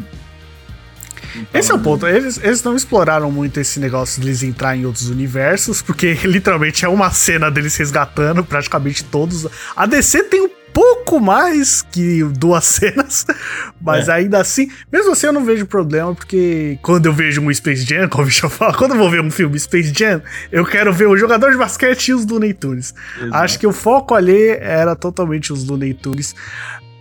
Tava 1.32 1.58
Esse 1.58 1.70
é 1.70 1.74
o 1.74 1.78
ponto. 1.78 2.06
Eles, 2.06 2.38
eles 2.42 2.62
não 2.62 2.76
exploraram 2.76 3.30
muito 3.30 3.58
esse 3.60 3.78
negócio 3.80 4.20
de 4.20 4.28
eles 4.28 4.42
entrar 4.42 4.76
em 4.76 4.84
outros 4.86 5.08
universos, 5.08 5.80
porque 5.82 6.14
literalmente 6.24 6.84
é 6.84 6.88
uma 6.88 7.10
cena 7.10 7.50
deles 7.50 7.76
resgatando 7.76 8.44
praticamente 8.44 9.04
todos. 9.04 9.46
A 9.76 9.86
DC 9.86 10.24
tem 10.24 10.40
um 10.42 10.50
pouco 10.72 11.20
mais 11.20 11.82
que 11.82 12.24
duas 12.24 12.64
cenas, 12.80 13.26
mas 13.78 14.08
É. 14.08 14.12
ainda 14.12 14.40
assim, 14.40 14.70
mesmo 14.90 15.12
assim 15.12 15.26
eu 15.26 15.32
não 15.32 15.44
vejo 15.44 15.66
problema, 15.66 16.14
porque 16.14 16.78
quando 16.80 17.04
eu 17.04 17.12
vejo 17.12 17.42
um 17.42 17.52
Space 17.52 17.84
Jam, 17.84 18.08
como 18.10 18.26
eu 18.28 18.48
falo, 18.48 18.74
quando 18.78 18.92
eu 18.92 18.96
vou 18.98 19.10
ver 19.10 19.20
um 19.20 19.30
filme 19.30 19.58
Space 19.60 19.92
Jam, 19.94 20.22
eu 20.50 20.64
quero 20.64 20.90
ver 20.90 21.06
o 21.08 21.16
jogador 21.16 21.50
de 21.50 21.58
basquete 21.58 22.08
e 22.08 22.14
os 22.14 22.24
Looney 22.26 22.54
Tunes. 22.54 22.94
Exato. 23.20 23.34
Acho 23.36 23.58
que 23.58 23.66
o 23.66 23.72
foco 23.72 24.14
ali 24.14 24.48
era 24.60 24.96
totalmente 24.96 25.52
os 25.52 25.64
Looney 25.66 25.92
Tunes. 25.92 26.34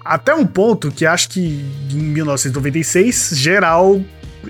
Até 0.04 0.36
um 0.36 0.46
ponto 0.46 0.92
que 0.92 1.06
acho 1.06 1.30
que 1.30 1.64
em 1.92 1.96
1996, 1.98 3.32
geral 3.36 4.02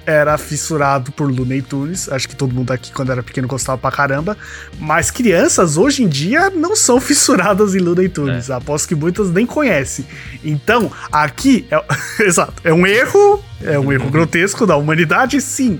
era 0.05 0.37
fissurado 0.37 1.11
por 1.11 1.31
Looney 1.31 1.61
Tunes. 1.61 2.09
Acho 2.09 2.27
que 2.27 2.35
todo 2.35 2.53
mundo 2.53 2.71
aqui, 2.71 2.91
quando 2.91 3.11
era 3.11 3.21
pequeno, 3.21 3.47
gostava 3.47 3.77
pra 3.77 3.91
caramba. 3.91 4.37
Mas 4.79 5.11
crianças, 5.11 5.77
hoje 5.77 6.03
em 6.03 6.07
dia, 6.07 6.49
não 6.49 6.75
são 6.75 6.99
fissuradas 7.01 7.75
em 7.75 7.79
Looney 7.79 8.09
Tunes. 8.09 8.49
Aposto 8.49 8.87
que 8.87 8.95
muitas 8.95 9.29
nem 9.31 9.45
conhecem. 9.45 10.05
Então, 10.43 10.91
aqui, 11.11 11.67
é... 11.71 11.83
exato, 12.23 12.61
é 12.63 12.73
um 12.73 12.85
erro, 12.85 13.43
é 13.63 13.79
um 13.79 13.91
erro 13.91 14.09
grotesco 14.11 14.65
da 14.65 14.75
humanidade, 14.75 15.39
sim. 15.41 15.79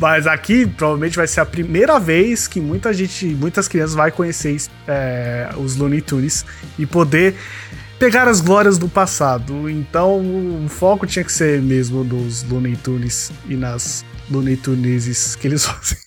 Mas 0.00 0.26
aqui 0.28 0.64
provavelmente 0.64 1.16
vai 1.16 1.26
ser 1.26 1.40
a 1.40 1.46
primeira 1.46 1.98
vez 1.98 2.46
que 2.46 2.60
muita 2.60 2.92
gente, 2.92 3.26
muitas 3.26 3.66
crianças 3.66 3.94
vai 3.94 4.12
conhecer 4.12 4.56
é, 4.86 5.48
os 5.56 5.74
Looney 5.76 6.00
Tunes 6.00 6.44
e 6.78 6.86
poder 6.86 7.34
pegar 7.98 8.28
as 8.28 8.40
glórias 8.40 8.78
do 8.78 8.88
passado. 8.88 9.68
Então 9.68 10.20
o 10.64 10.68
foco 10.68 11.06
tinha 11.06 11.24
que 11.24 11.32
ser 11.32 11.60
mesmo 11.62 12.04
nos 12.04 12.42
Looney 12.44 12.76
Tunes 12.76 13.32
e 13.48 13.54
nas 13.54 14.04
Looney 14.30 14.56
Tuneses 14.56 15.34
que 15.36 15.46
eles 15.46 15.64
fazem. 15.66 15.98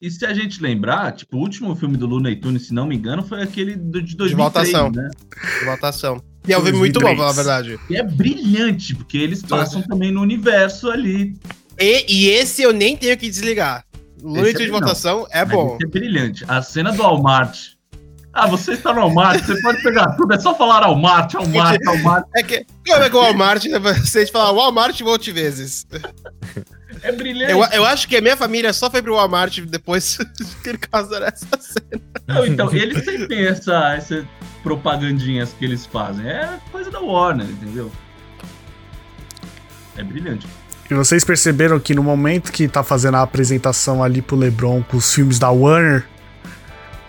E 0.00 0.10
se 0.10 0.26
a 0.26 0.34
gente 0.34 0.60
lembrar, 0.60 1.12
tipo, 1.12 1.36
o 1.36 1.40
último 1.40 1.74
filme 1.74 1.96
do 1.96 2.06
Looney 2.06 2.36
Tunes, 2.36 2.66
se 2.66 2.74
não 2.74 2.86
me 2.86 2.94
engano, 2.96 3.22
foi 3.22 3.42
aquele 3.42 3.74
do, 3.74 4.02
de 4.02 4.16
2003, 4.16 4.68
votação. 4.72 4.90
né? 4.90 5.08
De 5.60 5.64
votação. 5.64 6.22
E 6.46 6.52
é 6.52 6.58
um 6.58 6.62
filme 6.62 6.78
muito 6.78 7.00
bom, 7.00 7.06
2003. 7.14 7.16
pra 7.16 7.16
falar 7.16 7.30
a 7.30 7.62
verdade. 7.62 7.80
E 7.88 7.96
é 7.96 8.02
brilhante, 8.02 8.94
porque 8.94 9.16
eles 9.16 9.42
passam 9.42 9.80
também 9.80 10.12
no 10.12 10.20
universo 10.20 10.90
ali. 10.90 11.34
E, 11.80 12.04
e 12.06 12.28
esse 12.28 12.60
eu 12.60 12.72
nem 12.72 12.96
tenho 12.98 13.16
que 13.16 13.30
desligar. 13.30 13.82
Looney 14.22 14.42
Esse 14.50 14.52
Tunes 14.52 14.56
de 14.58 14.62
aí 14.64 14.70
não. 14.72 14.80
votação 14.80 15.26
é 15.30 15.42
Mas 15.44 15.54
bom. 15.54 15.76
esse 15.80 15.86
É 15.86 15.88
brilhante. 15.88 16.44
A 16.48 16.60
cena 16.60 16.92
do 16.92 16.98
Walmart. 17.02 17.58
Ah, 18.34 18.48
você 18.48 18.72
está 18.72 18.92
no 18.92 19.00
Walmart, 19.00 19.44
você 19.44 19.60
pode 19.62 19.80
pegar 19.80 20.08
tudo, 20.16 20.34
é 20.34 20.40
só 20.40 20.56
falar 20.56 20.80
Walmart, 20.80 21.32
Walmart, 21.34 21.80
Walmart. 21.84 22.26
É 22.34 22.42
que, 22.42 22.66
como 22.84 23.04
é 23.04 23.08
que 23.08 23.16
o 23.16 23.20
Walmart, 23.20 23.64
né, 23.64 23.78
gente 24.04 24.32
falar 24.32 24.50
Walmart, 24.50 25.00
volte 25.02 25.30
vezes. 25.30 25.86
É 27.00 27.12
brilhante. 27.12 27.52
Eu, 27.52 27.62
eu 27.62 27.84
acho 27.84 28.08
que 28.08 28.16
a 28.16 28.20
minha 28.20 28.36
família 28.36 28.72
só 28.72 28.90
foi 28.90 29.00
pro 29.02 29.14
Walmart 29.14 29.60
depois 29.60 30.18
que 30.62 30.68
ele 30.68 30.78
causaram 30.78 31.26
essa 31.26 31.46
cena. 31.60 32.02
Não, 32.26 32.44
então, 32.44 32.74
eles 32.74 33.04
sempre 33.04 33.28
têm 33.28 33.46
essa, 33.46 33.94
essas 33.94 34.24
propagandinhas 34.64 35.54
que 35.56 35.64
eles 35.64 35.86
fazem. 35.86 36.26
É 36.26 36.58
coisa 36.72 36.90
da 36.90 37.00
Warner, 37.00 37.46
entendeu? 37.46 37.92
É 39.96 40.02
brilhante. 40.02 40.46
E 40.90 40.94
vocês 40.94 41.24
perceberam 41.24 41.78
que 41.78 41.94
no 41.94 42.02
momento 42.02 42.50
que 42.50 42.66
tá 42.66 42.82
fazendo 42.82 43.16
a 43.16 43.22
apresentação 43.22 44.02
ali 44.02 44.20
pro 44.20 44.36
LeBron 44.36 44.82
com 44.82 44.96
os 44.96 45.14
filmes 45.14 45.38
da 45.38 45.50
Warner, 45.50 46.04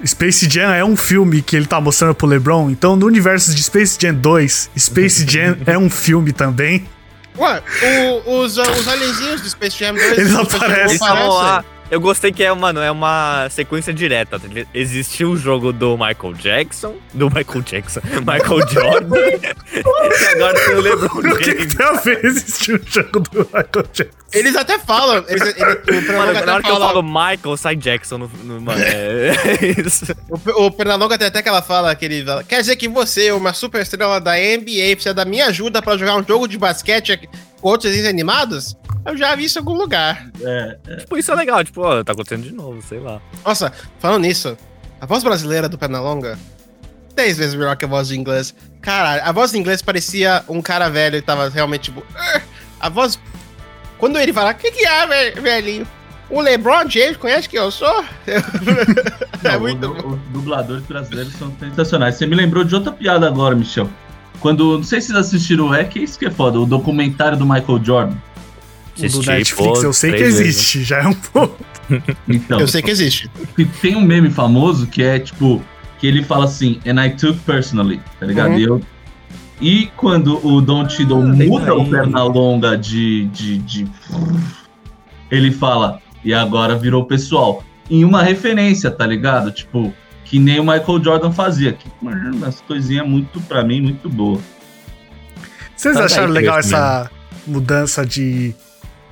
Space 0.06 0.48
Jam 0.50 0.72
é 0.74 0.84
um 0.84 0.96
filme 0.96 1.42
que 1.42 1.56
ele 1.56 1.66
tá 1.66 1.80
mostrando 1.82 2.14
pro 2.16 2.28
LeBron. 2.28 2.70
Então, 2.70 2.96
no 2.96 3.06
universo 3.06 3.54
de 3.56 3.64
Space 3.64 3.98
Jam 4.00 4.14
2, 4.14 4.70
Space 4.78 5.26
Jam 5.28 5.58
é 5.66 5.78
um 5.78 5.90
filme 5.90 6.32
também. 6.32 6.86
Ué, 7.38 7.62
o- 8.26 8.40
os, 8.42 8.58
os 8.58 8.88
alienzinhos 8.88 9.42
do 9.42 9.50
Space 9.50 9.78
Jam 9.78 9.94
2 9.94 10.18
Eles 10.18 10.34
aparecem. 10.36 10.36
não 10.36 10.40
Eles 10.90 11.02
aparecem. 11.02 11.75
Eu 11.92 12.02
gostei 12.02 12.32
que 12.32 12.44
é, 12.44 12.52
mano, 12.54 12.80
é 12.82 12.90
uma 12.90 13.48
sequência 13.50 13.94
direta. 13.94 14.40
tá? 14.40 14.48
Existiu 14.74 15.32
o 15.32 15.38
jogo 15.38 15.72
do 15.72 15.96
Michael 15.98 16.34
Jackson, 16.34 16.96
do 17.14 17.28
Michael 17.28 17.62
Jackson, 17.62 18.02
Michael 18.26 18.68
Jordan, 18.68 19.16
e 19.72 20.26
agora 20.34 20.66
tem 20.66 20.76
o 20.76 20.82
LeBron 20.82 21.20
O 21.20 21.38
que, 21.38 21.54
que 21.54 21.70
James. 21.70 21.76
tem 21.76 21.86
a 21.86 21.92
ver 21.94 22.26
existir 22.26 22.74
o 22.76 22.82
jogo 22.86 23.20
do 23.20 23.40
Michael 23.46 23.86
Jackson? 23.94 24.18
Eles 24.34 24.56
até 24.56 24.78
falam. 24.80 25.24
Eles, 25.28 25.56
ele, 25.56 26.10
o 26.14 26.18
Mano, 26.18 26.34
na 26.46 26.54
hora 26.56 26.64
que 26.64 26.70
eu 26.70 26.76
falo 26.78 27.04
Michael, 27.04 27.56
sai 27.58 27.76
Jackson 27.76 28.18
no, 28.18 28.32
no- 28.44 28.60
mano, 28.62 28.82
é, 28.84 29.30
é 29.62 29.82
isso. 29.82 30.06
O, 30.58 30.66
o 30.66 30.72
Pernalonga 30.72 31.18
tem 31.18 31.28
até 31.28 31.42
que 31.42 31.48
ela 31.48 31.62
fala 31.62 31.96
que 31.96 32.04
ele 32.04 32.26
fala, 32.26 32.44
Quer 32.44 32.60
dizer 32.62 32.76
que 32.76 32.88
você, 32.90 33.32
uma 33.32 33.54
super 33.54 33.82
estrela 33.82 34.20
da 34.20 34.34
NBA, 34.34 34.92
precisa 34.96 35.14
da 35.14 35.24
minha 35.24 35.46
ajuda 35.46 35.82
pra 35.82 35.96
jogar 35.98 36.16
um 36.18 36.26
jogo 36.28 36.48
de 36.48 36.58
basquete 36.58 37.30
outros 37.70 37.92
desenhos 37.92 38.10
animados? 38.10 38.76
Eu 39.06 39.16
já 39.18 39.36
vi 39.36 39.46
isso 39.46 39.58
em 39.58 39.62
algum 39.62 39.74
lugar. 39.74 40.30
É, 40.42 40.78
Tipo, 41.00 41.18
isso 41.18 41.32
é 41.32 41.36
legal, 41.36 41.64
tipo, 41.64 41.82
ó, 41.82 42.04
tá 42.04 42.12
acontecendo 42.14 42.44
de 42.44 42.52
novo, 42.54 42.82
sei 42.82 43.00
lá. 43.00 43.22
Nossa, 43.46 43.72
falando 44.00 44.24
nisso, 44.24 44.58
a 45.00 45.06
voz 45.06 45.24
brasileira 45.24 45.70
do 45.70 45.78
Pernalonga, 45.78 46.38
10 47.16 47.38
vezes 47.38 47.56
melhor 47.56 47.76
que 47.78 47.86
a 47.86 47.88
voz 47.88 48.08
de 48.08 48.18
inglês. 48.20 48.54
Caralho, 48.82 49.22
a 49.24 49.32
voz 49.32 49.52
de 49.52 49.58
inglês 49.58 49.82
parecia 49.82 50.44
um 50.50 50.62
cara 50.62 50.90
velho 50.90 51.18
e 51.18 51.22
tava 51.22 51.50
realmente 51.50 51.84
tipo. 51.92 52.04
"Ah". 52.16 52.42
A 52.80 52.90
voz. 52.90 53.20
Quando 53.98 54.20
ele 54.20 54.34
fala, 54.34 54.52
o 54.52 54.56
que, 54.56 54.72
que 54.72 54.86
é, 54.86 55.08
ve- 55.08 55.40
velhinho? 55.42 55.88
O 56.30 56.42
LeBron 56.42 56.90
James 56.90 57.16
conhece 57.18 57.48
quem 57.48 57.60
eu 57.60 57.72
sou? 57.72 58.04
é 58.28 59.52
Não, 59.54 59.60
muito 59.60 59.86
o- 59.88 59.94
bom. 59.94 60.10
Os 60.16 60.20
dubladores 60.34 60.84
brasileiros 60.84 61.34
são 61.36 61.56
sensacionais. 61.60 62.16
Você 62.16 62.26
me 62.26 62.36
lembrou 62.36 62.64
de 62.64 62.74
outra 62.76 62.92
piada 62.92 63.28
agora, 63.28 63.56
Michel. 63.56 63.90
Quando, 64.40 64.78
não 64.78 64.84
sei 64.84 65.02
se 65.02 65.08
vocês 65.08 65.20
assistiram, 65.20 65.74
é 65.74 65.84
que 65.84 66.00
isso 66.00 66.18
que 66.20 66.26
é 66.26 66.32
foda, 66.32 66.60
o 66.60 66.66
documentário 66.66 67.38
do 67.38 67.46
Michael 67.46 67.82
Jordan. 67.84 68.16
O 68.98 69.08
do 69.10 69.24
Netflix 69.24 69.80
pô, 69.80 69.84
eu 69.86 69.92
sei 69.94 70.12
que 70.12 70.18
três 70.18 70.38
vezes. 70.38 70.56
existe, 70.56 70.84
já 70.84 71.00
é 71.04 71.08
um 71.08 71.14
pouco. 71.14 71.58
Então, 72.30 72.60
Eu 72.60 72.68
sei 72.68 72.82
que 72.82 72.90
existe. 72.90 73.30
E 73.58 73.66
tem 73.66 73.96
um 73.96 74.02
meme 74.02 74.30
famoso 74.30 74.88
que 74.88 75.04
é 75.04 75.20
tipo 75.20 75.62
que 76.00 76.08
ele 76.08 76.24
fala 76.24 76.46
assim, 76.46 76.80
and 76.86 77.04
I 77.04 77.10
took 77.12 77.40
personally, 77.40 78.00
tá 78.20 78.26
ligado? 78.26 78.52
Uhum. 78.52 78.58
E, 78.60 78.64
eu- 78.64 78.82
e 79.62 79.90
quando 79.98 80.46
o 80.46 80.60
Don 80.62 80.86
Tiddle 80.88 81.20
lembra 81.24 81.46
muda 81.48 81.76
o 81.76 81.90
perna 81.90 82.24
longa 82.24 82.78
de, 82.78 83.26
de, 83.28 83.58
de- 83.60 83.88
Ele 85.30 85.52
fala, 85.52 86.00
e 86.24 86.34
agora 86.34 86.76
virou 86.78 87.06
pessoal. 87.06 87.64
Em 87.90 88.04
uma 88.04 88.24
referência, 88.24 88.90
tá 88.90 89.06
ligado? 89.06 89.52
Tipo, 89.52 89.94
que 90.26 90.38
nem 90.40 90.60
o 90.60 90.64
Michael 90.64 91.02
Jordan 91.04 91.32
fazia. 91.32 91.72
Que, 91.74 91.88
mano, 92.02 92.36
umas 92.36 92.60
coisinhas 92.62 93.08
muito, 93.08 93.40
pra 93.42 93.64
mim, 93.64 93.80
muito 93.82 94.10
boa. 94.10 94.42
Vocês 95.76 95.96
Tá 95.96 96.06
acharam 96.06 96.32
legal 96.32 96.60
essa 96.60 97.10
mudança 97.48 98.06
de. 98.06 98.54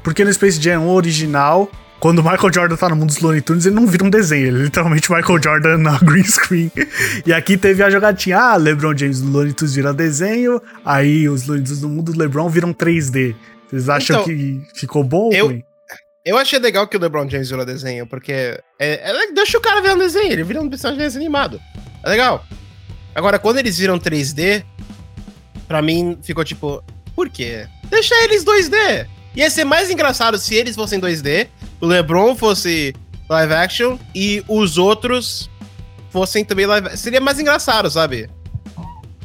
Porque 0.04 0.26
no 0.26 0.34
Space 0.34 0.62
Jam 0.62 0.88
original, 0.88 1.70
quando 2.00 2.20
o 2.20 2.24
Michael 2.24 2.54
Jordan 2.54 2.76
tá 2.76 2.90
no 2.90 2.96
mundo 2.96 3.08
dos 3.10 3.20
Looney 3.20 3.42
Tunes, 3.42 3.66
ele 3.66 3.76
não 3.76 3.88
vira 3.88 4.04
um 4.04 4.10
desenho, 4.10 4.48
ele 4.48 4.60
é 4.60 4.64
literalmente 4.64 5.10
o 5.12 5.16
Michael 5.16 5.42
Jordan 5.42 5.78
na 5.78 5.98
green 6.04 6.24
screen. 6.24 6.72
E 7.26 7.32
aqui 7.34 7.58
teve 7.58 7.82
a 7.84 7.90
jogatinha, 7.90 8.38
ah, 8.40 8.56
LeBron 8.58 8.98
James 8.98 9.22
do 9.22 9.30
Looney 9.30 9.54
Tunes 9.54 9.76
vira 9.76 9.94
desenho, 9.94 10.62
aí 10.84 11.30
os 11.30 11.48
Looney 11.48 11.64
Tunes 11.64 11.80
do 11.82 11.88
mundo 11.90 12.12
do 12.12 12.20
LeBron 12.20 12.50
viram 12.50 12.74
3D. 12.74 13.36
Vocês 13.70 13.88
acham 13.90 14.16
Então, 14.22 14.26
que 14.26 14.62
ficou 14.76 15.04
bom? 15.04 15.26
ou 15.28 15.34
eu- 15.34 15.46
ruim? 15.48 15.64
Eu 16.26 16.38
achei 16.38 16.58
legal 16.58 16.88
que 16.88 16.96
o 16.96 17.00
LeBron 17.00 17.30
James 17.30 17.50
virou 17.50 17.66
desenho, 17.66 18.08
porque 18.08 18.32
é, 18.32 18.62
é- 18.80 19.32
deixa 19.34 19.58
o 19.58 19.62
cara 19.62 19.82
ver 19.82 19.94
um 19.94 19.98
desenho, 19.98 20.32
ele 20.32 20.44
vira 20.44 20.62
um 20.62 20.70
personagem 20.70 21.06
animado. 21.18 21.60
É 22.02 22.10
legal. 22.10 22.46
Agora, 23.14 23.38
quando 23.38 23.58
eles 23.58 23.78
viram 23.78 24.00
3D, 24.00 24.64
pra 25.68 25.82
mim 25.82 26.18
ficou 26.22 26.44
tipo, 26.46 26.82
por 27.14 27.30
quê? 27.30 27.68
Deixa 27.90 28.16
eles 28.24 28.44
2D. 28.46 29.06
Ia 29.36 29.50
ser 29.50 29.66
mais 29.66 29.90
engraçado 29.90 30.38
se 30.38 30.56
eles 30.56 30.76
fossem 30.76 31.00
2D, 31.00 31.48
o 31.82 31.86
LeBron 31.88 32.36
fosse 32.36 32.96
live 33.30 33.54
action 33.54 33.98
e 34.16 34.44
os 34.48 34.78
outros 34.78 35.50
fossem 36.10 36.46
também 36.46 36.66
live. 36.66 36.96
Seria 36.96 37.20
mais 37.20 37.40
engraçado, 37.40 37.90
sabe? 37.92 38.30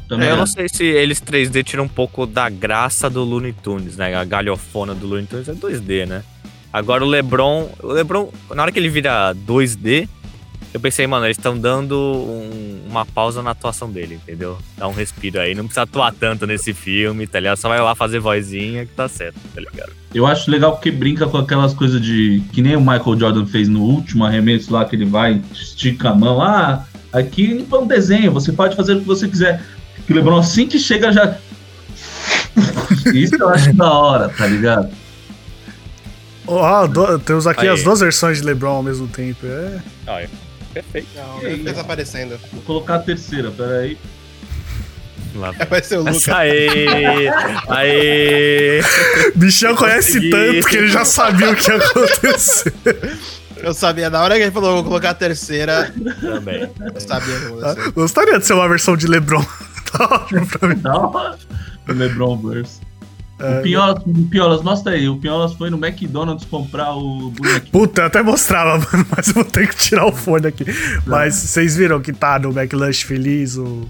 Também 0.09 0.27
É, 0.27 0.31
eu 0.31 0.35
não 0.37 0.43
acho. 0.43 0.53
sei 0.53 0.67
se 0.67 0.83
eles 0.83 1.21
3D 1.21 1.63
tiram 1.63 1.83
um 1.85 1.87
pouco 1.87 2.25
da 2.25 2.49
graça 2.49 3.09
do 3.09 3.23
Looney 3.23 3.53
Tunes, 3.53 3.95
né? 3.95 4.15
A 4.15 4.25
galhofona 4.25 4.93
do 4.93 5.05
Looney 5.07 5.27
Tunes 5.27 5.47
é 5.47 5.53
2D, 5.53 6.05
né? 6.07 6.23
Agora 6.71 7.03
o 7.03 7.07
LeBron, 7.07 7.69
o 7.81 7.87
LeBron, 7.93 8.29
na 8.53 8.61
hora 8.63 8.71
que 8.71 8.77
ele 8.79 8.89
vira 8.89 9.33
2D, 9.33 10.07
eu 10.71 10.79
pensei, 10.79 11.07
mano, 11.07 11.25
eles 11.25 11.35
estão 11.37 11.57
dando 11.57 11.95
um- 11.97 12.81
uma 12.87 13.03
pausa 13.05 13.41
na 13.41 13.51
atuação 13.51 13.89
dele, 13.91 14.15
entendeu? 14.15 14.55
Dá 14.77 14.87
um 14.87 14.93
respiro 14.93 15.39
aí, 15.39 15.55
não 15.55 15.63
precisa 15.63 15.81
atuar 15.81 16.13
tanto 16.13 16.45
nesse 16.45 16.73
filme, 16.73 17.25
tá 17.25 17.39
ligado? 17.39 17.57
Só 17.57 17.67
vai 17.69 17.81
lá 17.81 17.95
fazer 17.95 18.19
vozinha 18.19 18.85
que 18.85 18.93
tá 18.93 19.07
certo, 19.07 19.35
tá 19.53 19.59
ligado? 19.61 19.91
Eu 20.13 20.27
acho 20.27 20.49
legal 20.51 20.73
porque 20.73 20.91
brinca 20.91 21.27
com 21.27 21.37
aquelas 21.37 21.73
coisas 21.73 21.99
de. 22.01 22.41
Que 22.53 22.61
nem 22.61 22.75
o 22.75 22.79
Michael 22.81 23.19
Jordan 23.19 23.45
fez 23.47 23.67
no 23.67 23.81
último 23.81 24.23
arremesso 24.25 24.71
lá, 24.73 24.85
que 24.85 24.95
ele 24.95 25.05
vai, 25.05 25.41
estica 25.53 26.09
a 26.09 26.15
mão. 26.15 26.41
Ah, 26.41 26.83
aqui 27.13 27.65
foi 27.69 27.79
um 27.79 27.87
desenho, 27.87 28.31
você 28.31 28.51
pode 28.51 28.75
fazer 28.75 28.93
o 28.93 28.99
que 29.01 29.05
você 29.07 29.27
quiser. 29.27 29.63
Que 30.05 30.13
o 30.13 30.15
Lebron, 30.15 30.37
assim 30.37 30.67
que 30.67 30.79
chega, 30.79 31.11
já. 31.11 31.35
Isso 33.13 33.35
eu 33.39 33.49
acho 33.49 33.73
da 33.73 33.91
hora, 33.91 34.29
tá 34.29 34.45
ligado? 34.47 34.89
Ó, 36.55 36.87
do- 36.87 37.19
temos 37.19 37.45
aqui 37.47 37.61
Aí. 37.61 37.69
as 37.69 37.83
duas 37.83 37.99
versões 37.99 38.39
de 38.39 38.43
LeBron 38.43 38.69
ao 38.77 38.83
mesmo 38.83 39.07
tempo. 39.07 39.45
É. 39.45 40.27
Perfeito. 40.73 41.07
Não, 41.15 41.41
E 41.41 41.45
aí, 41.47 41.53
ele 41.53 41.69
ó. 41.69 41.73
tá 41.73 41.81
aparecendo. 41.81 42.39
Vou 42.51 42.61
colocar 42.63 42.95
a 42.95 42.99
terceira, 42.99 43.51
peraí. 43.51 43.97
Lá 45.35 45.51
Vai 45.69 45.83
ser 45.83 45.97
o 45.97 46.03
Lucas. 46.03 46.27
Aê! 46.29 47.27
Aê! 47.67 48.81
Bichão 49.35 49.75
conhece 49.75 50.29
tanto 50.29 50.67
que 50.67 50.77
ele 50.77 50.87
já 50.89 51.05
sabia 51.05 51.51
o 51.51 51.55
que 51.55 51.69
ia 51.69 51.77
acontecer. 51.77 52.73
Eu 53.61 53.73
sabia, 53.73 54.09
na 54.09 54.21
hora 54.23 54.35
que 54.37 54.43
ele 54.43 54.51
falou, 54.51 54.75
vou 54.75 54.85
colocar 54.85 55.09
a 55.09 55.13
terceira, 55.13 55.93
Também. 56.21 56.61
eu 56.95 57.01
sabia. 57.01 57.35
Gostaria 57.93 58.39
de 58.39 58.45
ser 58.47 58.53
uma 58.53 58.69
versão 58.69 58.95
de 58.95 59.05
LeBron. 59.05 59.45
tá 59.91 60.05
ótimo 60.05 60.47
pra 60.47 60.69
mim. 60.69 60.75
Da 60.77 60.95
hora. 60.97 61.37
O 61.89 61.91
Lebron 61.91 62.37
Verse. 62.37 62.79
É, 63.39 63.59
O 63.59 63.63
Piolas, 63.63 64.03
o 64.05 64.27
Piolas, 64.29 64.61
mostra 64.61 64.93
aí. 64.93 65.07
O 65.07 65.17
Piolas 65.17 65.53
foi 65.53 65.69
no 65.69 65.77
McDonald's 65.77 66.45
comprar 66.45 66.93
o 66.95 67.31
bonequinho. 67.31 67.71
Puta, 67.71 68.01
eu 68.01 68.05
até 68.07 68.21
mostrava, 68.21 68.77
mano, 68.91 69.05
mas 69.15 69.27
eu 69.29 69.33
vou 69.35 69.45
ter 69.45 69.67
que 69.69 69.75
tirar 69.77 70.05
o 70.05 70.11
fone 70.11 70.47
aqui. 70.47 70.65
Mas 71.05 71.35
vocês 71.35 71.75
viram 71.75 72.01
que 72.01 72.11
tá 72.13 72.37
no 72.39 72.49
McLunch 72.57 73.05
Feliz 73.05 73.55
o. 73.57 73.87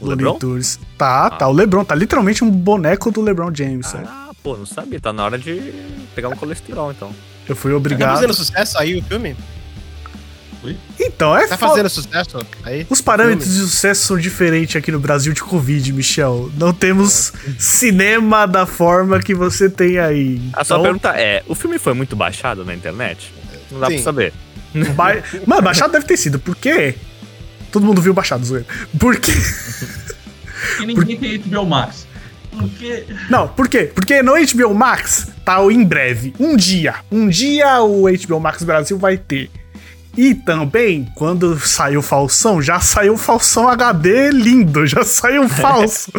O 0.00 0.06
LeBron? 0.08 0.38
Tours. 0.38 0.78
Tá, 0.96 1.28
tá. 1.30 1.46
O 1.46 1.52
LeBron 1.52 1.84
tá 1.84 1.94
literalmente 1.94 2.42
um 2.42 2.50
boneco 2.50 3.10
do 3.10 3.20
LeBron 3.20 3.50
James. 3.54 3.94
Ah, 3.94 4.30
pô, 4.42 4.56
não 4.56 4.64
sabia. 4.64 4.98
Tá 4.98 5.12
na 5.12 5.24
hora 5.24 5.38
de 5.38 5.72
pegar 6.14 6.28
um 6.30 6.36
colesterol, 6.36 6.90
então. 6.90 7.14
Eu 7.48 7.54
fui 7.54 7.70
Tá 7.70 7.76
obrigado. 7.76 8.14
fazendo 8.14 8.32
sucesso 8.34 8.78
aí 8.78 8.98
o 8.98 9.02
filme? 9.02 9.36
Então, 10.98 11.34
é 11.36 11.46
Tá 11.46 11.56
foda. 11.56 11.70
fazendo 11.72 11.88
sucesso 11.88 12.38
aí? 12.64 12.86
Os 12.90 13.00
parâmetros 13.00 13.48
de 13.54 13.60
sucesso 13.60 14.06
são 14.06 14.18
diferentes 14.18 14.76
aqui 14.76 14.92
no 14.92 15.00
Brasil 15.00 15.32
de 15.32 15.42
Covid, 15.42 15.92
Michel. 15.92 16.50
Não 16.56 16.72
temos 16.72 17.32
É. 17.46 17.52
cinema 17.58 18.46
da 18.46 18.66
forma 18.66 19.20
que 19.20 19.34
você 19.34 19.70
tem 19.70 19.98
aí. 19.98 20.40
A 20.52 20.62
sua 20.64 20.76
Então, 20.76 20.82
pergunta 20.82 21.08
é: 21.20 21.42
o 21.48 21.54
filme 21.54 21.78
foi 21.78 21.94
muito 21.94 22.14
baixado 22.14 22.64
na 22.64 22.74
internet? 22.74 23.32
Não 23.70 23.80
dá 23.80 23.86
Sim. 23.86 23.94
pra 23.94 24.02
saber. 24.02 24.32
ba... 24.94 25.14
Mano, 25.46 25.62
baixado 25.62 25.92
deve 25.92 26.04
ter 26.04 26.16
sido. 26.16 26.38
Por 26.38 26.54
quê? 26.56 26.94
Todo 27.72 27.84
mundo 27.86 28.02
viu 28.02 28.12
baixado, 28.12 28.44
zoeira. 28.44 28.66
Por 28.98 29.16
quê? 29.16 29.32
E 30.82 30.86
ninguém 30.86 31.16
tem 31.16 31.38
HBO 31.38 31.64
Max. 31.66 32.06
Porque. 32.50 33.06
Não, 33.30 33.48
por 33.48 33.68
quê? 33.68 33.90
Porque 33.94 34.22
no 34.22 34.32
HBO 34.34 34.74
Max 34.74 35.28
tá 35.44 35.62
em 35.64 35.84
breve. 35.84 36.34
Um 36.38 36.56
dia. 36.56 36.96
Um 37.10 37.28
dia 37.28 37.80
o 37.82 38.04
HBO 38.10 38.40
Max 38.40 38.62
Brasil 38.62 38.98
vai 38.98 39.16
ter. 39.16 39.48
E 40.22 40.34
também, 40.34 41.10
quando 41.14 41.58
saiu 41.58 42.02
Falsão, 42.02 42.60
já 42.60 42.78
saiu 42.78 43.16
Falsão 43.16 43.66
HD 43.70 44.30
lindo, 44.30 44.86
já 44.86 45.02
saiu 45.02 45.48
falso. 45.48 46.12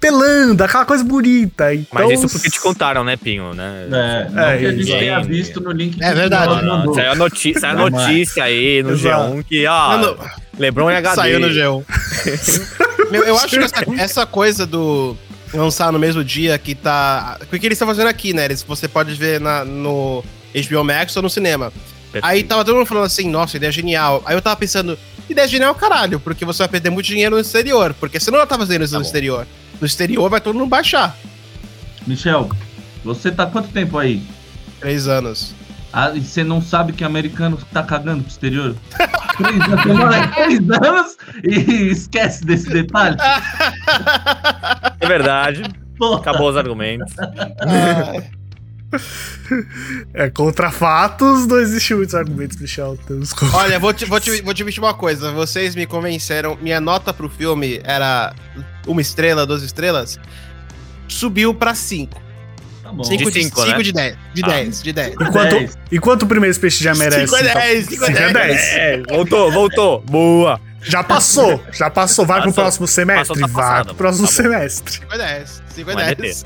Pelando, 0.00 0.64
aquela 0.64 0.86
coisa 0.86 1.04
bonita. 1.04 1.74
Então, 1.74 1.88
Mas 1.92 2.18
isso 2.18 2.26
porque 2.30 2.48
te 2.48 2.58
contaram, 2.58 3.04
né, 3.04 3.18
Pinho? 3.18 3.52
Né? 3.52 3.84
É, 3.86 4.30
não 4.30 4.42
É, 4.42 4.58
que 4.58 4.64
a 4.64 4.70
gente 4.70 4.80
isso. 4.88 4.98
tenha 4.98 5.20
visto 5.20 5.60
no 5.60 5.72
link 5.72 6.02
É 6.02 6.14
verdade. 6.14 6.64
Não, 6.64 6.78
mandou. 6.78 6.94
saiu 6.94 7.12
a 7.12 7.14
notícia, 7.14 7.60
saiu 7.60 7.72
a 7.72 7.90
Não, 7.90 7.98
notícia 7.98 8.44
aí 8.44 8.82
no 8.82 8.92
Exato. 8.92 9.34
G1 9.34 9.44
que, 9.44 9.66
ó, 9.66 9.98
Não, 9.98 10.16
Lebron 10.58 10.90
e 10.90 10.96
HD. 10.96 11.14
Saiu 11.16 11.38
no 11.38 11.48
G1. 11.48 11.84
Meu, 13.12 13.24
eu 13.24 13.36
acho 13.36 13.48
que 13.48 13.58
essa, 13.58 13.84
essa 13.98 14.26
coisa 14.26 14.64
do 14.64 15.14
lançar 15.52 15.92
no 15.92 15.98
mesmo 15.98 16.24
dia 16.24 16.56
que 16.56 16.74
tá. 16.74 17.38
O 17.42 17.46
que 17.58 17.66
eles 17.66 17.76
estão 17.76 17.88
fazendo 17.88 18.08
aqui, 18.08 18.32
né? 18.32 18.46
Eles, 18.46 18.62
você 18.62 18.88
pode 18.88 19.12
ver 19.14 19.38
na, 19.38 19.66
no 19.66 20.24
HBO 20.70 20.82
Max 20.82 21.14
ou 21.14 21.22
no 21.22 21.28
cinema. 21.28 21.70
Aí 22.22 22.42
tava 22.42 22.64
todo 22.64 22.76
mundo 22.76 22.86
falando 22.86 23.04
assim, 23.04 23.28
nossa, 23.28 23.56
ideia 23.56 23.72
genial. 23.72 24.22
Aí 24.24 24.34
eu 24.36 24.42
tava 24.42 24.56
pensando, 24.56 24.98
ideia 25.28 25.46
genial 25.48 25.74
caralho, 25.74 26.18
porque 26.20 26.44
você 26.44 26.58
vai 26.58 26.68
perder 26.68 26.90
muito 26.90 27.06
dinheiro 27.06 27.34
no 27.36 27.40
exterior. 27.40 27.94
Porque 27.98 28.18
você 28.20 28.30
não 28.30 28.46
tá 28.46 28.56
fazendo 28.58 28.82
isso 28.84 28.92
Tá 28.92 28.98
no 28.98 29.02
bom. 29.04 29.06
exterior. 29.06 29.46
No 29.80 29.86
exterior 29.86 30.30
vai 30.30 30.40
todo 30.40 30.58
mundo 30.58 30.68
baixar. 30.68 31.16
Michel, 32.06 32.48
você 33.04 33.30
tá 33.30 33.46
quanto 33.46 33.68
tempo 33.70 33.98
aí? 33.98 34.22
Três 34.80 35.08
anos. 35.08 35.54
Ah, 35.92 36.10
e 36.14 36.20
você 36.20 36.44
não 36.44 36.60
sabe 36.60 36.92
que 36.92 37.02
americano 37.04 37.58
tá 37.72 37.82
cagando 37.82 38.22
pro 38.22 38.30
exterior? 38.30 38.76
três, 39.38 39.60
anos, 39.60 40.34
três 40.34 40.60
anos 40.70 41.16
e 41.44 41.88
esquece 41.90 42.44
desse 42.44 42.68
detalhe? 42.68 43.16
É 44.98 45.06
verdade. 45.06 45.62
Porra. 45.98 46.20
Acabou 46.20 46.50
os 46.50 46.56
argumentos. 46.56 47.12
É, 50.14 50.28
contra 50.30 50.70
fatos, 50.70 51.46
não 51.46 51.58
existe 51.60 51.94
muitos 51.94 52.14
argumentos, 52.14 52.56
Michel. 52.56 52.98
Olha, 53.52 53.78
vou 53.78 53.92
te, 53.92 54.04
vou, 54.04 54.18
te, 54.20 54.42
vou 54.42 54.52
te 54.54 54.64
pedir 54.64 54.80
uma 54.80 54.94
coisa. 54.94 55.30
Vocês 55.32 55.74
me 55.74 55.86
convenceram. 55.86 56.56
Minha 56.60 56.80
nota 56.80 57.12
pro 57.12 57.28
filme 57.28 57.80
era 57.84 58.34
uma 58.86 59.00
estrela, 59.00 59.46
duas 59.46 59.62
estrelas. 59.62 60.18
Subiu 61.08 61.54
pra 61.54 61.74
cinco. 61.74 62.20
Tá 62.82 62.92
bom. 62.92 63.04
Cinco 63.04 63.30
de, 63.30 63.42
cinco, 63.42 63.60
cinco 63.62 63.76
né? 63.78 63.82
de 63.82 63.92
dez. 63.92 64.16
De 64.34 64.44
Ah. 64.44 64.48
dez, 64.48 64.82
de 64.82 64.92
dez. 64.92 65.14
Enquanto, 65.14 65.50
Dez. 65.50 65.78
enquanto 65.90 66.22
o 66.22 66.26
primeiro 66.26 66.54
Space 66.54 66.82
Jam 66.82 66.94
merece. 66.96 67.26
Cinco 67.26 67.36
é 67.36 67.40
então, 67.40 67.54
dez, 67.54 67.86
cinco 67.86 68.04
é 68.04 68.06
cinco 68.06 68.18
é 68.18 68.32
dez. 68.32 68.56
10. 68.56 68.60
É, 68.74 69.02
voltou, 69.08 69.52
voltou. 69.52 70.00
Boa. 70.02 70.60
Já 70.82 71.02
passou, 71.02 71.60
já 71.72 71.90
passou. 71.90 72.24
Vai 72.24 72.40
pro 72.42 72.50
Passou. 72.50 72.62
próximo 72.62 72.86
semestre? 72.86 73.40
Passou, 73.40 73.48
tá 73.48 73.72
Vai 73.74 73.84
pro 73.84 73.94
próximo 73.96 74.26
tá 74.28 74.32
semestre. 74.32 74.92
Cinco 74.94 75.14
é 75.14 75.18
dez. 75.18 75.62
Cinco 75.68 75.90
é 75.90 75.94
Vai 75.94 76.14
dez. 76.14 76.44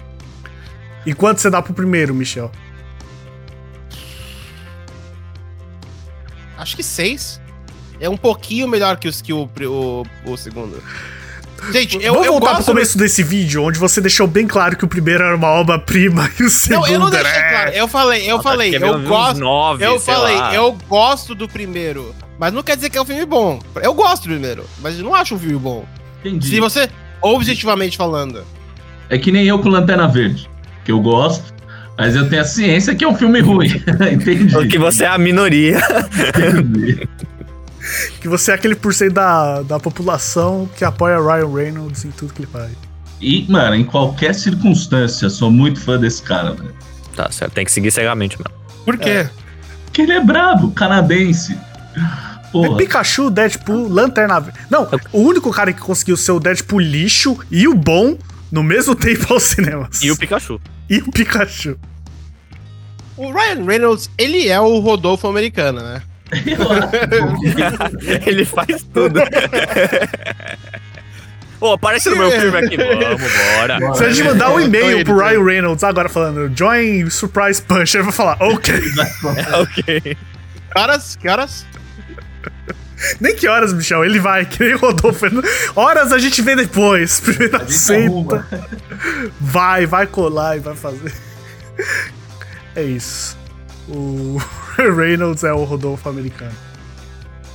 E 1.07 1.14
quanto 1.14 1.40
você 1.40 1.48
dá 1.51 1.62
pro 1.62 1.72
primeiro, 1.72 2.14
Michel? 2.14 2.51
Acho 6.57 6.76
que 6.76 6.82
seis. 6.82 7.40
É 7.98 8.09
um 8.09 8.16
pouquinho 8.16 8.66
melhor 8.68 8.96
que, 8.96 9.09
os, 9.09 9.20
que 9.22 9.32
o, 9.32 9.48
o, 9.62 10.05
o 10.30 10.36
segundo. 10.36 10.82
Gente, 11.70 11.96
eu, 12.03 12.12
Vamos 12.14 12.26
eu 12.26 12.32
voltar 12.32 12.46
pro 12.48 12.57
gosto... 12.57 12.68
começo 12.68 12.96
desse 12.96 13.22
vídeo, 13.22 13.62
onde 13.62 13.78
você 13.78 14.01
deixou 14.01 14.26
bem 14.26 14.46
claro 14.46 14.74
que 14.76 14.84
o 14.84 14.88
primeiro 14.88 15.22
era 15.22 15.36
uma 15.36 15.48
obra-prima 15.48 16.30
e 16.40 16.44
o 16.44 16.48
segundo 16.51 16.86
Não, 16.86 16.88
eu 16.88 16.98
não 16.98 17.11
deixei 17.11 17.42
claro. 17.42 17.70
Eu 17.72 17.86
falei, 17.86 18.30
eu 18.30 18.36
Ah, 18.38 18.42
falei, 18.42 18.70
quer 18.70 18.80
ver 18.80 18.88
eu 18.88 19.03
gosto... 19.03 19.40
Nove, 19.40 19.84
Eu 19.84 20.01
falei, 20.01 20.36
lá. 20.36 20.55
eu 20.55 20.72
gosto 20.88 21.34
do 21.34 21.46
primeiro. 21.46 22.14
Mas 22.38 22.55
não 22.55 22.62
quer 22.62 22.76
dizer 22.76 22.88
que 22.88 22.96
é 22.96 23.03
um 23.03 23.05
filme 23.05 23.26
bom. 23.26 23.59
Eu 23.82 23.92
gosto 23.92 24.22
do 24.22 24.30
primeiro, 24.30 24.64
mas 24.80 24.96
eu 24.98 25.05
não 25.05 25.14
acho 25.14 25.34
um 25.34 25.38
filme 25.38 25.59
bom. 25.59 25.84
Entendi. 26.24 26.48
Se 26.48 26.61
você, 26.61 26.88
objetivamente 27.20 27.98
falando. 27.98 28.42
É 29.11 29.18
que 29.18 29.30
nem 29.30 29.44
eu 29.46 29.59
com 29.59 29.68
Lanterna 29.68 30.09
Verde, 30.09 30.48
que 30.91 30.93
eu 30.93 31.01
gosto, 31.01 31.55
mas 31.97 32.16
eu 32.16 32.28
tenho 32.28 32.43
a 32.43 32.45
ciência 32.45 32.95
que 32.95 33.05
é 33.05 33.09
um 33.09 33.14
filme 33.14 33.41
ruim. 33.41 33.68
Entendi. 34.12 34.53
Porque 34.53 34.78
você 34.78 35.05
é 35.05 35.09
a 35.09 35.18
minoria. 35.18 35.80
Entendi. 36.28 37.09
Que 38.20 38.28
você 38.28 38.51
é 38.51 38.55
aquele 38.55 38.74
por 38.74 38.93
cento 38.93 39.14
da, 39.14 39.62
da 39.62 39.78
população 39.78 40.68
que 40.76 40.84
apoia 40.84 41.16
Ryan 41.16 41.55
Reynolds 41.55 42.05
em 42.05 42.11
tudo 42.11 42.34
que 42.34 42.43
ele 42.43 42.49
faz. 42.53 42.72
E, 43.20 43.47
mano, 43.49 43.76
em 43.76 43.84
qualquer 43.84 44.34
circunstância, 44.34 45.28
sou 45.30 45.51
muito 45.51 45.80
fã 45.80 45.99
desse 45.99 46.22
cara, 46.22 46.53
velho. 46.53 46.74
Tá 47.14 47.30
certo, 47.30 47.53
tem 47.53 47.64
que 47.64 47.72
seguir 47.72 47.91
cegamente 47.91 48.36
mesmo. 48.38 48.53
Por 48.84 48.97
quê? 48.97 49.28
Porque 49.84 50.03
ele 50.03 50.12
é 50.12 50.20
brabo, 50.20 50.70
canadense. 50.72 51.57
É 51.97 52.30
Porra. 52.51 52.76
Pikachu, 52.76 53.30
Deadpool, 53.30 53.88
Lanterna 53.88 54.41
Verde. 54.41 54.59
Não, 54.68 54.88
o 55.12 55.20
único 55.20 55.51
cara 55.53 55.72
que 55.72 55.80
conseguiu 55.80 56.16
ser 56.16 56.32
o 56.32 56.41
Deadpool 56.41 56.80
lixo 56.80 57.38
e 57.51 57.68
o 57.68 57.74
bom 57.74 58.16
no 58.51 58.62
mesmo 58.62 58.95
tempo 58.97 59.32
aos 59.32 59.45
cinemas. 59.45 60.03
E 60.03 60.11
o 60.11 60.16
Pikachu. 60.16 60.61
E 60.91 60.99
o 60.99 61.11
Pikachu. 61.12 61.78
O 63.16 63.32
Ryan 63.32 63.64
Reynolds, 63.64 64.11
ele 64.18 64.49
é 64.49 64.61
o 64.61 64.80
Rodolfo 64.80 65.28
americano, 65.28 65.80
né? 65.80 66.03
Ele 68.26 68.45
faz 68.45 68.84
tudo. 68.95 69.20
Pô, 71.59 71.72
aparece 71.72 72.09
no 72.09 72.16
meu 72.16 72.30
filme 72.30 72.57
aqui. 72.57 72.76
Vamos, 72.76 73.32
bora. 73.57 73.95
Se 73.95 74.05
a 74.05 74.11
gente 74.11 74.24
mandar 74.24 74.51
um 74.51 74.55
Tô 74.55 74.61
e-mail 74.61 75.05
pro 75.05 75.18
Ryan 75.18 75.45
Reynolds 75.45 75.84
agora 75.84 76.09
falando 76.09 76.51
Join 76.57 77.11
Surprise 77.11 77.61
Punch, 77.61 77.97
ele 77.97 78.05
vai 78.05 78.12
falar, 78.12 78.36
ok. 78.41 78.74
ok. 79.61 80.16
Que 81.20 81.28
horas? 81.28 81.66
Nem 83.20 83.34
que 83.34 83.48
horas, 83.48 83.72
Michel, 83.72 84.05
ele 84.05 84.18
vai, 84.18 84.44
que 84.44 84.62
nem 84.62 84.76
Rodolfo. 84.76 85.26
Horas 85.74 86.12
a 86.12 86.18
gente 86.18 86.42
vê 86.42 86.55
depois. 86.55 87.20
Primeiro 87.24 87.57
A 87.57 87.62
aceita. 87.62 88.46
Vai, 89.40 89.86
vai 89.86 90.07
colar 90.07 90.57
e 90.57 90.61
vai 90.61 90.76
fazer. 90.76 91.12
É 92.74 92.82
isso. 92.82 93.36
O 93.88 94.38
Reynolds 94.76 95.44
é 95.44 95.53
o 95.53 95.64
Rodolfo 95.64 96.09
americano. 96.09 96.55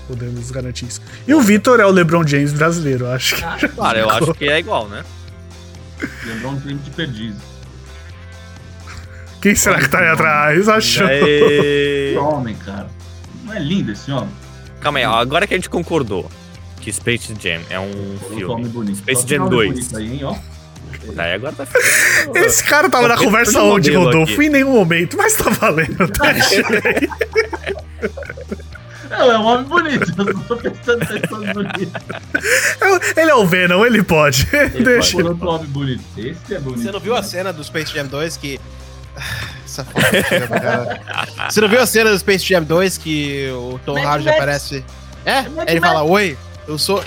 Podemos 0.07 0.51
garantir 0.51 0.85
isso. 0.85 1.01
E 1.27 1.33
o 1.33 1.41
Vitor 1.41 1.79
é 1.79 1.85
o 1.85 1.89
LeBron 1.89 2.25
James 2.25 2.53
brasileiro, 2.53 3.07
acho 3.07 3.35
que. 3.35 3.41
Cara, 3.41 3.99
eu 3.99 4.09
acho 4.09 4.33
que 4.35 4.47
é 4.47 4.59
igual, 4.59 4.87
né? 4.87 5.03
Um 6.43 6.59
tempo 6.59 6.83
de 6.83 6.91
perdiz. 6.91 7.35
Quem 9.41 9.55
será 9.55 9.79
que 9.79 9.89
tá 9.89 9.99
aí 9.99 10.07
atrás? 10.07 10.67
Achou. 10.67 11.07
Que 11.07 12.15
homem, 12.19 12.55
cara. 12.55 12.87
Não 13.43 13.53
é 13.53 13.59
lindo 13.59 13.91
esse 13.91 14.11
homem? 14.11 14.29
Calma 14.85 14.99
aí, 14.99 15.05
ó, 15.07 15.15
agora 15.15 15.47
que 15.47 15.53
a 15.55 15.57
gente 15.57 15.67
concordou 15.67 16.29
que 16.79 16.93
Space 16.93 17.33
Jam 17.41 17.59
é 17.71 17.79
um 17.79 18.19
filme. 18.35 18.67
bonito. 18.67 18.97
Space 18.99 19.21
Jam 19.21 19.27
tem 19.27 19.39
homem 19.39 19.49
2. 19.49 19.71
bonito 19.73 19.97
Aí, 19.97 20.13
hein, 20.13 20.23
ó. 20.23 20.35
Daí 21.15 21.33
agora 21.33 21.53
tá 21.53 21.65
Esse 22.35 22.63
cara 22.63 22.87
tava 22.87 23.07
na 23.07 23.17
conversa 23.17 23.63
onde, 23.63 23.91
Rodolfo? 23.91 24.33
aqui. 24.33 24.43
Em 24.45 24.49
nenhum 24.49 24.73
momento, 24.73 25.17
mas 25.17 25.33
tá 25.33 25.49
valendo. 25.49 26.07
Tá 29.09 29.17
Não, 29.17 29.31
é 29.31 29.39
um 29.39 29.45
homem 29.45 29.65
bonito. 29.65 30.13
Eu 30.19 30.33
só 30.33 30.41
tô 30.43 30.57
pensando 30.57 31.03
em 31.03 31.19
pessoas 31.19 31.51
bonitas. 31.51 32.03
ele 33.17 33.31
é 33.31 33.35
o 33.35 33.45
Venom, 33.47 33.83
ele 33.83 34.03
pode. 34.03 34.45
Deixa. 34.83 35.13
Por 35.13 35.25
outro 35.25 35.47
homem 35.47 35.67
bonito. 35.67 36.03
Esse 36.15 36.53
é 36.53 36.59
bonito. 36.59 36.83
Você 36.83 36.91
não 36.91 36.99
viu 36.99 37.15
a 37.15 37.23
cena 37.23 37.51
do 37.51 37.63
Space 37.63 37.91
Jam 37.91 38.05
2 38.05 38.37
que. 38.37 38.59
Essa 39.75 39.83
foto. 39.83 40.05
Você 41.51 41.61
não 41.61 41.67
viu 41.67 41.81
a 41.81 41.85
cena 41.85 42.11
do 42.11 42.19
Space 42.19 42.45
Jam 42.45 42.63
2 42.63 42.97
que 42.97 43.49
o 43.51 43.79
Tom 43.85 43.95
Mad 43.95 44.05
Hardy 44.05 44.29
aparece? 44.29 44.85
É? 45.25 45.45
Ele 45.67 45.81
fala, 45.81 46.03
oi, 46.03 46.37
eu 46.67 46.77
sou. 46.77 47.03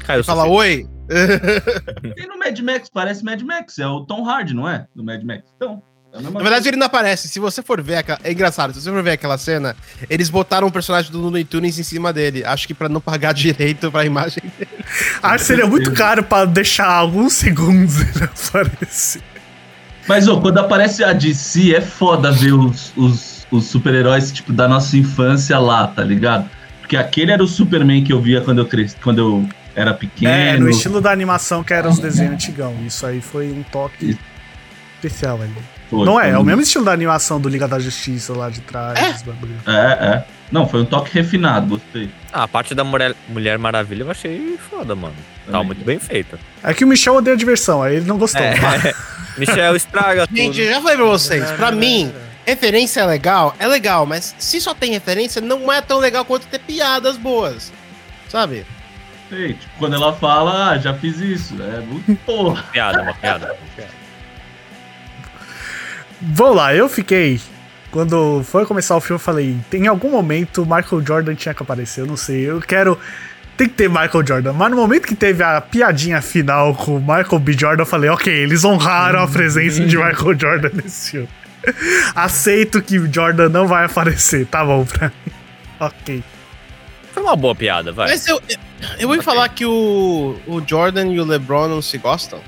Cara, 0.00 0.20
eu 0.20 0.24
fala, 0.24 0.44
sou 0.44 0.52
oi. 0.52 0.86
Tem 2.16 2.26
no 2.26 2.38
Mad 2.38 2.58
Max, 2.60 2.88
parece 2.88 3.22
Mad 3.22 3.42
Max. 3.42 3.78
É 3.78 3.86
o 3.86 4.06
Tom 4.06 4.26
Hardy, 4.26 4.54
não 4.54 4.68
é? 4.68 4.86
Do 4.94 5.04
Mad 5.04 5.22
Max. 5.22 5.42
Então, 5.56 5.82
é 6.14 6.20
Na 6.22 6.40
verdade, 6.40 6.68
ele 6.68 6.78
não 6.78 6.86
aparece. 6.86 7.28
Se 7.28 7.38
você 7.38 7.62
for 7.62 7.82
ver 7.82 7.96
aquela... 7.96 8.18
É 8.24 8.32
engraçado, 8.32 8.72
se 8.72 8.80
você 8.80 8.90
for 8.90 9.02
ver 9.02 9.10
aquela 9.10 9.36
cena, 9.36 9.76
eles 10.08 10.30
botaram 10.30 10.68
um 10.68 10.70
personagem 10.70 11.12
do 11.12 11.20
Looney 11.20 11.44
Tunes 11.44 11.78
em 11.78 11.82
cima 11.82 12.10
dele. 12.10 12.42
Acho 12.42 12.66
que 12.66 12.72
pra 12.72 12.88
não 12.88 13.02
pagar 13.02 13.34
direito 13.34 13.90
pra 13.90 14.06
imagem 14.06 14.44
dele. 14.58 14.84
Acho 15.22 15.38
que 15.38 15.44
seria 15.44 15.66
muito 15.66 15.92
caro 15.92 16.24
pra 16.24 16.46
deixar 16.46 16.90
alguns 16.90 17.34
segundos 17.34 18.00
ele 18.00 18.24
aparecer. 18.24 19.33
Mas, 20.06 20.28
ô, 20.28 20.40
quando 20.40 20.58
aparece 20.58 21.02
a 21.02 21.12
DC, 21.12 21.74
é 21.74 21.80
foda 21.80 22.30
ver 22.30 22.52
os, 22.52 22.92
os, 22.96 23.46
os 23.50 23.64
super-heróis, 23.64 24.30
tipo, 24.30 24.52
da 24.52 24.68
nossa 24.68 24.96
infância 24.96 25.58
lá, 25.58 25.86
tá 25.86 26.02
ligado? 26.02 26.48
Porque 26.80 26.96
aquele 26.96 27.32
era 27.32 27.42
o 27.42 27.46
Superman 27.46 28.04
que 28.04 28.12
eu 28.12 28.20
via 28.20 28.40
quando 28.42 28.58
eu 28.58 28.66
cresci, 28.66 28.96
quando 29.02 29.18
eu 29.18 29.48
era 29.74 29.94
pequeno. 29.94 30.30
É, 30.30 30.56
no 30.58 30.68
estilo 30.68 31.00
da 31.00 31.10
animação 31.10 31.64
que 31.64 31.72
era 31.72 31.88
os 31.88 31.98
desenhos 31.98 32.34
antigão. 32.34 32.74
Isso 32.86 33.06
aí 33.06 33.20
foi 33.20 33.50
um 33.50 33.62
toque 33.62 34.16
especial 35.02 35.40
ali. 35.40 35.54
Foi, 35.88 36.04
Não 36.04 36.20
é, 36.20 36.30
é 36.30 36.38
o 36.38 36.44
mesmo 36.44 36.62
estilo 36.62 36.84
da 36.84 36.92
animação 36.92 37.40
do 37.40 37.48
Liga 37.48 37.66
da 37.66 37.78
Justiça 37.78 38.32
lá 38.32 38.50
de 38.50 38.60
trás. 38.60 38.98
É? 38.98 39.70
É, 39.70 40.06
é. 40.06 40.24
Não, 40.50 40.68
foi 40.68 40.82
um 40.82 40.84
toque 40.84 41.12
refinado, 41.12 41.66
gostei. 41.66 42.10
Ah, 42.32 42.44
a 42.44 42.48
parte 42.48 42.74
da 42.74 42.84
Mulher, 42.84 43.14
Mulher 43.28 43.58
Maravilha 43.58 44.04
eu 44.04 44.10
achei 44.10 44.58
foda, 44.70 44.94
mano. 44.94 45.14
Tava 45.46 45.52
Também. 45.52 45.66
muito 45.66 45.84
bem 45.84 45.98
feita. 45.98 46.38
É 46.62 46.72
que 46.72 46.84
o 46.84 46.88
Michel 46.88 47.16
odeia 47.16 47.36
diversão, 47.36 47.82
aí 47.82 47.96
ele 47.96 48.06
não 48.06 48.18
gostou. 48.18 48.42
É. 48.42 48.54
Michel 49.36 49.76
estraga 49.76 50.26
tudo. 50.26 50.36
Gente, 50.36 50.60
eu 50.60 50.72
já 50.72 50.80
falei 50.80 50.96
pra 50.96 51.06
vocês, 51.06 51.50
pra 51.52 51.72
mim, 51.72 52.12
referência 52.46 53.00
é 53.00 53.06
legal, 53.06 53.54
é 53.58 53.66
legal, 53.66 54.06
mas 54.06 54.34
se 54.38 54.60
só 54.60 54.74
tem 54.74 54.92
referência, 54.92 55.40
não 55.40 55.72
é 55.72 55.80
tão 55.80 55.98
legal 55.98 56.24
quanto 56.24 56.46
ter 56.46 56.58
piadas 56.60 57.16
boas. 57.16 57.72
Sabe? 58.28 58.66
Sei, 59.28 59.54
tipo, 59.54 59.72
quando 59.78 59.94
ela 59.94 60.12
fala, 60.12 60.70
ah, 60.70 60.78
já 60.78 60.94
fiz 60.94 61.18
isso. 61.18 61.54
É 61.62 61.80
muito 61.80 62.14
porra. 62.24 62.62
Piada, 62.72 63.02
uma 63.02 63.14
piada. 63.14 63.46
uma 63.46 63.74
piada. 63.74 64.04
Vamos 66.20 66.56
lá, 66.56 66.74
eu 66.74 66.88
fiquei. 66.88 67.40
Quando 67.90 68.42
foi 68.42 68.66
começar 68.66 68.96
o 68.96 69.00
filme, 69.00 69.16
eu 69.16 69.24
falei: 69.24 69.56
tem 69.70 69.86
algum 69.86 70.10
momento 70.10 70.62
o 70.62 70.66
Michael 70.66 71.06
Jordan 71.06 71.34
tinha 71.34 71.54
que 71.54 71.62
aparecer. 71.62 72.00
Eu 72.00 72.06
não 72.06 72.16
sei, 72.16 72.40
eu 72.40 72.60
quero. 72.60 72.98
Tem 73.56 73.68
que 73.68 73.74
ter 73.74 73.88
Michael 73.88 74.26
Jordan. 74.26 74.52
Mas 74.52 74.70
no 74.70 74.76
momento 74.76 75.06
que 75.06 75.14
teve 75.14 75.42
a 75.42 75.60
piadinha 75.60 76.20
final 76.20 76.74
com 76.74 76.96
o 76.96 77.00
Michael 77.00 77.38
B. 77.38 77.52
Jordan, 77.52 77.82
eu 77.82 77.86
falei: 77.86 78.10
ok, 78.10 78.32
eles 78.32 78.64
honraram 78.64 79.20
a 79.22 79.28
presença 79.28 79.80
de 79.84 79.96
Michael 79.96 80.38
Jordan 80.38 80.70
nesse 80.82 81.12
filme. 81.12 81.28
Aceito 82.14 82.82
que 82.82 82.98
o 82.98 83.12
Jordan 83.12 83.48
não 83.48 83.66
vai 83.66 83.84
aparecer, 83.86 84.46
tá 84.46 84.64
bom 84.64 84.84
pra 84.84 85.08
mim. 85.08 85.32
Ok. 85.80 86.22
Foi 87.12 87.22
uma 87.22 87.34
boa 87.36 87.54
piada, 87.54 87.90
vai. 87.92 88.08
Mas 88.08 88.26
eu, 88.28 88.40
eu 88.98 89.08
ouvi 89.08 89.20
falar 89.22 89.48
que 89.48 89.66
o, 89.66 90.38
o 90.46 90.62
Jordan 90.66 91.08
e 91.08 91.18
o 91.18 91.24
LeBron 91.24 91.66
não 91.68 91.82
se 91.82 91.98
gostam, 91.98 92.40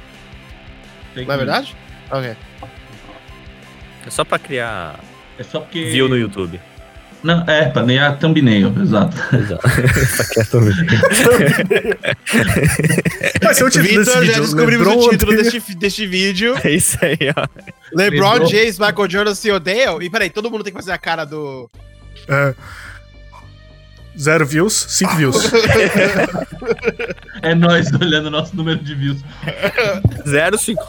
Tem 1.12 1.26
não 1.26 1.34
é 1.34 1.36
verdade? 1.36 1.76
Ok. 2.10 2.36
É 4.06 4.10
só 4.10 4.24
pra 4.24 4.38
criar 4.38 4.94
É 5.38 5.42
só 5.42 5.60
porque. 5.60 5.86
view 5.86 6.08
no 6.08 6.16
YouTube. 6.16 6.60
Não, 7.22 7.42
é, 7.46 7.68
pra 7.68 7.82
nem 7.82 7.98
a 7.98 8.12
thumbnail, 8.12 8.72
exato. 8.80 9.16
Vai 13.42 13.54
ser 13.54 13.64
o 13.64 13.70
título 13.70 14.04
desse 14.04 14.18
Vitor, 14.20 14.24
já 14.24 14.40
descobrimos 14.40 14.86
LeBron 14.86 15.06
o 15.06 15.10
título 15.10 15.36
deste, 15.36 15.74
deste 15.76 16.06
vídeo. 16.06 16.56
É 16.62 16.70
isso 16.70 16.98
aí, 17.02 17.18
ó. 17.36 17.46
LeBron 17.92 18.32
LeBron. 18.34 18.46
James, 18.46 18.78
Michael 18.78 19.10
Jordan 19.10 19.34
se 19.34 19.50
odeiam. 19.50 20.00
E 20.00 20.08
peraí, 20.10 20.30
todo 20.30 20.50
mundo 20.50 20.62
tem 20.62 20.72
que 20.72 20.78
fazer 20.78 20.92
a 20.92 20.98
cara 20.98 21.24
do. 21.24 21.68
É. 22.28 22.54
Zero 24.18 24.46
views, 24.46 24.86
cinco 24.88 25.14
views. 25.16 25.36
É 27.42 27.54
nós 27.54 27.92
olhando 27.92 28.26
o 28.26 28.30
nosso 28.30 28.56
número 28.56 28.78
de 28.78 28.94
views. 28.94 29.18
05. 30.58 30.82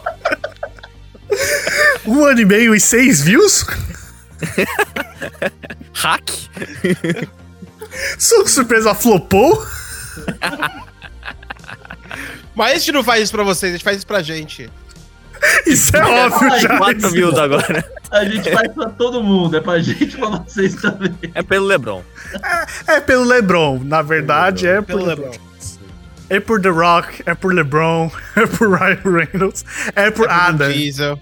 um 2.06 2.24
ano 2.24 2.40
e 2.40 2.46
meio 2.46 2.74
e 2.74 2.80
seis 2.80 3.22
views? 3.22 3.66
Hack? 5.98 6.30
Sua 8.20 8.48
surpresa 8.48 8.94
flopou? 8.94 9.66
Mas 12.56 12.72
a 12.72 12.78
gente 12.78 12.92
não 12.92 13.04
faz 13.04 13.24
isso 13.24 13.32
pra 13.32 13.44
vocês, 13.44 13.72
a 13.72 13.76
gente 13.78 13.84
faz 13.84 13.98
isso 13.98 14.08
pra 14.08 14.22
gente. 14.22 14.70
Isso 15.66 15.96
é 15.96 16.04
óbvio 16.04 16.60
já. 16.60 16.78
4 16.78 17.10
views 17.12 17.38
agora. 17.38 17.84
A 18.10 18.26
gente 18.26 18.52
faz 18.52 18.72
pra 18.74 18.90
todo 18.90 19.24
mundo, 19.24 19.58
é 19.58 19.62
pra 19.62 19.80
gente 19.80 20.16
e 20.16 20.18
pra 20.18 20.30
vocês 20.30 20.76
também. 20.76 21.16
É 21.34 21.44
pelo 21.44 21.66
Lebron. 21.66 22.04
É 22.88 23.00
pelo 23.00 23.24
LeBron. 23.24 23.80
Na 23.84 24.02
verdade, 24.02 24.68
é 24.68 24.82
por 24.82 24.88
Pelo 24.88 25.06
LeBron. 25.06 25.30
LeBron. 25.32 25.48
É 26.30 26.40
por 26.40 26.62
The 26.62 26.70
Rock, 26.70 27.24
é 27.26 27.34
por 27.34 27.54
LeBron, 27.54 28.12
é 28.36 28.46
por 28.46 28.70
Ryan 28.78 29.00
Reynolds, 29.04 29.66
é 29.96 30.12
por 30.12 30.30
Adam. 30.30 30.72
Diesel. 30.72 31.20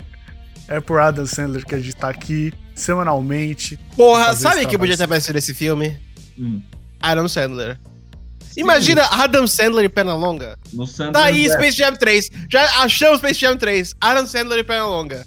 É 0.68 0.80
por 0.80 1.00
Adam 1.00 1.26
Sandler 1.26 1.64
que 1.66 1.76
a 1.76 1.80
gente 1.80 1.96
tá 1.96 2.10
aqui 2.10 2.52
semanalmente. 2.76 3.80
Porra, 3.96 4.36
sabe 4.36 4.58
esse 4.62 4.68
que 4.68 4.78
podia 4.78 4.98
ter 4.98 5.04
aparecido 5.04 5.34
nesse 5.34 5.54
filme? 5.54 5.98
Hum. 6.38 6.62
Adam 7.02 7.28
Sandler. 7.28 7.80
Imagina 8.58 9.04
Adam 9.12 9.48
Sandler 9.48 9.86
e 9.86 9.90
Pernalonga. 9.90 10.58
No 10.72 10.86
Sanders 10.88 11.14
Tá 11.14 11.26
aí, 11.26 11.46
é. 11.46 11.50
Space 11.50 11.78
Jam 11.78 11.96
3. 11.96 12.30
Já 12.50 12.64
achamos 12.84 13.20
Space 13.20 13.40
Jam 13.40 13.58
3. 13.58 13.96
Adam 14.00 14.26
Sandler 14.28 14.60
e 14.60 14.64
Pernalonga. 14.64 15.26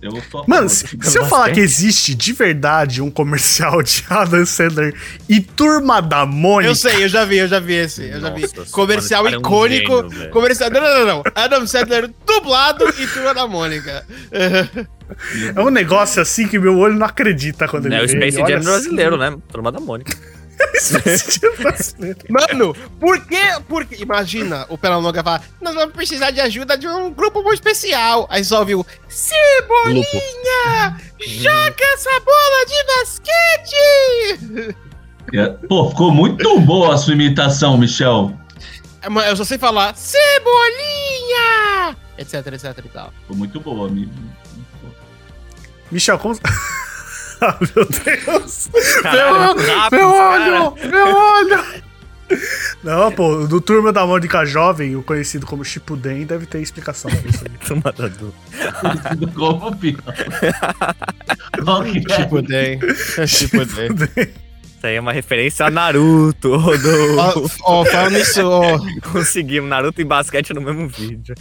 Eu 0.00 0.12
Mano, 0.46 0.68
se, 0.68 0.86
se 1.02 1.18
eu 1.18 1.26
falar 1.26 1.50
que 1.50 1.58
existe 1.58 2.14
de 2.14 2.32
verdade 2.32 3.02
um 3.02 3.10
comercial 3.10 3.82
de 3.82 4.04
Adam 4.08 4.46
Sandler 4.46 4.94
e 5.28 5.40
Turma 5.40 6.00
da 6.00 6.24
Mônica. 6.24 6.70
Eu 6.70 6.74
sei, 6.76 7.02
eu 7.02 7.08
já 7.08 7.24
vi, 7.24 7.38
eu 7.38 7.48
já 7.48 7.58
vi 7.58 7.74
esse. 7.74 8.04
Eu 8.08 8.20
já 8.20 8.30
vi. 8.30 8.42
Nossa, 8.42 8.70
Comercial 8.70 9.24
mano, 9.24 9.42
cara 9.42 9.54
é 9.54 9.58
um 9.58 9.66
icônico. 9.66 10.14
gênio, 10.14 10.30
comercial. 10.30 10.70
Não, 10.70 10.80
não, 10.80 10.98
não, 11.00 11.06
não. 11.06 11.22
Adam 11.34 11.66
Sandler 11.66 12.12
dublado 12.24 12.84
e 12.96 13.06
Turma 13.08 13.34
da 13.34 13.46
Mônica. 13.48 14.06
É 15.54 15.60
um 15.60 15.70
negócio 15.70 16.20
assim 16.20 16.46
que 16.46 16.58
meu 16.58 16.76
olho 16.78 16.94
não 16.94 17.06
acredita 17.06 17.66
quando 17.68 17.86
ele 17.86 17.94
É 17.96 17.98
o 17.98 18.06
vê. 18.06 18.08
Space 18.08 18.36
Jam 18.36 18.44
assim. 18.58 18.64
brasileiro, 18.64 19.16
né? 19.16 19.36
Turma 19.50 19.72
da 19.72 19.80
Mônica. 19.80 20.16
Space 20.78 21.40
Jam 21.40 21.54
brasileiro. 21.56 22.18
Mano, 22.28 22.74
por 22.98 23.24
que? 23.26 23.60
Porque, 23.68 24.02
imagina 24.02 24.66
o 24.68 24.76
Pernalonga 24.76 25.22
falar: 25.22 25.42
Nós 25.60 25.74
vamos 25.74 25.94
precisar 25.94 26.30
de 26.30 26.40
ajuda 26.40 26.76
de 26.76 26.86
um 26.88 27.12
grupo 27.12 27.42
muito 27.42 27.54
especial. 27.54 28.26
Aí 28.30 28.44
só 28.44 28.60
ouviu: 28.60 28.84
Cebolinha! 29.08 30.04
Joga 31.20 31.84
essa 31.94 32.20
bola 32.20 32.66
de 32.66 32.84
basquete! 32.86 34.76
É. 35.34 35.46
Pô, 35.68 35.90
ficou 35.90 36.10
muito 36.10 36.58
boa 36.60 36.94
a 36.94 36.96
sua 36.96 37.12
imitação, 37.14 37.76
Michel. 37.76 38.32
É, 39.02 39.08
Eu 39.30 39.36
só 39.36 39.44
sei 39.44 39.58
falar: 39.58 39.94
Cebolinha! 39.96 41.96
Etc, 42.18 42.34
etc 42.46 42.84
e 42.84 42.88
tal. 42.88 43.12
Ficou 43.22 43.36
muito 43.36 43.60
boa, 43.60 43.88
amigo. 43.88 44.10
Michel, 45.90 46.18
como. 46.18 46.38
ah, 47.40 47.56
meu 47.60 47.86
Deus! 47.86 48.68
Caralho, 49.02 49.56
meu 49.56 49.76
rápido, 49.76 49.98
meu 49.98 50.12
cara. 50.12 50.62
olho! 50.62 50.74
Meu 50.90 51.16
olho! 51.16 51.64
Não, 52.84 53.10
pô, 53.10 53.46
do 53.46 53.60
Turma 53.60 53.92
da 53.92 54.06
Mônica 54.06 54.44
Jovem, 54.44 54.94
o 54.96 55.02
conhecido 55.02 55.46
como 55.46 55.64
Shippuden, 55.64 56.26
deve 56.26 56.44
ter 56.46 56.60
explicação 56.60 57.10
pra 57.10 57.30
isso 57.30 57.44
aí. 57.44 57.56
Turma 57.66 57.92
da 57.92 58.08
Du. 58.08 58.34
Como 59.34 59.76
final. 59.78 60.14
Qual 61.64 61.82
que 61.84 62.02
Isso 64.78 64.86
aí 64.86 64.94
é 64.94 65.00
uma 65.00 65.12
referência 65.12 65.66
a 65.66 65.70
Naruto, 65.70 66.54
Rodolfo. 66.56 67.58
Ó, 67.64 67.84
falando 67.84 68.12
nisso, 68.12 68.40
ó, 68.48 68.78
Conseguimos 69.12 69.68
Naruto 69.68 70.00
e 70.00 70.04
basquete 70.04 70.54
no 70.54 70.60
mesmo 70.60 70.88
vídeo. 70.88 71.34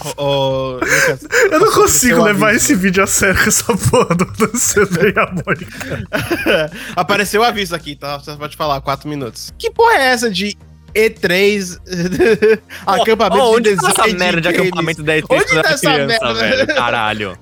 ó, 0.00 0.12
ó, 0.16 0.72
Lucas, 0.76 1.26
Eu 1.52 1.60
não 1.60 1.70
consigo 1.72 2.22
levar 2.22 2.48
aviso. 2.48 2.64
esse 2.64 2.74
vídeo 2.74 3.04
a 3.04 3.06
sério 3.06 3.38
com 3.42 3.48
essa 3.48 3.76
porra 3.76 4.14
do 4.14 4.24
Dançando 4.24 5.06
e 5.06 5.18
a 5.18 5.26
Mônica. 5.32 6.70
Apareceu 6.96 7.42
o 7.42 7.44
aviso 7.44 7.74
aqui, 7.74 7.94
tá? 7.94 8.18
Você 8.18 8.34
pode 8.36 8.56
falar, 8.56 8.80
quatro 8.80 9.06
minutos. 9.08 9.52
Que 9.58 9.70
porra 9.70 9.94
é 9.96 10.04
essa 10.06 10.30
de 10.30 10.56
E3 10.94 11.78
acampamento 12.86 13.42
Ô, 13.42 13.56
onde 13.56 13.70
de 13.74 13.76
tá 13.80 13.88
essa 13.90 14.06
merda 14.16 14.40
de 14.40 14.48
acampamento 14.48 15.02
da 15.02 15.16
E3 15.16 15.24
Onde 15.30 15.62
tá 15.62 15.70
essa 15.70 15.78
criança, 15.78 16.06
merda? 16.06 16.34
velho? 16.34 16.66
Caralho. 16.74 17.38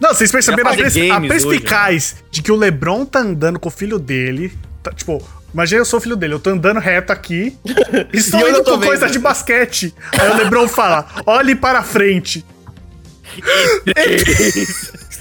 Não, 0.00 0.10
vocês 0.14 0.32
perceberam 0.32 0.70
a, 0.70 0.74
pers- 0.74 0.96
a 0.96 1.00
games 1.00 1.30
hoje, 1.30 1.46
perspicaz 1.48 2.16
de 2.30 2.42
que 2.42 2.50
o 2.50 2.56
Lebron 2.56 3.04
tá 3.04 3.20
andando 3.20 3.58
com 3.60 3.68
o 3.68 3.72
filho 3.72 3.98
dele. 3.98 4.52
tá, 4.82 4.90
tipo, 4.92 5.22
imagina 5.52 5.80
eu 5.82 5.84
sou 5.84 5.98
o 5.98 6.02
filho 6.02 6.16
dele, 6.16 6.34
eu 6.34 6.40
tô 6.40 6.50
andando 6.50 6.80
reto 6.80 7.12
aqui 7.12 7.56
e 8.12 8.16
estou 8.16 8.40
E 8.40 8.50
indo 8.50 8.64
com 8.64 8.72
vendo. 8.78 8.86
coisa 8.86 9.08
de 9.10 9.18
basquete. 9.18 9.94
Aí 10.18 10.30
o 10.30 10.36
Lebron 10.36 10.66
fala: 10.68 11.06
olhe 11.26 11.54
para 11.54 11.82
frente. 11.82 12.44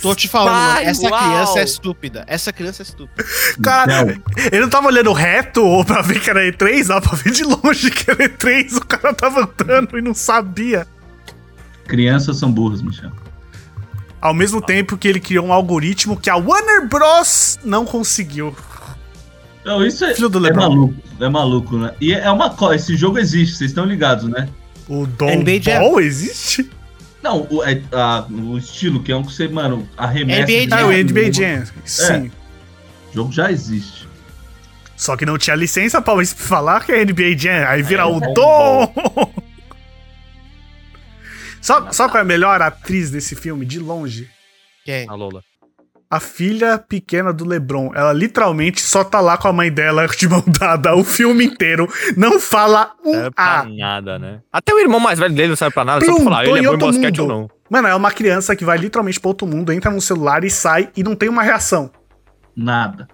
Tô 0.03 0.13
te 0.13 0.27
falando, 0.27 0.73
Pai, 0.73 0.85
essa 0.85 1.09
uau. 1.09 1.17
criança 1.17 1.59
é 1.59 1.63
estúpida. 1.63 2.23
Essa 2.27 2.51
criança 2.51 2.81
é 2.81 2.85
estúpida. 2.85 3.23
Cara, 3.63 4.03
Não. 4.03 4.21
ele 4.51 4.59
não 4.59 4.69
tava 4.69 4.87
olhando 4.87 5.13
reto 5.13 5.63
ou 5.63 5.85
pra 5.85 6.01
ver 6.01 6.19
que 6.19 6.29
era 6.29 6.41
E3, 6.41 6.87
dava 6.87 7.01
pra 7.01 7.15
ver 7.17 7.31
de 7.31 7.43
longe 7.45 7.89
que 7.89 8.11
era 8.11 8.27
E3. 8.27 8.75
O 8.75 8.85
cara 8.85 9.13
tava 9.13 9.49
andando 9.49 9.97
e 9.97 10.01
não 10.01 10.13
sabia. 10.13 10.85
Crianças 11.87 12.37
são 12.37 12.51
burras, 12.51 12.81
Michel. 12.81 13.11
Ao 14.19 14.33
mesmo 14.33 14.61
tempo 14.61 14.97
que 14.97 15.07
ele 15.07 15.21
criou 15.21 15.45
um 15.45 15.53
algoritmo 15.53 16.19
que 16.19 16.29
a 16.29 16.35
Warner 16.35 16.85
Bros. 16.89 17.57
não 17.63 17.85
conseguiu. 17.85 18.53
Não, 19.63 19.85
isso 19.85 20.03
é, 20.03 20.13
Filho 20.13 20.27
do 20.27 20.45
é 20.45 20.51
maluco. 20.51 20.95
É 21.17 21.29
maluco, 21.29 21.77
né? 21.77 21.93
E 22.01 22.13
é 22.13 22.29
uma 22.29 22.49
coisa. 22.49 22.75
Esse 22.75 22.97
jogo 22.97 23.17
existe, 23.19 23.55
vocês 23.55 23.71
estão 23.71 23.85
ligados, 23.85 24.25
né? 24.29 24.49
O 24.89 25.05
Jam. 25.05 25.79
Ball 25.79 26.01
existe? 26.01 26.69
Não, 27.23 27.47
o, 27.49 27.63
é- 27.63 27.81
a- 27.93 28.27
o 28.29 28.57
estilo, 28.57 29.01
que 29.01 29.11
é 29.11 29.15
um 29.15 29.23
que 29.23 29.31
você, 29.31 29.47
mano, 29.47 29.87
arremessa. 29.97 30.41
NBA 30.41 30.67
de 30.67 30.73
Ah, 30.73 30.85
o. 30.85 30.91
NBA 30.91 31.31
Jam. 31.31 31.65
Sim. 31.85 32.31
O 33.11 33.13
jogo 33.15 33.31
já 33.31 33.49
existe. 33.49 34.05
Só 34.97 35.15
que 35.15 35.25
não 35.25 35.37
tinha 35.37 35.55
licença 35.55 36.01
pra 36.01 36.13
falar 36.25 36.85
que 36.85 36.91
é 36.91 37.03
NBA 37.05 37.37
Jam. 37.37 37.65
Aí 37.67 37.81
vira 37.81 38.01
É, 38.03 38.05
o 38.05 38.19
bom, 38.19 38.33
Dom. 38.33 39.33
Sabe, 41.61 41.93
sabe 41.95 42.11
qual 42.11 42.19
é 42.19 42.21
a 42.21 42.25
melhor 42.25 42.61
atriz 42.61 43.09
desse 43.09 43.35
filme? 43.35 43.65
De 43.65 43.79
longe. 43.79 44.29
Quem? 44.85 45.07
A 45.09 45.13
Lola. 45.15 45.41
A 46.13 46.19
filha 46.19 46.77
pequena 46.77 47.33
do 47.33 47.43
LeBron. 47.43 47.91
Ela 47.95 48.13
literalmente 48.13 48.79
só 48.81 49.03
tá 49.03 49.19
lá 49.19 49.35
com 49.35 49.47
a 49.47 49.51
mãe 49.51 49.71
dela 49.71 50.05
de 50.15 50.29
mão 50.29 50.43
dada 50.45 50.95
o 50.95 51.03
filme 51.03 51.43
inteiro. 51.43 51.91
Não 52.15 52.39
fala 52.39 52.91
um 53.03 53.31
pra 53.31 53.61
A. 53.61 53.65
nada, 53.65 54.19
né? 54.19 54.41
Até 54.51 54.71
o 54.75 54.79
irmão 54.79 54.99
mais 54.99 55.17
velho 55.17 55.33
dele 55.33 55.47
não 55.47 55.55
serve 55.55 55.73
pra 55.73 55.83
nada, 55.83 56.05
só 56.05 56.11
pra 56.11 56.15
Plum, 56.15 56.23
falar, 56.23 56.45
ele 56.45 56.59
é 56.59 56.69
bom 56.69 56.75
em 56.75 56.77
basquete 56.77 57.19
ou 57.19 57.27
não. 57.27 57.49
Mano, 57.67 57.87
é 57.87 57.95
uma 57.95 58.11
criança 58.11 58.55
que 58.55 58.63
vai 58.63 58.77
literalmente 58.77 59.19
pra 59.19 59.29
outro 59.29 59.47
mundo, 59.47 59.73
entra 59.73 59.89
no 59.89 59.99
celular 59.99 60.43
e 60.43 60.51
sai 60.51 60.91
e 60.95 61.01
não 61.01 61.15
tem 61.15 61.29
uma 61.29 61.41
reação. 61.41 61.89
Nada. 62.55 63.07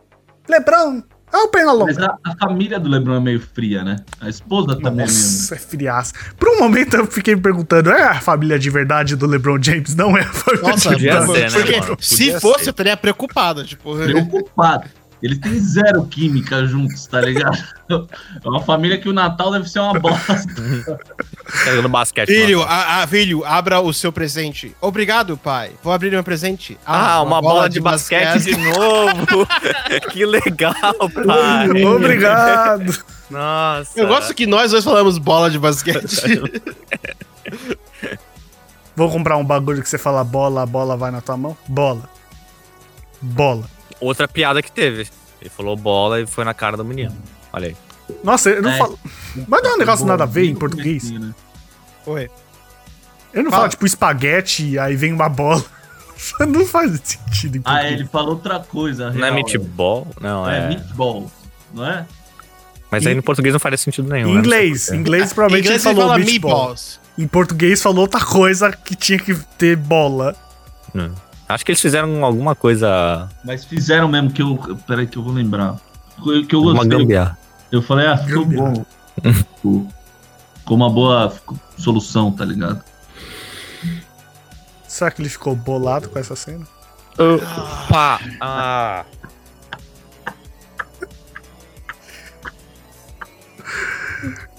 LeBron, 0.49 1.01
olha 1.33 1.45
o 1.45 1.47
perna 1.49 1.75
Mas 1.75 1.97
a, 1.97 2.17
a 2.23 2.35
família 2.37 2.79
do 2.79 2.89
Lebron 2.89 3.15
é 3.15 3.19
meio 3.19 3.39
fria, 3.39 3.83
né? 3.83 3.97
A 4.19 4.29
esposa 4.29 4.75
também 4.75 5.05
é 5.05 5.07
meio. 5.07 5.07
Nossa, 5.07 5.55
é 5.55 5.57
friaça. 5.57 6.13
Por 6.37 6.49
um 6.49 6.59
momento 6.59 6.95
eu 6.95 7.05
fiquei 7.05 7.35
me 7.35 7.41
perguntando: 7.41 7.91
é 7.91 8.03
a 8.03 8.19
família 8.19 8.57
de 8.57 8.69
verdade 8.69 9.15
do 9.15 9.25
LeBron 9.27 9.61
James? 9.61 9.95
Não 9.95 10.17
é 10.17 10.21
a 10.21 10.25
família 10.25 10.69
Nossa, 10.69 10.95
de 10.95 11.03
verdade. 11.03 11.31
ser, 11.31 11.39
né, 11.39 11.49
porque 11.49 11.79
mano? 11.79 11.97
se 11.99 12.15
Podia 12.25 12.39
fosse, 12.39 12.63
ser. 12.63 12.69
eu 12.69 12.71
estaria 12.71 12.97
preocupado, 12.97 13.65
tipo... 13.65 13.95
preocupado. 13.95 14.89
Eles 15.21 15.37
têm 15.39 15.59
zero 15.59 16.05
química 16.05 16.65
juntos, 16.65 17.05
tá 17.05 17.19
ligado? 17.19 17.57
É 17.89 18.47
uma 18.47 18.61
família 18.61 18.97
que 18.97 19.09
o 19.09 19.13
Natal 19.13 19.51
deve 19.51 19.67
ser 19.69 19.79
uma 19.79 19.99
bosta. 19.99 20.33
Tá 20.35 21.71
jogando 21.71 21.89
basquete. 21.89 22.27
Filho, 22.27 22.61
a, 22.63 23.03
a- 23.03 23.07
filho, 23.07 23.43
abra 23.43 23.81
o 23.81 23.93
seu 23.93 24.13
presente. 24.13 24.73
Obrigado, 24.79 25.35
pai. 25.35 25.71
Vou 25.83 25.91
abrir 25.91 26.09
meu 26.11 26.23
presente. 26.23 26.77
Ah, 26.85 27.21
uma, 27.21 27.41
bola, 27.41 27.69
de, 27.69 27.81
basquete, 27.81 28.43
de 28.43 28.55
novo. 28.57 29.45
que 30.11 30.25
legal, 30.25 30.73
pai. 31.25 31.83
Obrigado. 31.83 32.97
Nossa. 33.29 33.99
Eu 33.99 34.07
gosto 34.07 34.33
que 34.33 34.47
nós 34.47 34.71
dois 34.71 34.83
falamos 34.85 35.17
bola 35.17 35.49
de 35.51 35.59
basquete. 35.59 36.41
Vou 38.95 39.09
comprar 39.11 39.37
um 39.37 39.43
bagulho 39.45 39.81
que 39.81 39.89
você 39.89 39.97
fala 39.97 40.23
bola, 40.23 40.63
a 40.63 40.65
bola 40.65 40.95
vai 40.97 41.11
na 41.11 41.21
tua 41.21 41.37
mão? 41.37 41.57
Bola. 41.67 42.09
Bola. 43.21 43.65
Outra 43.99 44.27
piada 44.27 44.61
que 44.61 44.71
teve. 44.71 45.07
Ele 45.41 45.49
falou 45.49 45.75
bola 45.75 46.21
e 46.21 46.25
foi 46.27 46.43
na 46.43 46.53
cara 46.53 46.75
do 46.77 46.83
menino. 46.85 47.15
Olha 47.53 47.67
aí. 47.69 47.77
Nossa, 48.23 48.49
eu 48.49 48.61
não 48.61 48.69
É. 48.71 48.77
falo. 48.77 48.99
Mas 49.47 49.61
não 49.63 49.71
é 49.71 49.73
um 49.75 49.77
negócio 49.77 50.05
nada 50.05 50.23
a 50.23 50.27
ver 50.27 50.45
em 50.45 50.55
português. 50.55 51.09
Né? 51.11 51.33
Oi. 52.05 52.29
Eu 53.33 53.43
não 53.43 53.51
Fala. 53.51 53.61
falo 53.63 53.71
tipo 53.71 53.85
espaguete 53.85 54.65
e 54.67 54.79
aí 54.79 54.95
vem 54.95 55.13
uma 55.13 55.29
bola. 55.29 55.63
Não 56.49 56.65
faz 56.65 56.99
sentido 57.01 57.57
em 57.59 57.61
Ah, 57.63 57.89
ele 57.89 58.05
falou 58.05 58.31
outra 58.31 58.59
coisa. 58.59 59.09
Não 59.11 59.19
é 59.25 59.31
real. 59.31 59.35
meatball? 59.35 60.07
Não, 60.19 60.49
É, 60.49 60.57
é. 60.57 60.67
meatball, 60.67 61.31
não 61.73 61.85
é? 61.85 62.05
Mas 62.91 63.07
aí 63.07 63.15
no 63.15 63.23
português 63.23 63.53
não 63.53 63.59
faria 63.59 63.77
sentido 63.77 64.09
nenhum. 64.09 64.27
Em 64.27 64.31
né? 64.31 64.33
Não 64.33 64.39
inglês, 64.41 64.89
em 64.91 64.97
inglês 64.97 65.31
provavelmente 65.31 65.65
inglês 65.67 65.85
ele 65.85 65.91
ele 65.91 65.95
falou 65.95 66.09
fala 66.09 66.19
meatball. 66.19 66.51
meatballs. 66.57 66.99
Em 67.17 67.25
português 67.27 67.81
falou 67.81 68.01
outra 68.01 68.19
coisa 68.19 68.69
que 68.71 68.95
tinha 68.95 69.17
que 69.17 69.33
ter 69.57 69.77
bola. 69.77 70.35
Hum. 70.93 71.11
Acho 71.49 71.65
que 71.65 71.71
eles 71.71 71.81
fizeram 71.81 72.23
alguma 72.23 72.53
coisa. 72.55 73.27
Mas 73.43 73.65
fizeram 73.65 74.07
mesmo 74.07 74.31
que 74.31 74.41
eu. 74.41 74.55
Peraí 74.87 75.07
que 75.07 75.17
eu 75.17 75.23
vou 75.23 75.33
lembrar. 75.33 75.75
Que 76.47 76.55
eu 76.55 76.61
Uma 76.61 76.73
gostei. 76.73 76.97
gambiarra. 76.99 77.37
Eu 77.71 77.81
falei, 77.81 78.05
ah, 78.07 78.17
ficou 78.17 78.45
Gambiarra. 78.45 78.71
bom. 78.73 78.85
Ficou 79.33 79.87
ficou 80.59 80.77
uma 80.77 80.89
boa 80.89 81.33
solução, 81.77 82.31
tá 82.31 82.45
ligado? 82.45 82.83
Será 84.87 85.09
que 85.09 85.21
ele 85.21 85.29
ficou 85.29 85.55
bolado 85.55 86.09
com 86.09 86.19
essa 86.19 86.35
cena? 86.35 86.67
Pá! 87.89 88.19
Ah. 88.39 89.03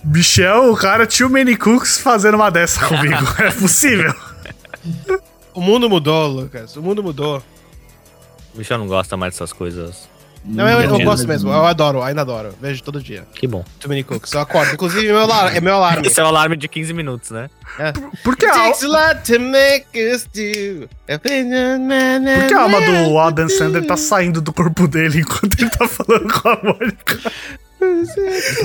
Michel, 0.04 0.72
o 0.72 0.76
cara 0.76 1.06
tio 1.06 1.28
Many 1.28 1.56
Cooks 1.56 1.98
fazendo 2.00 2.34
uma 2.34 2.50
dessa 2.50 2.86
comigo. 2.86 3.24
É 3.38 3.50
possível. 3.50 4.14
O 5.54 5.60
mundo 5.60 5.88
mudou, 5.88 6.26
Lucas. 6.28 6.76
O 6.76 6.82
mundo 6.82 7.02
mudou. 7.02 7.42
O 8.54 8.58
Michel 8.58 8.78
não 8.78 8.86
gosta 8.86 9.16
mais 9.16 9.34
dessas 9.34 9.52
coisas. 9.52 10.08
Não, 10.44 10.66
eu, 10.66 10.80
eu 10.80 11.04
gosto 11.04 11.28
mesmo. 11.28 11.50
Eu 11.50 11.66
adoro, 11.66 12.02
ainda 12.02 12.22
adoro. 12.22 12.54
Vejo 12.60 12.82
todo 12.82 13.02
dia. 13.02 13.26
Que 13.34 13.46
bom. 13.46 13.62
Too 13.78 13.88
many 13.88 14.02
cooks. 14.02 14.32
Eu 14.32 14.40
acordo. 14.40 14.72
Inclusive, 14.72 15.06
meu 15.06 15.20
alarme, 15.20 15.58
é 15.58 15.60
meu 15.60 15.74
alarme. 15.74 16.06
Esse 16.06 16.18
é 16.18 16.24
o 16.24 16.26
alarme 16.26 16.56
de 16.56 16.66
15 16.66 16.92
minutos, 16.94 17.30
né? 17.30 17.50
Por 18.24 18.36
que 18.36 18.46
a, 18.46 18.52
Takes 18.52 18.84
a 18.84 18.88
lot 18.88 19.32
to 19.32 19.38
make 19.38 19.86
us 19.98 20.24
do. 20.24 20.88
por 21.06 22.48
que 22.48 22.54
a 22.54 22.62
alma 22.62 22.80
do 22.80 23.18
Adam 23.18 23.48
Sandler 23.48 23.86
tá 23.86 23.96
saindo 23.96 24.40
do 24.40 24.52
corpo 24.52 24.88
dele 24.88 25.20
enquanto 25.20 25.60
ele 25.60 25.70
tá 25.70 25.86
falando 25.86 26.32
com 26.32 26.48
a 26.48 26.58
Mônica? 26.62 27.18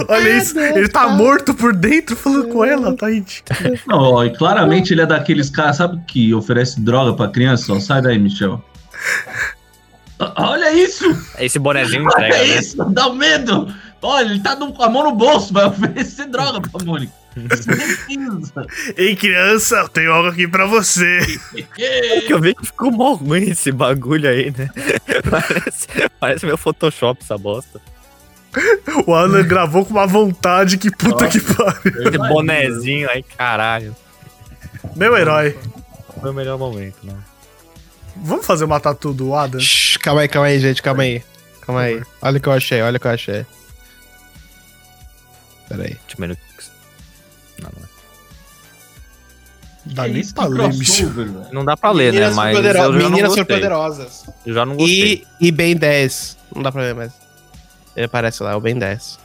Olha 0.07 0.38
isso, 0.38 0.59
ele 0.59 0.88
tá 0.88 1.07
morto 1.09 1.53
por 1.53 1.74
dentro 1.74 2.16
falando 2.16 2.47
com 2.49 2.63
ela, 2.66 2.95
tá. 2.95 3.07
Não, 3.88 3.99
ó, 3.99 4.24
e 4.26 4.36
claramente 4.36 4.93
ele 4.93 5.01
é 5.01 5.05
daqueles 5.05 5.49
caras, 5.49 5.78
sabe, 5.78 6.01
que 6.07 6.34
oferece 6.34 6.80
droga 6.82 7.13
pra 7.13 7.28
criança? 7.28 7.74
Ó, 7.74 7.80
sai 7.80 8.01
daí, 8.01 8.18
Michel. 8.18 8.63
Olha 10.38 10.74
isso! 10.74 11.05
Esse 11.39 11.59
bonezinho 11.59 12.03
Olha 12.03 12.28
entrega, 12.28 12.38
né? 12.38 12.59
isso! 12.59 12.84
Dá 12.86 13.09
medo! 13.09 13.74
Olha, 14.01 14.26
ele 14.30 14.39
tá 14.39 14.55
com 14.55 14.84
a 14.84 14.89
mão 14.89 15.03
no 15.03 15.11
bolso, 15.13 15.51
vai 15.51 15.66
oferecer 15.68 16.28
droga 16.28 16.61
pra 16.61 16.86
Mônica. 16.86 17.11
Ei, 18.95 19.16
criança, 19.16 19.78
eu 19.78 19.89
tenho 19.89 20.13
algo 20.13 20.30
aqui 20.30 20.47
pra 20.47 20.66
você. 20.66 21.20
Que 21.76 22.28
eu 22.30 22.39
vi 22.39 22.53
que 22.53 22.66
ficou 22.66 22.91
mó 22.91 23.13
ruim 23.13 23.49
esse 23.49 23.72
bagulho 23.72 24.30
aí, 24.30 24.53
né? 24.57 24.70
Parece, 25.30 25.88
parece 26.20 26.45
meu 26.45 26.57
Photoshop 26.57 27.22
essa 27.22 27.38
bosta. 27.38 27.82
O 29.06 29.14
Alan 29.14 29.43
gravou 29.45 29.86
com 29.86 29.91
uma 29.91 30.08
vontade 30.08 30.78
que 30.78 30.89
puta 30.91 31.28
que 31.28 31.39
pariu. 31.41 32.08
Esse 32.08 32.18
bonezinho 32.18 33.10
aí, 33.10 33.22
caralho. 33.24 33.95
Meu 34.95 35.16
herói. 35.18 35.58
Foi 36.22 36.30
o 36.32 36.34
melhor 36.34 36.58
momento, 36.58 36.97
né? 37.03 37.14
Vamos 38.16 38.45
fazer 38.45 38.64
uma 38.64 38.80
tatu 38.80 39.12
do 39.14 39.36
Adam? 39.36 39.60
Shhh, 39.60 39.97
calma 39.97 40.22
aí, 40.22 40.28
calma 40.28 40.47
aí, 40.47 40.60
gente. 40.60 40.82
Calma 40.82 41.03
aí. 41.03 41.22
Calma 41.62 41.82
aí. 41.82 42.01
Olha 42.22 42.38
o 42.38 42.41
que 42.41 42.47
eu 42.47 42.53
achei, 42.53 42.82
olha 42.82 42.97
o 42.97 42.99
que 42.99 43.08
eu 43.08 43.12
achei. 43.12 43.45
Pera 45.68 45.84
aí. 45.84 45.97
Menos- 46.18 46.38
Não, 47.62 47.70
não. 47.78 47.95
Dá 49.93 50.06
Que 50.06 50.12
nem 50.14 50.28
pra 50.34 50.45
ler, 50.47 50.70
bicho. 50.74 51.14
Não 51.51 51.64
dá 51.66 51.76
pra 51.78 51.91
ler, 51.91 52.06
né? 52.14 52.20
Meninas 52.20 52.36
Mas 52.36 52.56
superpodero- 52.56 52.78
eu 52.78 52.84
já 52.84 52.89
não 52.89 52.97
Meninas 53.10 53.22
gostei. 53.30 53.43
superpoderosas. 53.43 54.26
Eu 54.45 54.53
já 54.53 54.66
não 54.66 54.76
gostei. 54.76 55.24
E, 55.41 55.47
e 55.47 55.51
Ben 55.51 55.76
10. 55.76 56.38
Não 56.56 56.64
dá 56.64 56.72
pra 56.72 56.82
ver, 56.82 56.95
mas. 56.95 57.12
Ele 57.96 58.06
aparece 58.06 58.43
lá, 58.43 58.56
o 58.56 58.62
Ben 58.62 58.78
10. 58.78 59.20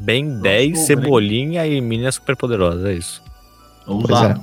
Bem 0.00 0.40
10, 0.40 0.40
Crossover, 0.40 0.64
hein? 0.64 0.86
Cebolinha 0.86 1.66
e 1.66 1.80
Menina 1.80 2.10
Superpoderosa, 2.10 2.90
é 2.90 2.94
isso. 2.94 3.22
Ousado. 3.86 4.40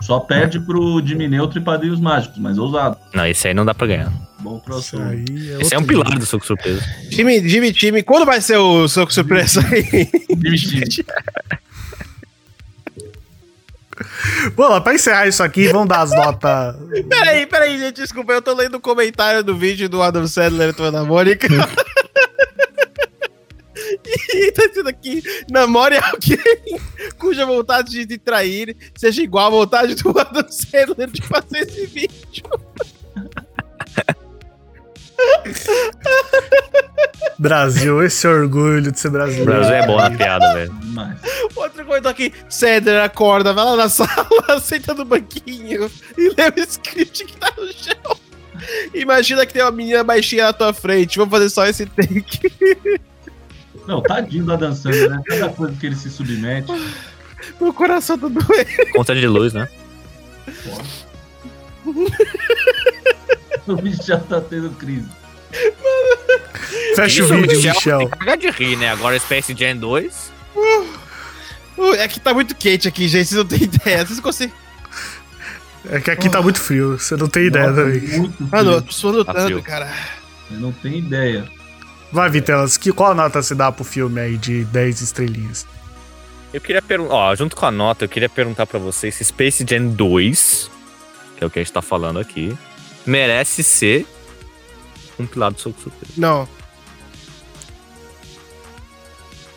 Só 0.00 0.18
perde 0.18 0.58
pro 0.60 1.02
Jimmy 1.04 1.28
Neutro 1.28 1.58
e 1.58 1.62
Padrinhos 1.62 2.00
Mágicos, 2.00 2.38
mas 2.38 2.56
ousado. 2.56 2.96
Não, 3.12 3.26
esse 3.26 3.48
aí 3.48 3.54
não 3.54 3.66
dá 3.66 3.74
pra 3.74 3.86
ganhar. 3.86 4.10
Bom 4.38 4.62
aí 4.94 5.52
é 5.52 5.60
Esse 5.60 5.74
é 5.74 5.78
um 5.78 5.84
pilar 5.84 6.18
do 6.18 6.24
soco 6.24 6.46
surpresa. 6.46 6.82
Time, 7.10 7.46
time, 7.46 7.72
time. 7.72 8.02
Quando 8.02 8.24
vai 8.24 8.40
ser 8.40 8.56
o 8.56 8.88
soco 8.88 9.12
surpresa 9.12 9.60
aí? 9.60 10.08
Jimmy 10.30 10.58
Steve. 10.58 11.04
Bom, 14.56 14.68
lá, 14.68 14.80
pra 14.80 14.94
encerrar 14.94 15.26
isso 15.26 15.42
aqui, 15.42 15.68
vamos 15.68 15.88
dar 15.88 16.00
as 16.00 16.10
notas. 16.10 16.76
Peraí, 17.08 17.46
peraí, 17.46 17.78
gente, 17.78 17.96
desculpa, 17.96 18.32
eu 18.32 18.40
tô 18.40 18.54
lendo 18.54 18.76
o 18.76 18.80
comentário 18.80 19.44
do 19.44 19.54
vídeo 19.54 19.88
do 19.88 20.00
Adam 20.00 20.26
Sandler 20.26 20.74
e 20.76 20.90
da 20.90 21.04
Mônica. 21.04 21.46
e 24.60 24.62
tá 24.62 24.68
dizendo 24.68 24.88
aqui, 24.88 25.22
namore 25.50 25.96
alguém 25.96 26.38
cuja 27.18 27.46
vontade 27.46 27.90
de 27.90 28.06
te 28.06 28.18
trair 28.18 28.76
seja 28.96 29.22
igual 29.22 29.46
à 29.46 29.50
vontade 29.50 29.94
do 29.94 30.18
Adam 30.18 30.46
Sandler 30.48 31.10
de 31.10 31.22
fazer 31.22 31.60
esse 31.60 31.86
vídeo. 31.86 32.44
Brasil, 37.38 38.02
esse 38.02 38.26
orgulho 38.26 38.92
de 38.92 38.98
ser 38.98 39.10
brasileiro. 39.10 39.50
Brasil 39.50 39.74
é 39.74 39.86
bom 39.86 39.96
na 39.96 40.10
piada, 40.10 40.54
velho. 40.54 40.74
Outro 41.56 41.84
comentou 41.84 42.10
aqui, 42.10 42.32
Sandler 42.48 43.02
acorda, 43.02 43.52
vai 43.52 43.64
lá 43.64 43.76
na 43.76 43.88
sala, 43.90 44.60
senta 44.60 44.94
no 44.94 45.04
banquinho 45.04 45.90
e 46.16 46.28
lê 46.28 46.48
o 46.56 46.64
script 46.66 47.24
que 47.24 47.36
tá 47.36 47.52
no 47.56 47.72
chão. 47.72 48.16
Imagina 48.94 49.46
que 49.46 49.52
tem 49.54 49.62
uma 49.62 49.70
menina 49.70 50.04
baixinha 50.04 50.44
na 50.44 50.52
tua 50.52 50.72
frente, 50.72 51.18
vamos 51.18 51.32
fazer 51.32 51.48
só 51.48 51.66
esse 51.66 51.86
take. 51.86 52.52
Não, 53.86 54.00
tadinho 54.02 54.44
da 54.44 54.56
dançando, 54.56 55.08
né? 55.10 55.20
Cada 55.26 55.48
coisa 55.50 55.74
que 55.78 55.86
ele 55.86 55.96
se 55.96 56.10
submete. 56.10 56.70
Meu 57.60 57.72
coração 57.72 58.18
tá 58.18 58.28
doendo. 58.28 58.92
Conta 58.92 59.14
de 59.14 59.26
luz, 59.26 59.52
né? 59.52 59.68
O 63.66 63.76
bicho 63.76 64.02
já 64.04 64.18
tá 64.18 64.40
tendo 64.40 64.70
crise. 64.70 65.08
Fecha 66.94 67.22
o 67.22 67.24
Isso, 67.26 67.34
vídeo, 67.34 67.56
Michel. 67.56 67.98
Michel. 68.00 68.10
Tem 68.24 68.38
de 68.38 68.50
rir, 68.50 68.76
né? 68.76 68.90
Agora 68.90 69.18
Space 69.18 69.54
Jam 69.56 69.76
2. 69.76 70.32
Uh, 71.76 71.94
É 71.94 72.06
que 72.08 72.20
tá 72.20 72.34
muito 72.34 72.54
quente 72.54 72.86
aqui, 72.88 73.08
gente, 73.08 73.28
vocês 73.28 73.38
não 73.38 73.46
têm 73.46 73.62
ideia. 73.64 74.04
Vocês 74.06 74.20
conseguem. 74.20 74.54
É 75.88 75.98
que 75.98 76.10
aqui 76.10 76.28
tá 76.28 76.42
muito 76.42 76.60
frio, 76.60 76.98
você 76.98 77.16
não 77.16 77.26
tem 77.26 77.46
ideia 77.46 77.70
Nossa, 77.70 77.82
também. 77.84 78.00
muito 78.18 78.42
Mano, 78.44 78.70
eu 78.72 78.74
frio. 78.76 78.82
tô 78.86 78.92
suando 78.92 79.24
Tá 79.24 79.32
tanto, 79.32 79.46
frio. 79.46 79.62
cara. 79.62 79.90
Eu 80.50 80.58
não 80.58 80.72
tenho 80.72 80.96
ideia. 80.98 81.48
Vai, 82.12 82.28
Vitelas, 82.28 82.76
que, 82.76 82.92
qual 82.92 83.12
a 83.12 83.14
nota 83.14 83.42
você 83.42 83.54
dá 83.54 83.70
pro 83.70 83.84
filme 83.84 84.20
aí 84.20 84.36
de 84.36 84.64
10 84.64 85.00
estrelinhas? 85.00 85.66
Eu 86.52 86.60
queria 86.60 86.82
perguntar, 86.82 87.14
ó, 87.14 87.34
junto 87.36 87.54
com 87.54 87.64
a 87.64 87.70
nota, 87.70 88.04
eu 88.04 88.08
queria 88.08 88.28
perguntar 88.28 88.66
pra 88.66 88.78
vocês 88.78 89.14
se 89.14 89.24
Space 89.24 89.64
Jam 89.68 89.88
2, 89.90 90.70
que 91.36 91.44
é 91.44 91.46
o 91.46 91.50
que 91.50 91.60
a 91.60 91.62
gente 91.62 91.72
tá 91.72 91.80
falando 91.80 92.18
aqui, 92.18 92.56
merece 93.06 93.62
ser 93.62 94.04
um 95.18 95.26
pilar 95.26 95.52
do 95.52 95.60
soco 95.60 95.80
surpresa. 95.80 96.14
Não. 96.16 96.48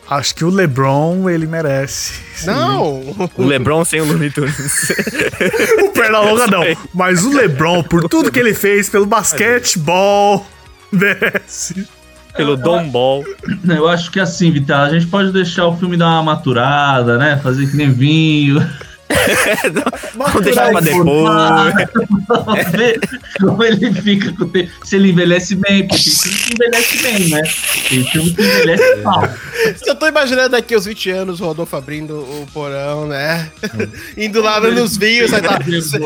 Acho 0.08 0.36
que 0.36 0.46
o 0.46 0.50
LeBron, 0.50 1.28
ele 1.30 1.48
merece. 1.48 2.22
Não! 2.46 3.02
O 3.36 3.46
LeBron 3.46 3.84
sem 3.84 4.02
o 4.02 4.06
Looney 4.06 4.30
Tunes. 4.30 4.92
O 5.82 5.90
Pernalonga 5.90 6.46
não. 6.46 6.64
Mas 6.94 7.24
o 7.24 7.34
LeBron, 7.36 7.82
por 7.84 8.08
tudo 8.08 8.32
que 8.32 8.40
ele 8.40 8.54
fez 8.54 8.90
pelo 8.90 9.08
basquetebol, 9.08 10.46
merece. 10.92 11.88
Pelo 12.36 12.58
Dom 12.58 12.90
Ball. 12.90 13.24
Eu 13.68 13.88
acho 13.88 14.12
que 14.12 14.20
assim, 14.20 14.52
Vital, 14.52 14.86
a 14.86 14.90
gente 14.90 15.08
pode 15.08 15.32
deixar 15.32 15.68
o 15.68 15.78
filme 15.78 15.98
dar 15.98 16.08
uma 16.08 16.24
maturada, 16.24 17.18
né? 17.18 17.40
Fazer 17.42 17.70
que 17.70 17.78
nem 17.78 17.92
vinho. 17.92 18.60
Vamos 20.16 20.42
deixar 20.42 20.72
pra 20.72 20.80
depois. 20.80 21.74
ver 22.72 23.00
como 23.40 23.64
ele 23.64 23.94
fica 23.94 24.32
com 24.34 24.44
o 24.44 24.50
tempo. 24.50 24.72
Se 24.84 24.96
ele 24.96 25.12
envelhece 25.12 25.56
bem, 25.56 25.88
porque 25.88 26.04
tem 26.04 26.14
filme 26.14 26.40
que 26.40 26.54
envelhece 26.54 27.04
bem, 27.04 27.30
né? 27.30 27.42
Tem 27.90 28.04
filme 28.06 28.34
que 28.34 28.42
envelhece 28.42 28.96
mal. 29.04 29.30
Se 29.76 29.90
eu 29.90 29.96
tô 29.96 30.08
imaginando 30.08 30.50
daqui 30.50 30.74
aos 30.74 30.86
20 30.86 31.10
anos 31.12 31.42
o 31.42 31.46
Rodolfo 31.46 31.76
abrindo 31.76 32.20
o 32.20 32.48
porão, 32.54 33.08
né? 33.08 33.52
Indo 34.18 34.42
lá 34.42 34.60
nos 34.60 34.98
vinhos, 34.98 35.34
aí 35.34 35.42
tá 35.42 35.60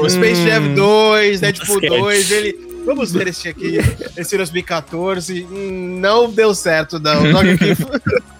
Space 0.09 0.45
Jam 0.45 0.73
2, 0.73 1.39
Deadpool 1.39 1.81
Basquete. 1.81 1.99
2, 1.99 2.31
ele. 2.31 2.66
Vamos 2.87 3.11
ver 3.11 3.27
esse 3.27 3.49
aqui, 3.49 3.77
esse 4.15 4.37
2014. 4.37 5.45
Hum, 5.51 5.99
Não 5.99 6.31
deu 6.31 6.55
certo, 6.55 6.99
não. 6.99 7.29
Joga 7.29 7.53
aqui. 7.53 7.75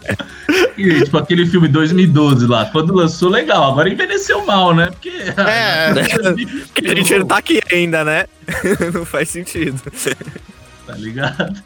E, 0.78 1.04
tipo, 1.04 1.18
aquele 1.18 1.46
filme 1.46 1.68
2012 1.68 2.48
lá, 2.48 2.68
quando 2.68 2.94
lançou, 2.94 3.30
legal. 3.30 3.72
Agora 3.72 3.90
envelheceu 3.90 4.46
mal, 4.46 4.74
né? 4.74 4.86
Porque. 4.92 5.10
É. 5.10 5.92
Porque 6.74 6.88
a 6.88 6.96
gente 6.96 7.18
não 7.18 7.26
tá 7.26 7.38
aqui 7.38 7.60
ainda, 7.72 8.06
né? 8.06 8.26
não 8.94 9.04
faz 9.04 9.28
sentido. 9.30 9.82
Tá 10.86 10.94
ligado? 10.96 11.62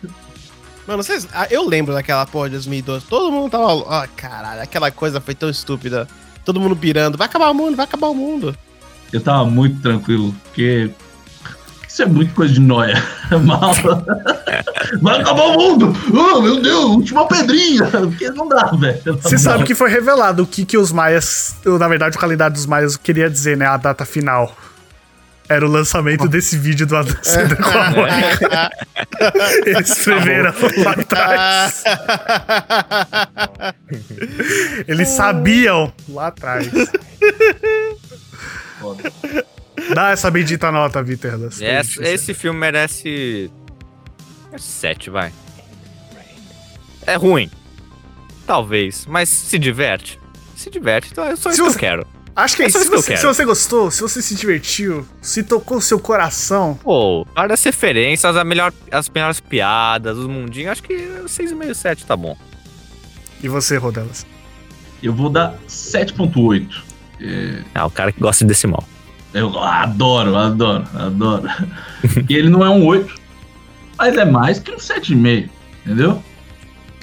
Mano, 0.87 1.03
vocês. 1.03 1.27
ah, 1.33 1.45
Eu 1.51 1.67
lembro 1.67 1.93
daquela 1.93 2.25
porra 2.25 2.47
de 2.49 2.53
2012. 2.55 3.05
Todo 3.05 3.31
mundo 3.31 3.51
tava. 3.51 3.85
Ah, 3.87 4.07
caralho, 4.07 4.61
aquela 4.63 4.89
coisa 4.89 5.21
foi 5.21 5.35
tão 5.35 5.49
estúpida. 5.49 6.07
Todo 6.43 6.59
mundo 6.59 6.75
pirando. 6.75 7.17
Vai 7.17 7.27
acabar 7.27 7.51
o 7.51 7.53
mundo, 7.53 7.75
vai 7.75 7.85
acabar 7.85 8.07
o 8.07 8.15
mundo. 8.15 8.57
Eu 9.13 9.21
tava 9.21 9.45
muito 9.45 9.79
tranquilo, 9.81 10.33
porque. 10.45 10.89
Isso 11.91 12.03
é 12.03 12.05
muito 12.05 12.33
coisa 12.33 12.53
de 12.53 12.61
noia. 12.61 13.03
Mal. 13.43 13.73
Vai 15.01 15.19
acabar 15.19 15.43
o 15.43 15.53
mundo! 15.57 15.93
Oh, 16.09 16.41
meu 16.41 16.61
Deus, 16.61 16.85
última 16.85 17.27
pedrinha! 17.27 17.85
Porque 17.85 18.29
não 18.29 18.47
dá, 18.47 18.63
velho. 18.67 19.19
Você 19.21 19.37
sabe 19.37 19.65
que 19.65 19.75
foi 19.75 19.89
revelado 19.89 20.43
o 20.43 20.47
que, 20.47 20.63
que 20.63 20.77
os 20.77 20.93
maias, 20.93 21.53
ou, 21.65 21.77
na 21.77 21.89
verdade 21.89 22.15
o 22.15 22.19
calendário 22.19 22.53
dos 22.53 22.65
maias 22.65 22.95
queria 22.95 23.29
dizer, 23.29 23.57
né? 23.57 23.65
A 23.65 23.75
data 23.75 24.05
final. 24.05 24.55
Era 25.49 25.65
o 25.65 25.69
lançamento 25.69 26.29
desse 26.29 26.57
vídeo 26.57 26.87
do 26.87 26.95
Adam 26.95 27.17
Sandler 27.21 27.57
com 27.61 27.77
a 27.77 27.89
Mônica. 27.89 28.71
Eles 29.67 29.89
escreveram 29.89 30.53
lá 30.77 30.91
atrás. 30.91 31.83
Eles 34.87 35.09
sabiam 35.09 35.91
lá 36.07 36.27
atrás. 36.27 36.69
Foda. 38.79 39.11
Dá 39.93 40.11
essa 40.11 40.29
bendita 40.31 40.71
nota, 40.71 41.01
Viterlas. 41.03 41.59
Esse, 41.61 42.01
esse 42.03 42.33
filme 42.33 42.59
merece. 42.59 43.51
7, 44.57 45.09
vai. 45.09 45.31
É 47.05 47.15
ruim. 47.15 47.49
Talvez, 48.45 49.05
mas 49.05 49.29
se 49.29 49.57
diverte. 49.57 50.19
Se 50.55 50.69
diverte, 50.69 51.09
então 51.11 51.23
é 51.25 51.35
só 51.35 51.49
Se 51.49 51.55
isso 51.55 51.63
que 51.63 51.69
você- 51.69 51.75
eu 51.75 51.79
quero. 51.79 52.07
Acho 52.35 52.55
que 52.55 52.61
é 52.61 52.65
É 52.65 52.67
isso. 52.69 52.79
Se 52.79 52.87
que 52.89 52.93
eu 52.95 53.01
você, 53.01 53.15
se 53.17 53.21
quero. 53.21 53.33
você 53.33 53.45
gostou, 53.45 53.91
se 53.91 54.01
você 54.01 54.21
se 54.21 54.35
divertiu, 54.35 55.05
se 55.21 55.43
tocou 55.43 55.77
o 55.77 55.81
seu 55.81 55.99
coração, 55.99 56.75
Pô, 56.81 57.25
várias 57.35 57.61
referências, 57.63 58.37
a 58.37 58.43
melhor, 58.43 58.71
as 58.89 59.09
melhores 59.09 59.39
piadas, 59.41 60.17
os 60.17 60.27
mundinhos, 60.27 60.71
acho 60.71 60.83
que 60.83 60.93
6,5, 61.27 61.73
7 61.75 62.05
tá 62.05 62.15
bom. 62.15 62.37
e 63.43 63.47
você, 63.49 63.75
Rodelas? 63.77 64.25
Eu 65.03 65.13
vou 65.13 65.29
dar 65.29 65.55
7.8. 65.67 66.83
É, 67.19 67.63
Ah, 67.73 67.85
o 67.85 67.91
cara 67.91 68.11
que 68.11 68.19
gosta 68.19 68.45
de 68.45 68.49
decimal. 68.49 68.87
Eu 69.33 69.57
adoro, 69.59 70.35
adoro, 70.35 70.83
adoro. 70.93 71.49
e 72.29 72.33
ele 72.33 72.49
não 72.49 72.65
é 72.65 72.69
um 72.69 72.85
8, 72.85 73.13
mas 73.97 74.17
é 74.17 74.25
mais 74.25 74.59
que 74.59 74.71
um 74.71 74.77
7,5, 74.77 75.49
entendeu? 75.85 76.21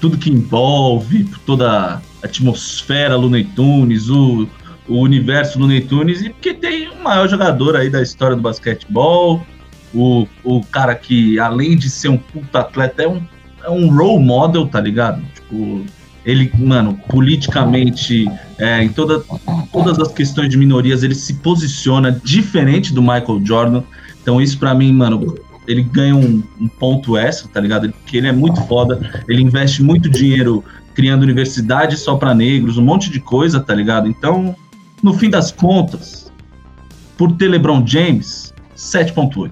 Tudo 0.01 0.19
que 0.19 0.31
envolve, 0.31 1.25
toda 1.47 1.95
a 1.95 2.01
atmosfera 2.23 3.17
Looney 3.17 3.45
Tunes, 3.45 4.09
o, 4.09 4.49
o 4.89 5.01
universo 5.01 5.59
Looney 5.59 5.83
Tunes, 5.83 6.23
e 6.23 6.31
porque 6.31 6.55
tem 6.55 6.89
o 6.89 7.03
maior 7.03 7.29
jogador 7.29 7.77
aí 7.77 7.89
da 7.89 8.03
história 8.03 8.37
do 8.37 8.43
basquetebol, 8.43 9.45
o, 9.95 10.27
o 10.45 10.65
cara 10.65 10.95
que, 10.95 11.39
além 11.39 11.77
de 11.77 11.89
ser 11.89 12.09
um 12.09 12.19
puta 12.19 12.61
atleta, 12.61 13.03
é 13.03 13.09
um, 13.09 13.23
é 13.65 13.71
um 13.71 13.89
role 13.95 14.23
model, 14.23 14.67
tá 14.67 14.81
ligado? 14.81 15.23
Tipo, 15.35 15.85
ele, 16.25 16.51
mano, 16.59 16.99
politicamente, 17.09 18.27
é, 18.59 18.83
em 18.83 18.89
toda, 18.89 19.23
todas 19.73 19.99
as 19.99 20.13
questões 20.13 20.49
de 20.49 20.57
minorias, 20.57 21.03
ele 21.03 21.15
se 21.15 21.35
posiciona 21.35 22.21
diferente 22.25 22.93
do 22.93 23.01
Michael 23.01 23.41
Jordan. 23.45 23.83
Então, 24.21 24.41
isso 24.41 24.59
pra 24.59 24.75
mim, 24.75 24.93
mano, 24.93 25.37
ele 25.67 25.83
ganha 25.83 26.17
um, 26.17 26.43
um 26.61 26.69
ponto 26.69 27.17
extra, 27.17 27.49
tá 27.49 27.61
ligado? 27.61 27.91
Porque 27.91 28.17
ele 28.17 28.27
é 28.27 28.33
muito 28.33 28.61
foda, 28.63 29.23
ele 29.29 29.43
investe 29.43 29.83
muito 29.83 30.09
dinheiro 30.09 30.65
criando 30.95 31.23
universidade 31.23 31.97
só 31.97 32.17
pra 32.17 32.35
negros, 32.35 32.77
um 32.77 32.83
monte 32.83 33.11
de 33.11 33.21
coisa, 33.21 33.61
tá 33.61 33.75
ligado? 33.75 34.09
Então, 34.09 34.57
no 35.03 35.15
fim 35.15 35.31
das 35.31 35.53
contas, 35.53 36.33
por 37.17 37.33
ter 37.37 37.49
LeBron 37.49 37.87
James, 37.87 38.53
7.8. 38.77 39.51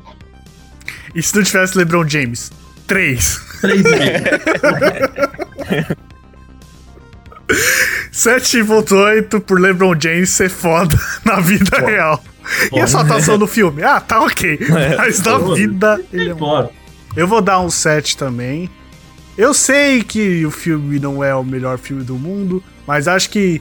E 1.15 1.23
se 1.23 1.37
não 1.37 1.45
tivesse 1.45 1.79
LeBron 1.79 2.09
James? 2.09 2.51
3. 2.87 3.41
3,5. 3.63 5.97
7.8 7.49 9.41
por 9.41 9.61
LeBron 9.61 9.95
James 9.99 10.31
ser 10.31 10.51
foda 10.51 10.99
na 11.25 11.41
vida 11.41 11.79
real. 11.79 12.23
E 12.73 12.81
a 12.81 12.87
sua 12.87 13.03
atuação 13.03 13.37
no 13.37 13.47
filme? 13.47 13.83
Ah, 13.83 14.01
tá 14.01 14.21
ok. 14.21 14.59
Mas 14.97 15.21
na 15.21 15.39
Pô, 15.39 15.55
vida. 15.55 16.01
Ele 16.13 16.25
Não 16.25 16.33
é... 16.33 16.35
importa. 16.35 16.73
Eu 17.17 17.27
vou 17.27 17.41
dar 17.41 17.61
um 17.61 17.71
7 17.71 18.17
também. 18.17 18.71
Eu 19.37 19.53
sei 19.53 20.03
que 20.03 20.45
o 20.47 20.51
filme 20.51 20.99
não 20.99 21.23
é 21.23 21.35
o 21.35 21.45
melhor 21.45 21.79
filme 21.79 22.03
do 22.03 22.15
mundo, 22.15 22.63
mas 22.87 23.07
acho 23.07 23.29
que 23.29 23.61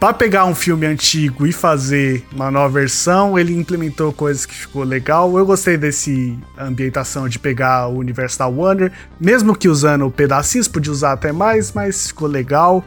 Pra 0.00 0.14
pegar 0.14 0.46
um 0.46 0.54
filme 0.54 0.86
antigo 0.86 1.46
e 1.46 1.52
fazer 1.52 2.24
uma 2.32 2.50
nova 2.50 2.80
versão, 2.80 3.38
ele 3.38 3.54
implementou 3.54 4.10
coisas 4.14 4.46
que 4.46 4.54
ficou 4.54 4.82
legal. 4.82 5.36
Eu 5.36 5.44
gostei 5.44 5.76
desse 5.76 6.38
ambientação 6.58 7.28
de 7.28 7.38
pegar 7.38 7.86
o 7.86 7.98
universo 7.98 8.38
da 8.38 8.46
Warner, 8.46 8.90
mesmo 9.20 9.54
que 9.54 9.68
usando 9.68 10.10
pedacinhos, 10.10 10.66
podia 10.66 10.90
usar 10.90 11.12
até 11.12 11.32
mais, 11.32 11.72
mas 11.72 12.06
ficou 12.06 12.26
legal. 12.26 12.82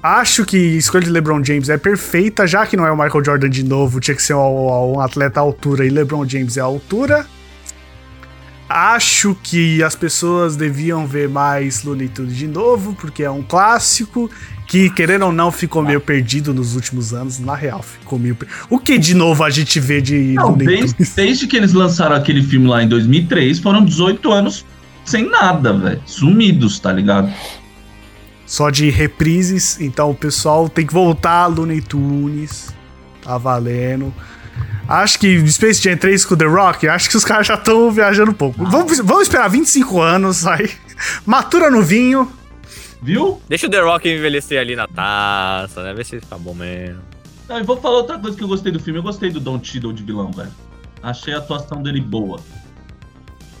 Acho 0.00 0.44
que 0.44 0.74
a 0.76 0.78
escolha 0.78 1.04
de 1.04 1.10
LeBron 1.10 1.42
James 1.42 1.68
é 1.68 1.76
perfeita, 1.76 2.46
já 2.46 2.64
que 2.66 2.76
não 2.76 2.86
é 2.86 2.92
o 2.92 2.96
Michael 2.96 3.24
Jordan 3.24 3.50
de 3.50 3.64
novo, 3.64 3.98
tinha 3.98 4.14
que 4.14 4.22
ser 4.22 4.34
um, 4.34 4.94
um 4.94 5.00
atleta 5.00 5.40
à 5.40 5.42
altura 5.42 5.84
e 5.84 5.90
LeBron 5.90 6.24
James 6.24 6.56
é 6.56 6.60
à 6.60 6.64
altura. 6.64 7.26
Acho 8.74 9.36
que 9.42 9.82
as 9.82 9.94
pessoas 9.94 10.56
deviam 10.56 11.06
ver 11.06 11.28
mais 11.28 11.84
Looney 11.84 12.08
Tunes 12.08 12.34
de 12.34 12.46
novo, 12.46 12.94
porque 12.94 13.22
é 13.22 13.30
um 13.30 13.42
clássico 13.42 14.30
que, 14.66 14.88
querendo 14.88 15.26
ou 15.26 15.32
não, 15.32 15.52
ficou 15.52 15.82
meio 15.82 16.00
perdido 16.00 16.54
nos 16.54 16.74
últimos 16.74 17.12
anos. 17.12 17.38
Na 17.38 17.54
real, 17.54 17.82
ficou 17.82 18.18
meio 18.18 18.34
perdido. 18.34 18.58
O 18.70 18.78
que 18.78 18.96
de 18.96 19.14
novo 19.14 19.44
a 19.44 19.50
gente 19.50 19.78
vê 19.78 20.00
de 20.00 20.32
Não, 20.32 20.48
Looney 20.48 20.66
desde, 20.66 20.94
Tunes? 20.94 21.12
desde 21.14 21.46
que 21.46 21.54
eles 21.54 21.74
lançaram 21.74 22.16
aquele 22.16 22.42
filme 22.42 22.66
lá 22.66 22.82
em 22.82 22.88
2003, 22.88 23.58
foram 23.58 23.84
18 23.84 24.32
anos 24.32 24.64
sem 25.04 25.28
nada, 25.28 25.74
velho. 25.74 26.00
Sumidos, 26.06 26.78
tá 26.78 26.90
ligado? 26.90 27.30
Só 28.46 28.70
de 28.70 28.88
reprises, 28.88 29.78
então 29.80 30.10
o 30.10 30.14
pessoal 30.14 30.68
tem 30.68 30.86
que 30.86 30.94
voltar 30.94 31.42
a 31.42 31.46
Looney 31.46 31.82
Tunes. 31.82 32.74
Tá 33.20 33.36
valendo. 33.36 34.14
Acho 34.88 35.18
que 35.18 35.48
Space 35.50 35.80
Jam 35.80 35.96
3 35.96 36.24
com 36.24 36.36
The 36.36 36.44
Rock, 36.44 36.88
acho 36.88 37.08
que 37.08 37.16
os 37.16 37.24
caras 37.24 37.46
já 37.46 37.54
estão 37.54 37.90
viajando 37.90 38.30
um 38.30 38.34
pouco. 38.34 38.64
Vamos, 38.64 38.98
vamos 38.98 39.22
esperar 39.22 39.48
25 39.48 40.00
anos 40.00 40.46
aí. 40.46 40.70
Matura 41.24 41.70
no 41.70 41.82
vinho. 41.82 42.30
Viu? 43.00 43.40
Deixa 43.48 43.66
o 43.66 43.70
The 43.70 43.80
Rock 43.80 44.08
envelhecer 44.08 44.60
ali 44.60 44.76
na 44.76 44.86
taça, 44.86 45.82
né? 45.82 45.94
Ver 45.94 46.04
se 46.04 46.20
tá 46.20 46.36
bom 46.36 46.54
mesmo. 46.54 47.00
Não, 47.48 47.58
e 47.58 47.62
vou 47.62 47.80
falar 47.80 47.98
outra 47.98 48.18
coisa 48.18 48.36
que 48.36 48.44
eu 48.44 48.48
gostei 48.48 48.70
do 48.70 48.78
filme. 48.78 48.98
Eu 48.98 49.02
gostei 49.02 49.30
do 49.30 49.40
Don 49.40 49.62
Cheadle 49.62 49.92
de 49.92 50.02
vilão, 50.02 50.30
velho. 50.30 50.52
Achei 51.02 51.34
a 51.34 51.38
atuação 51.38 51.82
dele 51.82 52.00
boa. 52.00 52.40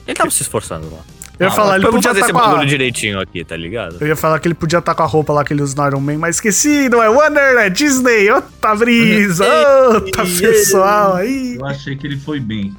Ele 0.06 0.14
tava 0.14 0.30
se 0.30 0.42
esforçando 0.42 0.90
lá. 0.90 1.00
Eu 1.42 1.48
ia 1.48 1.52
Ah, 1.52 1.56
falar, 1.56 1.76
ele 1.76 1.86
podia 1.86 2.02
fazer 2.02 2.20
estar 2.20 2.38
esse 2.38 2.48
com 2.54 2.56
a... 2.60 2.64
direitinho 2.64 3.20
aqui, 3.20 3.44
tá 3.44 3.56
ligado? 3.56 3.96
Eu 4.00 4.06
ia 4.06 4.16
falar 4.16 4.38
que 4.38 4.46
ele 4.48 4.54
podia 4.54 4.78
estar 4.78 4.94
com 4.94 5.02
a 5.02 5.06
roupa 5.06 5.32
lá 5.32 5.44
que 5.44 5.52
ele 5.52 5.62
usa 5.62 5.74
no 5.76 5.86
Iron 5.88 6.00
Man, 6.00 6.18
mas 6.18 6.36
esqueci, 6.36 6.88
não 6.88 7.02
é 7.02 7.08
Warner, 7.08 7.56
é 7.58 7.68
Disney, 7.70 8.30
outra 8.30 8.76
brisa, 8.76 9.44
outra 9.92 10.24
pessoal 10.24 11.16
aí. 11.16 11.56
Eu 11.56 11.66
achei 11.66 11.96
que 11.96 12.06
ele 12.06 12.16
foi 12.18 12.38
bem. 12.40 12.74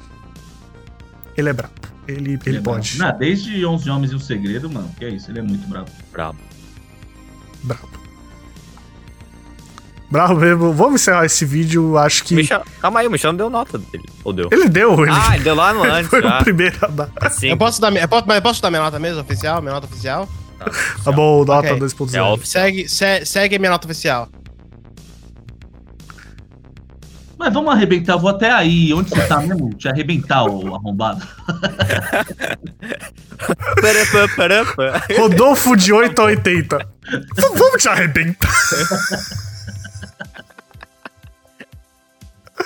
Ele 1.36 1.48
é 1.48 1.52
brabo, 1.52 1.74
ele, 2.08 2.38
ele 2.46 2.56
é 2.58 2.60
pode, 2.60 2.96
bravo. 2.96 3.12
Não, 3.12 3.18
desde 3.18 3.66
11 3.66 3.90
Homens 3.90 4.12
e 4.12 4.14
um 4.14 4.20
Segredo, 4.20 4.70
mano. 4.70 4.90
Que 4.98 5.04
é 5.04 5.08
isso, 5.10 5.30
ele 5.30 5.40
é 5.40 5.42
muito 5.42 5.66
bravo. 5.68 5.88
Brabo. 6.12 6.38
brabo. 7.64 8.03
Bravo 10.14 10.36
mesmo, 10.36 10.72
vamos 10.72 11.00
encerrar 11.02 11.24
esse 11.26 11.44
vídeo, 11.44 11.98
acho 11.98 12.22
que... 12.22 12.36
Michel, 12.36 12.62
calma 12.80 13.00
aí, 13.00 13.06
o 13.08 13.10
Michel 13.10 13.32
não 13.32 13.36
deu 13.36 13.50
nota 13.50 13.78
dele. 13.78 14.04
Ou 14.22 14.32
deu? 14.32 14.48
Ele 14.52 14.68
deu, 14.68 14.92
ele 15.02 15.10
Ah, 15.12 15.34
ele 15.34 15.42
deu 15.42 15.56
lá 15.56 15.74
no 15.74 15.82
antes. 15.90 16.08
foi 16.08 16.20
o 16.20 16.22
já. 16.22 16.38
primeiro 16.38 16.76
a 16.82 16.86
dar. 16.86 17.10
Sim. 17.32 17.48
Eu 17.48 17.56
posso 17.56 17.80
dar, 17.80 17.92
eu 17.92 18.06
posso, 18.08 18.24
mas 18.24 18.36
eu 18.36 18.42
posso 18.42 18.62
dar 18.62 18.70
minha 18.70 18.82
nota 18.82 18.96
mesmo, 19.00 19.20
oficial? 19.20 19.60
Minha 19.60 19.74
nota 19.74 19.88
oficial? 19.88 20.28
Tá 21.02 21.10
bom, 21.10 21.44
nota 21.44 21.72
Ok. 21.74 21.80
2.0. 21.80 22.40
É. 22.40 22.46
Segue, 22.46 22.88
se- 22.88 23.26
segue 23.26 23.56
a 23.56 23.58
minha 23.58 23.72
nota 23.72 23.88
oficial. 23.88 24.28
Mas 27.36 27.52
vamos 27.52 27.74
arrebentar, 27.74 28.16
vou 28.16 28.30
até 28.30 28.52
aí. 28.52 28.94
Onde 28.94 29.10
você 29.10 29.26
tá 29.26 29.40
mesmo? 29.40 29.70
Te 29.74 29.88
arrebentar, 29.88 30.44
ô 30.44 30.76
arrombado. 30.76 31.26
Rodolfo 35.18 35.74
de 35.76 35.92
8 35.92 36.16
a 36.20 36.24
80. 36.26 36.78
V- 36.78 36.84
Vamos 37.56 37.82
te 37.82 37.88
arrebentar. 37.88 38.54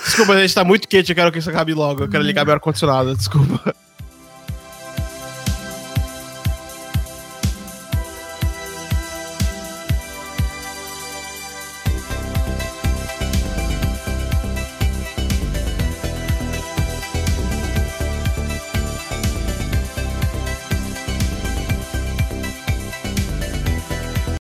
Desculpa, 0.09 0.35
gente, 0.35 0.55
tá 0.55 0.63
muito 0.63 0.87
quente, 0.87 1.11
eu 1.11 1.15
quero 1.15 1.31
que 1.31 1.37
isso 1.37 1.51
acabe 1.51 1.71
logo. 1.71 2.05
Eu 2.05 2.09
quero 2.09 2.23
ligar 2.23 2.43
meu 2.43 2.55
ar-condicionado, 2.55 3.15
desculpa. 3.15 3.75